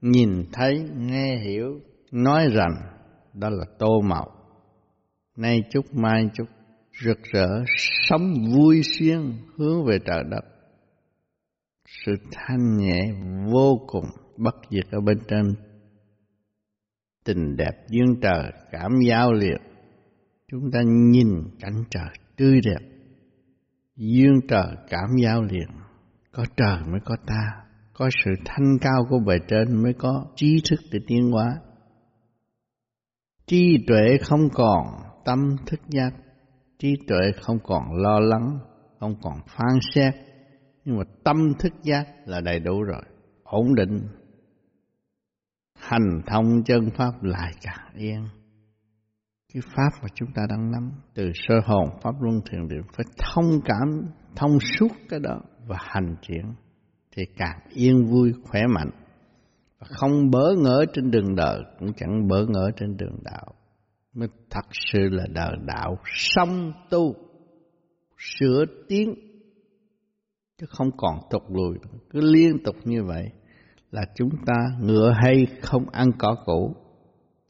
nhìn 0.00 0.44
thấy, 0.52 0.88
nghe 0.96 1.36
hiểu, 1.36 1.80
nói 2.12 2.48
rằng 2.52 2.72
đó 3.34 3.50
là 3.50 3.64
tô 3.78 4.00
màu. 4.00 4.26
Nay 5.36 5.62
chút, 5.70 5.94
mai 5.94 6.28
chút, 6.34 6.44
rực 7.04 7.18
rỡ, 7.22 7.48
sống 8.08 8.34
vui 8.56 8.82
xuyên 8.82 9.32
hướng 9.56 9.84
về 9.84 9.98
trời 10.06 10.22
đất. 10.30 10.44
Sự 12.04 12.12
thanh 12.32 12.76
nhẹ 12.76 13.12
vô 13.52 13.80
cùng, 13.86 14.04
bất 14.36 14.54
diệt 14.70 14.84
ở 14.90 15.00
bên 15.00 15.18
trên. 15.28 15.54
Tình 17.24 17.56
đẹp 17.56 17.86
duyên 17.88 18.20
trời, 18.22 18.52
cảm 18.70 18.92
giao 19.08 19.32
liệt. 19.32 19.58
Chúng 20.48 20.70
ta 20.70 20.80
nhìn 20.84 21.28
cảnh 21.60 21.84
trời 21.90 22.10
tươi 22.36 22.60
đẹp. 22.64 22.88
Duyên 23.96 24.40
trời, 24.48 24.76
cảm 24.88 25.08
giao 25.22 25.42
liền 25.42 25.68
có 26.32 26.44
trời 26.56 26.78
mới 26.90 27.00
có 27.04 27.16
ta. 27.26 27.64
Có 27.92 28.10
sự 28.24 28.30
thanh 28.44 28.78
cao 28.80 29.06
của 29.10 29.18
bề 29.18 29.38
trên 29.48 29.82
mới 29.82 29.92
có 29.92 30.26
trí 30.36 30.62
thức 30.70 30.80
để 30.92 30.98
tiến 31.06 31.30
hóa. 31.30 31.56
Trí 33.46 33.84
tuệ 33.86 34.18
không 34.22 34.48
còn 34.54 34.84
tâm 35.24 35.56
thức 35.66 35.80
giác. 35.88 36.10
Trí 36.78 36.96
tuệ 37.08 37.32
không 37.42 37.58
còn 37.64 37.96
lo 37.96 38.20
lắng, 38.20 38.58
không 39.00 39.14
còn 39.22 39.34
phán 39.46 39.78
xét. 39.94 40.14
Nhưng 40.84 40.96
mà 40.96 41.04
tâm 41.24 41.36
thức 41.58 41.72
giác 41.82 42.06
là 42.24 42.40
đầy 42.40 42.60
đủ 42.60 42.82
rồi, 42.82 43.02
ổn 43.42 43.74
định. 43.74 43.98
Hành 45.78 46.22
thông 46.26 46.64
chân 46.64 46.90
pháp 46.96 47.22
lại 47.22 47.52
càng 47.62 47.94
yên. 47.94 48.28
Cái 49.54 49.62
pháp 49.74 49.90
mà 50.02 50.08
chúng 50.14 50.32
ta 50.34 50.42
đang 50.48 50.70
nắm, 50.70 50.90
từ 51.14 51.30
sơ 51.34 51.54
hồn, 51.64 51.88
pháp 52.02 52.22
luân 52.22 52.40
thường 52.50 52.68
điện 52.68 52.82
phải 52.96 53.06
thông 53.18 53.60
cảm, 53.64 53.88
thông 54.36 54.58
suốt 54.60 54.92
cái 55.08 55.20
đó 55.20 55.40
và 55.66 55.76
hành 55.80 56.16
triển 56.22 56.54
thì 57.16 57.22
càng 57.36 57.60
yên 57.74 58.04
vui 58.04 58.32
khỏe 58.42 58.66
mạnh. 58.66 58.90
Và 59.78 59.86
không 59.90 60.30
bỡ 60.30 60.54
ngỡ 60.58 60.84
trên 60.92 61.10
đường 61.10 61.36
đời 61.36 61.62
cũng 61.78 61.92
chẳng 61.96 62.28
bỡ 62.28 62.46
ngỡ 62.46 62.70
trên 62.76 62.96
đường 62.96 63.18
đạo. 63.24 63.54
Mới 64.14 64.28
thật 64.50 64.66
sự 64.70 65.08
là 65.10 65.24
đời 65.34 65.56
đạo 65.66 65.96
song 66.04 66.72
tu 66.90 67.14
sửa 68.18 68.64
tiến 68.88 69.14
chứ 70.58 70.66
không 70.68 70.90
còn 70.96 71.14
tục 71.30 71.42
lùi. 71.50 71.78
Cứ 72.10 72.20
liên 72.20 72.56
tục 72.64 72.76
như 72.84 73.04
vậy 73.04 73.30
là 73.90 74.02
chúng 74.14 74.30
ta 74.46 74.54
ngựa 74.80 75.12
hay 75.22 75.46
không 75.62 75.88
ăn 75.88 76.10
cỏ 76.18 76.36
cũ 76.44 76.74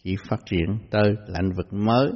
chỉ 0.05 0.17
phát 0.29 0.41
triển 0.47 0.79
tới 0.91 1.15
lãnh 1.27 1.53
vực 1.57 1.73
mới, 1.73 2.11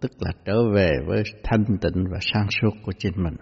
tức 0.00 0.10
là 0.18 0.30
trở 0.44 0.54
về 0.74 0.90
với 1.06 1.22
thanh 1.44 1.64
tịnh 1.80 2.04
và 2.12 2.18
sáng 2.20 2.46
suốt 2.50 2.70
của 2.84 2.92
chính 2.98 3.12
mình. 3.16 3.36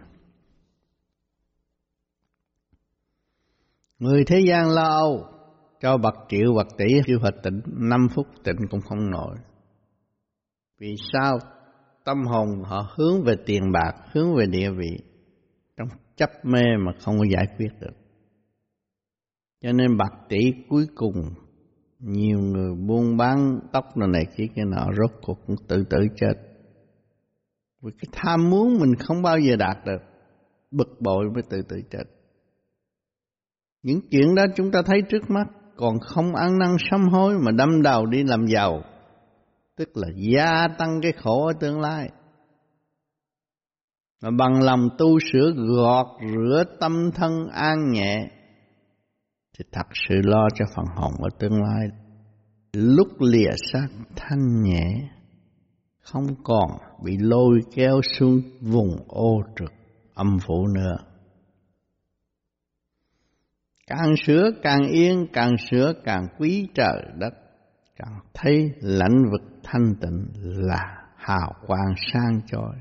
Người 3.98 4.24
thế 4.24 4.40
gian 4.48 4.70
lo 4.70 4.88
âu, 4.88 5.24
cho 5.80 5.98
bậc 5.98 6.14
triệu 6.28 6.54
bậc 6.56 6.66
tỷ 6.78 6.86
kêu 7.06 7.18
họ 7.22 7.30
tịnh, 7.42 7.60
năm 7.66 8.08
phút 8.14 8.26
tịnh 8.44 8.68
cũng 8.70 8.80
không 8.80 9.10
nổi. 9.10 9.36
Vì 10.80 10.94
sao? 11.12 11.38
Tâm 12.04 12.24
hồn 12.24 12.62
họ 12.64 12.94
hướng 12.96 13.22
về 13.24 13.34
tiền 13.46 13.72
bạc, 13.72 13.92
hướng 14.12 14.34
về 14.34 14.46
địa 14.46 14.70
vị, 14.70 14.98
trong 15.76 15.88
chấp 16.16 16.30
mê 16.42 16.62
mà 16.86 16.92
không 17.00 17.18
có 17.18 17.24
giải 17.24 17.46
quyết 17.58 17.70
được. 17.80 17.96
Cho 19.62 19.72
nên 19.72 19.96
bậc 19.96 20.12
tỷ 20.28 20.38
cuối 20.68 20.86
cùng 20.94 21.34
nhiều 21.98 22.38
người 22.38 22.74
buôn 22.74 23.16
bán 23.16 23.60
tóc 23.72 23.96
này 23.96 24.08
này 24.08 24.24
kia 24.36 24.46
kia 24.56 24.64
nọ 24.64 24.86
rốt 24.96 25.10
cuộc 25.22 25.38
cũng 25.46 25.56
tự 25.68 25.84
tử 25.90 25.98
chết 26.16 26.34
vì 27.82 27.90
cái 27.98 28.08
tham 28.12 28.50
muốn 28.50 28.78
mình 28.80 28.94
không 28.94 29.22
bao 29.22 29.38
giờ 29.38 29.56
đạt 29.56 29.76
được 29.86 30.02
bực 30.70 31.00
bội 31.00 31.24
mới 31.34 31.42
tự 31.50 31.62
tử 31.62 31.82
chết 31.90 32.04
những 33.82 34.00
chuyện 34.10 34.34
đó 34.34 34.42
chúng 34.56 34.70
ta 34.70 34.82
thấy 34.86 35.02
trước 35.08 35.30
mắt 35.30 35.46
còn 35.76 35.98
không 36.00 36.34
ăn 36.34 36.58
năn 36.58 36.76
sám 36.90 37.08
hối 37.08 37.38
mà 37.38 37.52
đâm 37.52 37.82
đầu 37.82 38.06
đi 38.06 38.22
làm 38.24 38.46
giàu. 38.46 38.82
Tức 39.76 39.88
là 39.94 40.08
gia 40.16 40.68
tăng 40.78 41.00
cái 41.02 41.12
khổ 41.12 41.46
ở 41.46 41.52
tương 41.60 41.80
lai. 41.80 42.10
Mà 44.22 44.30
bằng 44.38 44.62
lòng 44.62 44.88
tu 44.98 45.18
sửa 45.32 45.52
gọt 45.56 46.06
rửa 46.32 46.64
tâm 46.80 47.10
thân 47.14 47.32
an 47.52 47.92
nhẹ 47.92 48.16
thì 49.58 49.64
thật 49.72 49.86
sự 50.08 50.14
lo 50.24 50.48
cho 50.54 50.64
phần 50.76 50.84
hồn 50.96 51.12
ở 51.18 51.28
tương 51.38 51.62
lai. 51.62 51.88
Lúc 52.72 53.08
lìa 53.20 53.50
xác 53.72 53.88
thanh 54.16 54.62
nhẹ, 54.62 55.08
không 56.02 56.26
còn 56.44 56.70
bị 57.04 57.16
lôi 57.20 57.60
kéo 57.74 58.00
xuống 58.18 58.40
vùng 58.60 58.96
ô 59.08 59.42
trực 59.58 59.72
âm 60.14 60.38
phủ 60.46 60.66
nữa. 60.66 60.96
Càng 63.88 64.14
sửa 64.26 64.50
càng 64.62 64.88
yên, 64.88 65.26
càng 65.32 65.56
sửa 65.70 65.92
càng 66.04 66.26
quý 66.38 66.68
trời 66.74 67.02
đất, 67.18 67.34
càng 67.96 68.20
thấy 68.34 68.70
lãnh 68.80 69.22
vực 69.32 69.42
thanh 69.62 69.94
tịnh 70.00 70.26
là 70.42 71.04
hào 71.16 71.52
quang 71.66 71.94
sang 72.12 72.40
chói. 72.46 72.76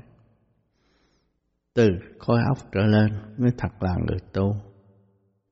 Từ 1.74 1.88
khối 2.18 2.40
óc 2.48 2.58
trở 2.72 2.80
lên 2.80 3.12
mới 3.38 3.50
thật 3.58 3.68
là 3.80 3.94
người 4.06 4.18
tu. 4.32 4.56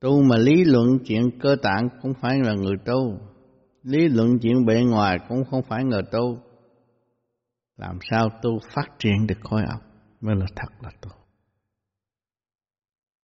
Tu 0.00 0.22
mà 0.22 0.36
lý 0.36 0.64
luận 0.64 0.88
chuyện 1.06 1.38
cơ 1.40 1.56
tạng 1.62 1.88
cũng 2.02 2.12
phải 2.20 2.38
là 2.44 2.54
người 2.54 2.76
tu. 2.84 3.18
Lý 3.82 4.08
luận 4.08 4.38
chuyện 4.42 4.66
bề 4.66 4.82
ngoài 4.82 5.18
cũng 5.28 5.44
không 5.50 5.62
phải 5.68 5.84
người 5.84 6.02
tu. 6.12 6.38
Làm 7.76 7.98
sao 8.10 8.28
tu 8.42 8.58
phát 8.74 8.88
triển 8.98 9.26
được 9.26 9.38
khối 9.42 9.62
óc 9.68 9.80
mới 10.20 10.36
là 10.36 10.46
thật 10.56 10.72
là 10.82 10.90
tu. 11.00 11.10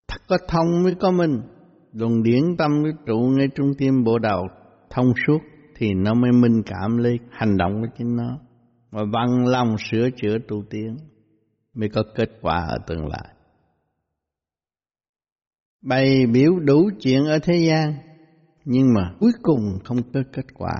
Thật 0.07 0.21
có 0.27 0.37
thông 0.47 0.83
mới 0.83 0.95
có 0.99 1.11
minh. 1.11 1.41
Luồng 1.93 2.23
điển 2.23 2.57
tâm 2.57 2.83
với 2.83 2.91
trụ 3.05 3.19
ngay 3.19 3.47
trung 3.55 3.73
tim 3.77 4.03
bộ 4.03 4.19
đầu 4.19 4.47
thông 4.89 5.13
suốt 5.27 5.39
thì 5.75 5.93
nó 5.93 6.13
mới 6.13 6.31
minh 6.31 6.61
cảm 6.65 6.97
lấy 6.97 7.19
hành 7.31 7.57
động 7.57 7.81
của 7.81 7.87
chính 7.97 8.15
nó 8.15 8.39
và 8.91 9.01
bằng 9.13 9.47
lòng 9.47 9.75
sửa 9.91 10.09
chữa 10.15 10.37
tu 10.47 10.63
tiến 10.69 10.97
mới 11.73 11.89
có 11.89 12.03
kết 12.15 12.29
quả 12.41 12.65
ở 12.67 12.77
tương 12.87 13.07
lai. 13.07 13.33
Bày 15.81 16.25
biểu 16.33 16.59
đủ 16.59 16.89
chuyện 16.99 17.25
ở 17.25 17.39
thế 17.39 17.57
gian 17.57 17.93
nhưng 18.65 18.93
mà 18.93 19.13
cuối 19.19 19.31
cùng 19.41 19.79
không 19.83 19.97
có 20.13 20.19
kết 20.33 20.45
quả. 20.53 20.73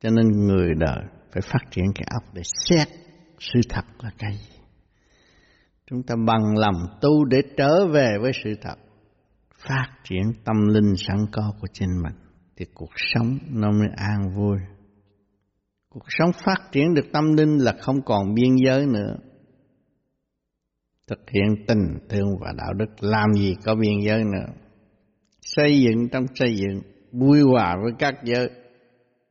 Cho 0.00 0.10
nên 0.10 0.46
người 0.46 0.68
đời 0.78 0.98
phải 1.32 1.42
phát 1.42 1.70
triển 1.70 1.84
cái 1.94 2.04
óc 2.14 2.22
để 2.34 2.42
xét 2.44 2.88
sự 3.38 3.60
thật 3.68 3.84
là 4.02 4.10
cái 4.18 4.32
gì. 4.32 4.58
Chúng 5.90 6.02
ta 6.02 6.14
bằng 6.26 6.58
lòng 6.58 6.74
tu 7.00 7.24
để 7.24 7.38
trở 7.56 7.86
về 7.86 8.08
với 8.20 8.32
sự 8.44 8.54
thật, 8.62 8.76
phát 9.68 9.88
triển 10.04 10.22
tâm 10.44 10.56
linh 10.68 10.94
sẵn 10.96 11.16
có 11.32 11.52
của 11.60 11.66
chính 11.72 12.02
mình 12.02 12.14
thì 12.56 12.66
cuộc 12.74 12.90
sống 12.96 13.38
nó 13.50 13.70
mới 13.70 13.88
an 13.96 14.36
vui. 14.36 14.58
Cuộc 15.88 16.04
sống 16.08 16.30
phát 16.44 16.72
triển 16.72 16.94
được 16.94 17.06
tâm 17.12 17.24
linh 17.36 17.58
là 17.58 17.74
không 17.80 18.02
còn 18.04 18.34
biên 18.34 18.56
giới 18.66 18.86
nữa. 18.86 19.16
Thực 21.08 21.30
hiện 21.30 21.66
tình 21.68 21.98
thương 22.08 22.28
và 22.40 22.52
đạo 22.56 22.72
đức 22.72 22.90
làm 23.00 23.32
gì 23.32 23.56
có 23.64 23.74
biên 23.74 24.00
giới 24.06 24.24
nữa. 24.24 24.46
Xây 25.40 25.80
dựng 25.82 26.08
trong 26.08 26.24
xây 26.34 26.56
dựng, 26.56 26.80
vui 27.12 27.40
hòa 27.42 27.76
với 27.82 27.92
các 27.98 28.14
giới. 28.24 28.50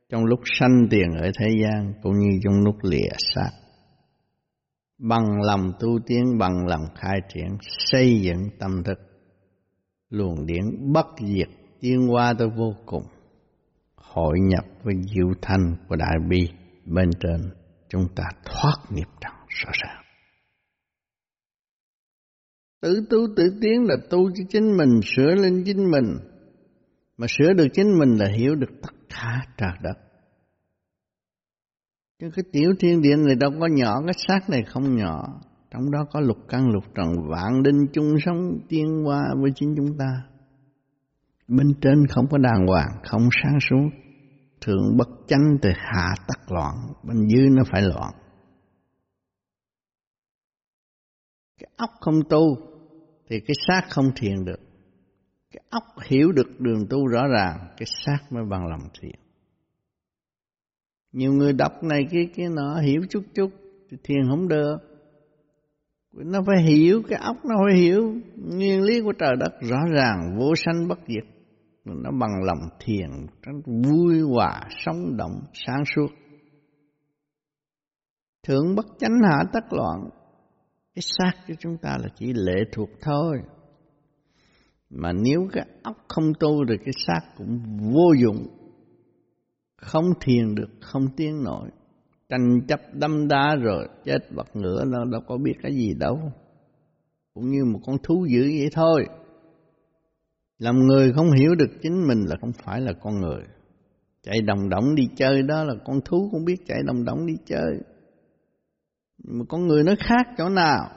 Trong 0.08 0.24
lúc 0.24 0.40
sanh 0.44 0.86
tiền 0.90 1.10
ở 1.20 1.30
thế 1.40 1.48
gian 1.62 1.92
cũng 2.02 2.18
như 2.18 2.38
trong 2.44 2.64
lúc 2.64 2.74
lìa 2.82 3.08
xác. 3.34 3.50
Bằng 4.98 5.42
lòng 5.42 5.72
tu 5.80 5.98
tiến, 6.06 6.38
bằng 6.38 6.66
lòng 6.66 6.84
khai 6.94 7.18
triển, 7.34 7.48
xây 7.60 8.20
dựng 8.20 8.48
tâm 8.58 8.82
thức. 8.84 9.13
Luồng 10.14 10.46
điển 10.46 10.92
bất 10.92 11.06
diệt, 11.20 11.48
tiến 11.80 12.12
qua 12.12 12.34
tới 12.38 12.48
vô 12.56 12.74
cùng. 12.86 13.04
Hội 13.94 14.38
nhập 14.40 14.64
với 14.82 14.94
diệu 15.14 15.32
thanh 15.42 15.76
của 15.88 15.96
đại 15.96 16.16
bi 16.28 16.48
bên 16.84 17.10
trên 17.20 17.50
chúng 17.88 18.08
ta 18.16 18.24
thoát 18.44 18.76
nghiệp 18.90 19.08
trần 19.20 19.32
rõ 19.48 19.70
ràng. 19.72 20.04
Tự 22.80 23.06
tu 23.10 23.18
tự 23.36 23.58
tiến 23.60 23.84
là 23.84 23.96
tu 24.10 24.30
cho 24.34 24.44
chính 24.48 24.76
mình 24.76 25.00
sửa 25.02 25.34
lên 25.34 25.62
chính 25.66 25.90
mình. 25.90 26.18
Mà 27.16 27.26
sửa 27.30 27.52
được 27.52 27.66
chính 27.72 27.98
mình 27.98 28.16
là 28.16 28.28
hiểu 28.38 28.54
được 28.54 28.70
tất 28.82 28.94
cả 29.08 29.40
trời 29.56 29.72
đất. 29.82 29.98
Chứ 32.20 32.30
cái 32.36 32.44
tiểu 32.52 32.74
thiên 32.80 33.02
địa 33.02 33.16
này 33.16 33.34
đâu 33.34 33.50
có 33.60 33.66
nhỏ 33.66 34.02
cái 34.06 34.14
xác 34.28 34.50
này 34.50 34.62
không 34.66 34.96
nhỏ 34.96 35.40
trong 35.74 35.90
đó 35.90 36.04
có 36.10 36.20
lục 36.20 36.38
căn, 36.48 36.70
lục 36.70 36.84
trần, 36.94 37.06
vạn 37.28 37.62
đinh, 37.62 37.86
chung 37.92 38.14
sống, 38.24 38.58
tiên 38.68 39.02
qua 39.04 39.22
với 39.40 39.50
chính 39.54 39.74
chúng 39.76 39.98
ta. 39.98 40.26
Bên 41.48 41.74
trên 41.80 42.06
không 42.06 42.26
có 42.30 42.38
đàng 42.38 42.66
hoàng, 42.66 42.88
không 43.04 43.28
sáng 43.42 43.58
suốt. 43.60 43.90
Thượng 44.60 44.96
bất 44.96 45.08
chánh 45.26 45.56
từ 45.62 45.70
hạ 45.74 46.14
tắc 46.28 46.52
loạn, 46.52 46.74
bên 47.02 47.28
dưới 47.28 47.50
nó 47.50 47.62
phải 47.70 47.82
loạn. 47.82 48.12
Cái 51.60 51.70
óc 51.76 51.90
không 52.00 52.20
tu 52.28 52.56
thì 53.28 53.40
cái 53.40 53.54
xác 53.68 53.82
không 53.90 54.10
thiền 54.16 54.44
được. 54.44 54.60
Cái 55.52 55.62
óc 55.70 55.82
hiểu 56.04 56.32
được 56.32 56.60
đường 56.60 56.86
tu 56.90 57.06
rõ 57.06 57.26
ràng, 57.28 57.58
cái 57.76 57.86
xác 57.86 58.18
mới 58.30 58.44
bằng 58.50 58.66
lòng 58.66 58.88
thiền. 59.00 59.20
Nhiều 61.12 61.32
người 61.32 61.52
đọc 61.52 61.72
này 61.82 62.06
kia 62.10 62.26
kia 62.34 62.48
nọ, 62.48 62.80
hiểu 62.80 63.00
chút 63.10 63.24
chút, 63.34 63.50
thì 63.90 63.96
thiền 64.04 64.28
không 64.30 64.48
được 64.48 64.93
nó 66.16 66.40
phải 66.46 66.62
hiểu 66.62 67.02
cái 67.08 67.18
óc, 67.18 67.36
nó 67.44 67.54
phải 67.66 67.80
hiểu 67.80 68.14
nguyên 68.36 68.82
lý 68.82 69.00
của 69.00 69.12
trời 69.18 69.36
đất. 69.40 69.52
Rõ 69.60 69.78
ràng 69.96 70.36
vô 70.38 70.54
sanh 70.56 70.88
bất 70.88 70.98
diệt, 71.08 71.24
nó 71.84 72.10
bằng 72.10 72.44
lòng 72.44 72.68
thiền 72.80 73.10
vui 73.66 74.20
hòa, 74.20 74.60
sống 74.84 75.16
động, 75.16 75.40
sáng 75.52 75.84
suốt. 75.94 76.08
Thượng 78.46 78.74
bất 78.74 78.86
chánh 78.98 79.20
hạ 79.22 79.44
tất 79.52 79.64
loạn, 79.70 80.10
cái 80.94 81.02
xác 81.02 81.32
của 81.48 81.54
chúng 81.58 81.76
ta 81.82 81.96
là 82.00 82.08
chỉ 82.16 82.32
lệ 82.32 82.64
thuộc 82.72 82.88
thôi. 83.00 83.38
Mà 84.90 85.12
nếu 85.12 85.48
cái 85.52 85.66
óc 85.82 85.96
không 86.08 86.32
tu 86.40 86.64
được 86.64 86.76
cái 86.84 86.94
xác 87.06 87.20
cũng 87.36 87.60
vô 87.92 88.12
dụng, 88.18 88.46
không 89.76 90.04
thiền 90.20 90.54
được, 90.54 90.70
không 90.80 91.06
tiến 91.16 91.42
nổi 91.44 91.68
tranh 92.34 92.60
chấp 92.68 92.80
đâm 92.92 93.28
đá 93.28 93.56
rồi 93.56 93.88
chết 94.04 94.18
vật 94.34 94.46
ngựa 94.54 94.84
nó 94.84 95.04
đâu 95.04 95.20
có 95.26 95.36
biết 95.36 95.54
cái 95.62 95.72
gì 95.74 95.94
đâu 95.94 96.32
cũng 97.34 97.50
như 97.50 97.64
một 97.64 97.80
con 97.86 97.96
thú 98.02 98.26
dữ 98.28 98.42
vậy 98.42 98.68
thôi 98.72 99.06
làm 100.58 100.78
người 100.86 101.12
không 101.12 101.32
hiểu 101.32 101.54
được 101.54 101.70
chính 101.82 102.06
mình 102.08 102.24
là 102.26 102.36
không 102.40 102.52
phải 102.64 102.80
là 102.80 102.92
con 103.02 103.20
người. 103.20 103.42
Chạy 104.22 104.40
đồng 104.40 104.68
động 104.68 104.94
đi 104.94 105.08
chơi 105.16 105.42
đó 105.42 105.64
là 105.64 105.74
con 105.84 106.00
thú 106.04 106.28
cũng 106.32 106.44
biết 106.44 106.56
chạy 106.66 106.78
đồng 106.86 107.04
động 107.04 107.26
đi 107.26 107.34
chơi. 107.46 107.80
Nhưng 109.18 109.38
mà 109.38 109.44
con 109.48 109.66
người 109.66 109.82
nó 109.82 109.92
khác 109.98 110.26
chỗ 110.38 110.48
nào? 110.48 110.90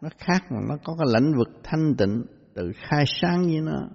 Nó 0.00 0.08
khác 0.18 0.44
mà 0.50 0.58
nó 0.68 0.76
có 0.84 0.96
cái 0.98 1.06
lãnh 1.10 1.32
vực 1.38 1.48
thanh 1.62 1.94
tịnh 1.98 2.22
tự 2.54 2.72
khai 2.74 3.04
sáng 3.06 3.42
như 3.42 3.60
nó. 3.60 3.88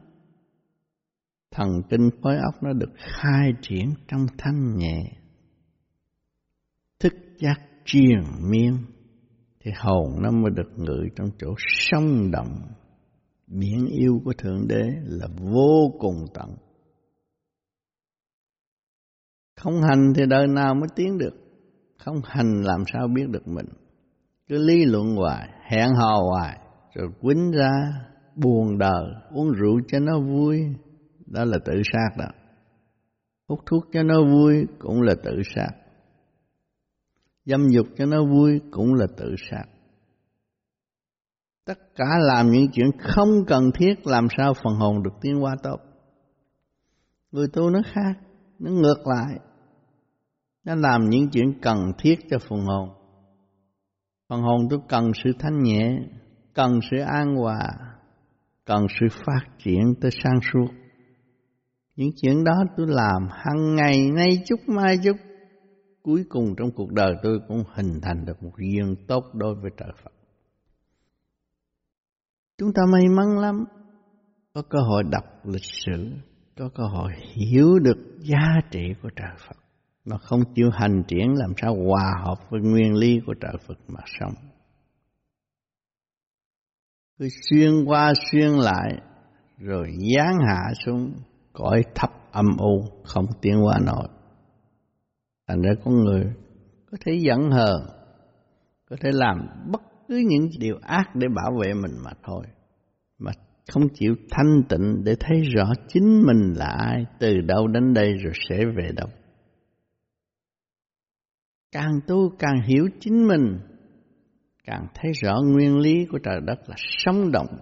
Thần 1.51 1.69
kinh 1.89 2.09
khối 2.21 2.35
óc 2.35 2.63
nó 2.63 2.73
được 2.73 2.91
khai 2.97 3.51
triển 3.61 3.89
trong 4.07 4.25
thanh 4.37 4.77
nhẹ. 4.77 5.03
Giác 7.37 7.55
triền 7.85 8.23
miên 8.49 8.77
thì 9.59 9.71
hồn 9.77 10.21
nó 10.21 10.31
mới 10.31 10.51
được 10.55 10.69
ngự 10.77 11.07
trong 11.15 11.27
chỗ 11.39 11.53
sông 11.57 12.31
động 12.31 12.61
biển 13.47 13.85
yêu 13.85 14.21
của 14.25 14.33
Thượng 14.37 14.67
Đế 14.67 14.83
là 15.03 15.27
vô 15.39 15.91
cùng 15.99 16.25
tận. 16.33 16.55
Không 19.55 19.81
hành 19.81 20.13
thì 20.15 20.25
đời 20.29 20.47
nào 20.47 20.75
mới 20.75 20.87
tiến 20.95 21.17
được. 21.17 21.33
Không 21.97 22.21
hành 22.23 22.61
làm 22.61 22.83
sao 22.93 23.07
biết 23.15 23.29
được 23.29 23.47
mình. 23.47 23.65
Cứ 24.47 24.57
lý 24.57 24.85
luận 24.85 25.15
hoài, 25.15 25.49
hẹn 25.69 25.89
hò 25.95 26.21
hoài, 26.29 26.59
rồi 26.95 27.07
quýnh 27.21 27.51
ra, 27.51 27.71
buồn 28.35 28.77
đời, 28.77 29.05
uống 29.31 29.51
rượu 29.51 29.79
cho 29.87 29.99
nó 29.99 30.19
vui, 30.19 30.59
đó 31.25 31.45
là 31.45 31.57
tự 31.65 31.73
sát 31.93 32.09
đó. 32.17 32.27
Hút 33.47 33.59
thuốc 33.65 33.83
cho 33.93 34.03
nó 34.03 34.23
vui 34.23 34.65
cũng 34.79 35.01
là 35.01 35.15
tự 35.23 35.41
sát. 35.55 35.69
Dâm 37.45 37.67
dục 37.69 37.87
cho 37.97 38.05
nó 38.05 38.25
vui 38.25 38.61
cũng 38.71 38.93
là 38.93 39.05
tự 39.17 39.35
sát. 39.49 39.65
Tất 41.65 41.79
cả 41.95 42.05
làm 42.19 42.51
những 42.51 42.67
chuyện 42.73 42.91
không 42.99 43.45
cần 43.47 43.71
thiết 43.75 44.07
làm 44.07 44.27
sao 44.37 44.53
phần 44.53 44.73
hồn 44.75 45.03
được 45.03 45.13
tiến 45.21 45.35
hóa 45.35 45.55
tốt. 45.63 45.77
Người 47.31 47.47
tu 47.53 47.69
nó 47.69 47.79
khác, 47.85 48.13
nó 48.59 48.71
ngược 48.71 49.07
lại. 49.07 49.39
Nó 50.63 50.75
làm 50.75 51.09
những 51.09 51.29
chuyện 51.29 51.59
cần 51.61 51.77
thiết 51.97 52.15
cho 52.29 52.37
phần 52.49 52.59
hồn. 52.59 52.89
Phần 54.29 54.41
hồn 54.41 54.67
tôi 54.69 54.79
cần 54.89 55.11
sự 55.23 55.29
thanh 55.39 55.63
nhẹ, 55.63 55.97
cần 56.53 56.79
sự 56.91 56.97
an 56.97 57.35
hòa, 57.35 57.59
cần 58.65 58.85
sự 58.99 59.05
phát 59.25 59.41
triển 59.63 59.93
tới 60.01 60.11
sáng 60.23 60.39
suốt. 60.53 60.67
Những 61.95 62.09
chuyện 62.21 62.43
đó 62.43 62.53
tôi 62.77 62.87
làm 62.89 63.27
hàng 63.31 63.75
ngày, 63.75 64.11
nay 64.15 64.43
chút 64.45 64.59
mai 64.67 64.97
chút. 65.03 65.17
Cuối 66.05 66.25
cùng 66.29 66.55
trong 66.57 66.71
cuộc 66.71 66.91
đời 66.91 67.15
tôi 67.23 67.39
cũng 67.47 67.63
hình 67.73 67.99
thành 68.01 68.25
được 68.25 68.43
một 68.43 68.51
duyên 68.57 68.95
tốt 69.07 69.25
đối 69.33 69.55
với 69.55 69.71
trời 69.77 69.89
Phật. 70.03 70.11
Chúng 72.57 72.73
ta 72.73 72.81
may 72.91 73.03
mắn 73.17 73.39
lắm, 73.39 73.65
có 74.53 74.61
cơ 74.69 74.79
hội 74.79 75.03
đọc 75.11 75.23
lịch 75.43 75.65
sử, 75.85 76.11
có 76.57 76.69
cơ 76.75 76.83
hội 76.83 77.11
hiểu 77.33 77.79
được 77.79 78.17
giá 78.19 78.61
trị 78.71 78.79
của 79.01 79.09
trời 79.15 79.35
Phật. 79.47 79.57
Mà 80.05 80.17
không 80.17 80.39
chịu 80.55 80.69
hành 80.73 81.03
triển 81.07 81.33
làm 81.35 81.53
sao 81.61 81.75
hòa 81.87 82.13
hợp 82.25 82.49
với 82.49 82.61
nguyên 82.61 82.93
lý 82.93 83.19
của 83.25 83.33
trời 83.41 83.57
Phật 83.67 83.77
mà 83.87 83.99
sống. 84.19 84.33
Cứ 87.19 87.27
xuyên 87.49 87.85
qua 87.85 88.13
xuyên 88.31 88.49
lại, 88.49 89.01
rồi 89.57 89.87
giáng 90.15 90.37
hạ 90.47 90.73
xuống 90.85 91.13
cõi 91.53 91.83
thấp 91.95 92.11
âm 92.31 92.57
u, 92.57 92.83
không 93.03 93.25
tiến 93.41 93.65
qua 93.65 93.79
nổi 93.85 94.07
thành 95.47 95.61
ra 95.61 95.71
con 95.83 96.03
người 96.03 96.23
có 96.91 96.97
thể 97.05 97.13
giận 97.13 97.51
hờn, 97.51 97.81
có 98.89 98.95
thể 99.01 99.11
làm 99.13 99.47
bất 99.71 99.81
cứ 100.07 100.23
những 100.27 100.49
điều 100.59 100.75
ác 100.81 101.15
để 101.15 101.27
bảo 101.35 101.51
vệ 101.61 101.73
mình 101.73 101.95
mà 102.03 102.11
thôi, 102.23 102.45
mà 103.19 103.31
không 103.71 103.83
chịu 103.93 104.15
thanh 104.31 104.63
tịnh 104.69 105.03
để 105.03 105.15
thấy 105.19 105.41
rõ 105.41 105.73
chính 105.87 106.23
mình 106.25 106.53
là 106.55 106.65
ai, 106.65 107.05
từ 107.19 107.41
đâu 107.41 107.67
đến 107.67 107.93
đây 107.93 108.13
rồi 108.17 108.33
sẽ 108.49 108.65
về 108.65 108.91
đâu. 108.95 109.07
Càng 111.71 111.99
tu 112.07 112.29
càng 112.39 112.61
hiểu 112.67 112.87
chính 112.99 113.27
mình, 113.27 113.59
càng 114.63 114.87
thấy 114.93 115.11
rõ 115.23 115.41
nguyên 115.41 115.77
lý 115.77 116.05
của 116.05 116.19
trời 116.23 116.39
đất 116.45 116.69
là 116.69 116.75
sống 116.77 117.31
động, 117.31 117.57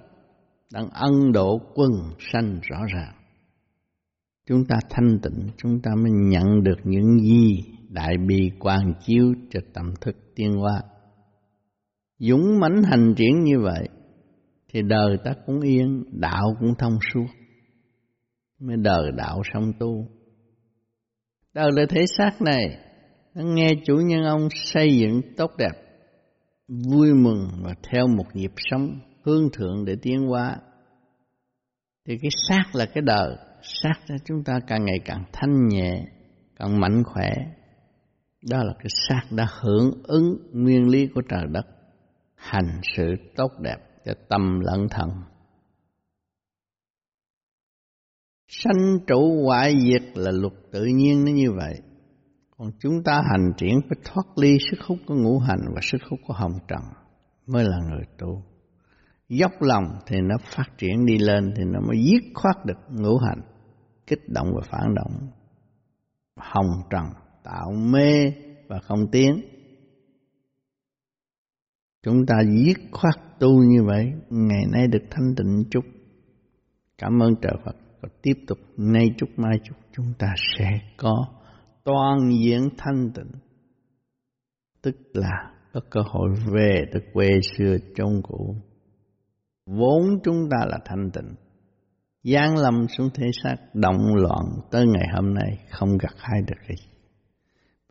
đang 0.74 0.90
ân 0.90 1.32
độ 1.32 1.62
quân 1.76 1.92
sanh 2.20 2.60
rõ 2.70 2.78
ràng. 2.94 3.14
Chúng 4.46 4.66
ta 4.66 4.76
thanh 4.90 5.20
tịnh, 5.22 5.48
chúng 5.58 5.82
ta 5.82 5.92
mới 5.96 6.12
nhận 6.12 6.64
được 6.64 6.78
những 6.84 7.20
gì 7.20 7.58
đại 7.94 8.18
bi 8.28 8.52
quang 8.60 8.94
chiếu 9.06 9.34
cho 9.50 9.60
tâm 9.74 9.94
thức 10.02 10.16
tiên 10.36 10.52
hoa. 10.52 10.82
Dũng 12.20 12.60
mãnh 12.60 12.84
hành 12.84 13.14
triển 13.18 13.44
như 13.44 13.60
vậy, 13.60 13.90
thì 14.70 14.82
đời 14.82 15.18
ta 15.24 15.32
cũng 15.46 15.62
yên, 15.62 16.04
đạo 16.12 16.56
cũng 16.60 16.76
thông 16.80 16.98
suốt. 17.14 17.26
Mới 18.60 18.78
đời 18.78 19.12
đạo 19.18 19.42
song 19.54 19.72
tu. 19.80 20.08
Đời 21.54 21.72
là 21.76 21.86
thể 21.90 22.02
xác 22.18 22.42
này, 22.42 22.78
nó 23.36 23.44
nghe 23.44 23.70
chủ 23.86 23.96
nhân 23.96 24.24
ông 24.24 24.48
xây 24.52 24.98
dựng 24.98 25.22
tốt 25.38 25.52
đẹp, 25.58 25.84
vui 26.68 27.14
mừng 27.14 27.48
và 27.64 27.76
theo 27.92 28.08
một 28.08 28.26
nhịp 28.34 28.52
sống 28.58 29.00
hương 29.24 29.50
thượng 29.54 29.86
để 29.86 29.96
tiến 30.02 30.28
hóa. 30.28 30.58
Thì 32.08 32.18
cái 32.22 32.30
xác 32.50 32.76
là 32.76 32.86
cái 32.86 33.02
đời, 33.02 33.36
xác 33.62 33.94
cho 34.08 34.16
chúng 34.26 34.44
ta 34.44 34.60
càng 34.68 34.86
ngày 34.86 35.00
càng 35.06 35.24
thanh 35.34 35.68
nhẹ, 35.68 36.06
càng 36.56 36.80
mạnh 36.80 37.04
khỏe 37.04 37.30
đó 38.50 38.64
là 38.64 38.74
cái 38.80 38.90
xác 38.90 39.22
đã 39.32 39.48
hưởng 39.60 39.92
ứng 40.04 40.38
nguyên 40.52 40.88
lý 40.88 41.08
của 41.16 41.22
trời 41.30 41.46
đất, 41.52 41.66
hành 42.36 42.82
sự 42.96 43.16
tốt 43.36 43.52
đẹp 43.60 43.78
cho 44.06 44.14
tâm 44.30 44.60
lẫn 44.60 44.88
thần. 44.90 45.10
Sanh 48.48 49.00
trụ 49.08 49.44
hoại 49.46 49.76
diệt 49.80 50.02
là 50.16 50.32
luật 50.32 50.54
tự 50.72 50.86
nhiên 50.86 51.26
nó 51.26 51.32
như 51.32 51.52
vậy. 51.52 51.82
Còn 52.58 52.72
chúng 52.80 53.04
ta 53.04 53.22
hành 53.32 53.54
triển 53.58 53.80
phải 53.90 53.98
thoát 54.04 54.38
ly 54.38 54.58
sức 54.72 54.78
hút 54.88 54.98
của 55.08 55.16
ngũ 55.16 55.40
hành 55.40 55.62
và 55.76 55.82
sức 55.82 55.98
hút 56.10 56.20
của 56.28 56.34
hồng 56.34 56.60
trần 56.68 56.82
mới 57.48 57.64
là 57.64 57.78
người 57.90 58.06
tu. 58.18 58.44
Dốc 59.30 59.52
lòng 59.60 59.84
thì 60.08 60.18
nó 60.22 60.36
phát 60.56 60.78
triển 60.78 61.06
đi 61.06 61.18
lên 61.18 61.54
thì 61.58 61.64
nó 61.66 61.80
mới 61.88 61.98
dứt 62.04 62.24
khoát 62.34 62.66
được 62.66 62.78
ngũ 62.90 63.18
hành, 63.18 63.42
kích 64.08 64.30
động 64.30 64.48
và 64.56 64.62
phản 64.72 64.96
động. 64.96 65.30
Hồng 66.38 66.82
trần 66.90 67.23
tạo 67.44 67.72
mê 67.72 68.32
và 68.68 68.80
không 68.80 69.08
tiến. 69.12 69.42
Chúng 72.04 72.26
ta 72.26 72.36
dứt 72.66 72.78
khoát 72.92 73.40
tu 73.40 73.64
như 73.64 73.84
vậy, 73.84 74.12
ngày 74.30 74.66
nay 74.72 74.88
được 74.88 75.04
thanh 75.10 75.36
tịnh 75.38 75.64
chút. 75.72 75.86
Cảm 76.98 77.24
ơn 77.24 77.36
trời 77.42 77.54
Phật 77.66 77.76
và 78.02 78.10
tiếp 78.22 78.34
tục 78.48 78.58
nay 78.78 79.10
chút 79.18 79.30
mai 79.36 79.60
chút, 79.64 79.76
chúng 79.92 80.14
ta 80.20 80.34
sẽ 80.58 80.70
có 80.98 81.26
toàn 81.84 82.18
diện 82.44 82.70
thanh 82.78 83.12
tịnh. 83.16 83.32
Tức 84.82 84.96
là 85.14 85.52
có 85.74 85.82
cơ 85.90 86.02
hội 86.06 86.30
về 86.54 86.82
được 86.94 87.04
quê 87.14 87.30
xưa 87.58 87.78
trong 87.96 88.22
cũ. 88.24 88.56
Vốn 89.66 90.04
chúng 90.24 90.50
ta 90.52 90.66
là 90.66 90.78
thanh 90.86 91.12
tịnh 91.14 91.36
gian 92.24 92.58
lâm 92.58 92.88
xuống 92.88 93.10
thế 93.14 93.28
xác, 93.44 93.56
động 93.74 94.16
loạn 94.16 94.46
tới 94.72 94.86
ngày 94.88 95.08
hôm 95.14 95.34
nay 95.34 95.58
không 95.70 95.98
gặt 95.98 96.14
hai 96.18 96.42
được 96.48 96.56
cái 96.68 96.78
gì. 96.78 96.93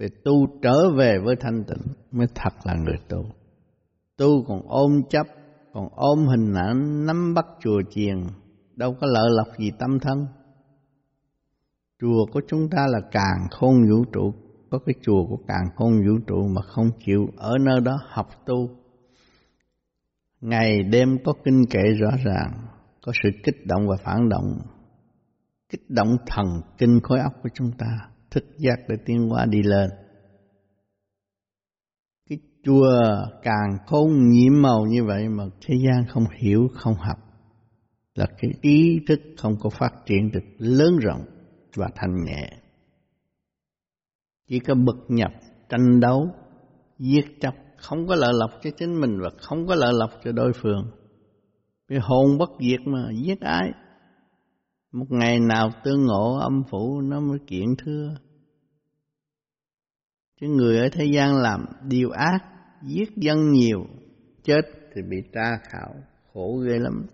Để 0.03 0.09
tu 0.25 0.47
trở 0.63 0.91
về 0.97 1.19
với 1.19 1.37
thanh 1.37 1.65
tịnh 1.65 1.95
mới 2.11 2.27
thật 2.35 2.55
là 2.65 2.75
người 2.75 2.99
tu. 3.09 3.25
Tu 4.17 4.45
còn 4.49 4.63
ôm 4.69 5.03
chấp, 5.11 5.27
còn 5.73 5.89
ôm 5.95 6.27
hình 6.27 6.55
ảnh, 6.55 7.07
nắm 7.07 7.35
bắt 7.35 7.47
chùa 7.61 7.83
chiền. 7.91 8.27
Đâu 8.77 8.97
có 9.01 9.07
lợi 9.07 9.31
lộc 9.31 9.47
gì 9.59 9.71
tâm 9.79 9.99
thân. 9.99 10.27
Chùa 12.01 12.27
của 12.33 12.41
chúng 12.49 12.69
ta 12.71 12.87
là 12.89 13.01
càng 13.11 13.47
khôn 13.51 13.75
vũ 13.91 14.05
trụ. 14.13 14.35
Có 14.71 14.79
cái 14.87 14.95
chùa 15.03 15.27
của 15.29 15.39
càng 15.47 15.69
khôn 15.77 15.93
vũ 15.93 16.19
trụ 16.27 16.49
mà 16.49 16.63
không 16.63 16.91
chịu 17.05 17.29
ở 17.37 17.59
nơi 17.59 17.81
đó 17.81 17.99
học 18.09 18.29
tu. 18.47 18.71
Ngày 20.41 20.83
đêm 20.83 21.19
có 21.25 21.33
kinh 21.45 21.67
kệ 21.71 21.83
rõ 22.01 22.11
ràng, 22.25 22.53
có 23.03 23.13
sự 23.23 23.31
kích 23.45 23.67
động 23.67 23.89
và 23.89 23.97
phản 24.05 24.29
động. 24.29 24.59
Kích 25.69 25.91
động 25.91 26.17
thần 26.27 26.47
kinh 26.79 27.01
khối 27.03 27.19
óc 27.21 27.33
của 27.43 27.49
chúng 27.55 27.73
ta 27.79 28.12
thức 28.33 28.45
giác 28.59 28.77
để 28.89 28.97
tiến 29.05 29.29
hóa 29.29 29.47
đi 29.47 29.63
lên. 29.63 29.91
Cái 32.29 32.39
chùa 32.65 33.01
càng 33.43 33.79
khôn 33.87 34.31
nhiễm 34.31 34.53
màu 34.63 34.87
như 34.87 35.05
vậy 35.05 35.29
mà 35.29 35.45
thế 35.67 35.75
gian 35.87 36.05
không 36.09 36.25
hiểu, 36.39 36.69
không 36.75 36.95
học. 36.95 37.19
Là 38.15 38.27
cái 38.39 38.51
ý 38.61 39.01
thức 39.09 39.21
không 39.39 39.57
có 39.61 39.71
phát 39.71 39.93
triển 40.07 40.31
được, 40.31 40.45
lớn 40.59 40.99
rộng 40.99 41.25
và 41.77 41.89
thanh 41.95 42.25
nhẹ. 42.25 42.51
Chỉ 44.49 44.59
có 44.59 44.75
bực 44.75 45.05
nhập, 45.09 45.33
tranh 45.69 46.01
đấu, 46.01 46.29
giết 46.99 47.25
chấp 47.41 47.55
không 47.77 48.07
có 48.07 48.15
lợi 48.15 48.33
lộc 48.35 48.51
cho 48.63 48.71
chính 48.79 49.01
mình 49.01 49.21
và 49.21 49.31
không 49.39 49.67
có 49.67 49.75
lợi 49.75 49.93
lộc 49.93 50.11
cho 50.25 50.33
đối 50.33 50.53
phương. 50.53 50.91
Vì 51.89 51.97
hồn 52.01 52.39
bất 52.39 52.51
diệt 52.61 52.81
mà, 52.87 53.11
giết 53.25 53.41
ai? 53.41 53.73
Một 54.93 55.07
ngày 55.09 55.41
nào 55.41 55.71
tương 55.85 56.07
ngộ 56.07 56.39
âm 56.39 56.63
phủ 56.71 57.01
nó 57.01 57.21
mới 57.21 57.39
kiện 57.47 57.67
thưa. 57.79 58.15
Chứ 60.41 60.47
người 60.49 60.79
ở 60.79 60.89
thế 60.93 61.05
gian 61.05 61.37
làm 61.37 61.65
điều 61.89 62.11
ác, 62.11 62.39
giết 62.83 63.17
dân 63.17 63.51
nhiều, 63.51 63.87
chết 64.43 64.61
thì 64.95 65.03
bị 65.03 65.17
tra 65.33 65.59
khảo, 65.63 65.95
khổ 66.33 66.63
ghê 66.67 66.79
lắm. 66.79 67.07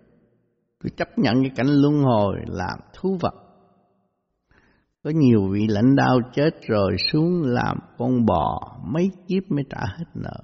Cứ 0.79 0.89
chấp 0.89 1.07
nhận 1.17 1.33
cái 1.41 1.51
cảnh 1.55 1.67
luân 1.67 2.03
hồi 2.03 2.35
làm 2.47 2.79
thú 2.93 3.17
vật. 3.21 3.33
Có 5.03 5.09
nhiều 5.09 5.49
vị 5.51 5.67
lãnh 5.67 5.95
đạo 5.95 6.19
chết 6.33 6.49
rồi 6.67 6.95
xuống 7.11 7.41
làm 7.43 7.77
con 7.97 8.25
bò, 8.25 8.77
mấy 8.85 9.11
kiếp 9.27 9.51
mới 9.51 9.63
trả 9.69 9.81
hết 9.97 10.05
nợ. 10.13 10.39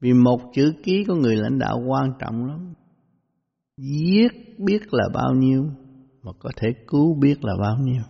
Vì 0.00 0.12
một 0.12 0.38
chữ 0.54 0.72
ký 0.82 1.04
của 1.04 1.14
người 1.14 1.36
lãnh 1.36 1.58
đạo 1.58 1.82
quan 1.86 2.12
trọng 2.18 2.46
lắm. 2.46 2.74
Giết 3.76 4.58
biết 4.58 4.80
là 4.90 5.08
bao 5.14 5.34
nhiêu? 5.34 5.70
Mà 6.22 6.32
có 6.38 6.50
thể 6.56 6.68
cứu 6.86 7.14
biết 7.14 7.44
là 7.44 7.52
bao 7.60 7.76
nhiêu. 7.82 8.02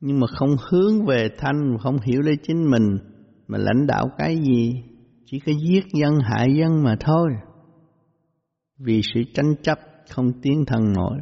Nhưng 0.00 0.20
mà 0.20 0.26
không 0.26 0.56
hướng 0.70 1.06
về 1.06 1.28
thanh, 1.38 1.76
không 1.80 1.98
hiểu 2.00 2.20
lấy 2.20 2.36
chính 2.42 2.70
mình, 2.70 2.98
mà 3.48 3.58
lãnh 3.58 3.86
đạo 3.86 4.10
cái 4.18 4.36
gì? 4.36 4.82
Chỉ 5.26 5.40
có 5.46 5.52
giết 5.52 5.84
dân, 5.92 6.18
hại 6.20 6.56
dân 6.56 6.82
mà 6.82 6.96
thôi. 7.00 7.30
Vì 8.78 9.00
sự 9.14 9.20
tranh 9.34 9.54
chấp 9.62 9.78
không 10.10 10.32
tiến 10.42 10.64
thân 10.66 10.92
nổi. 10.92 11.18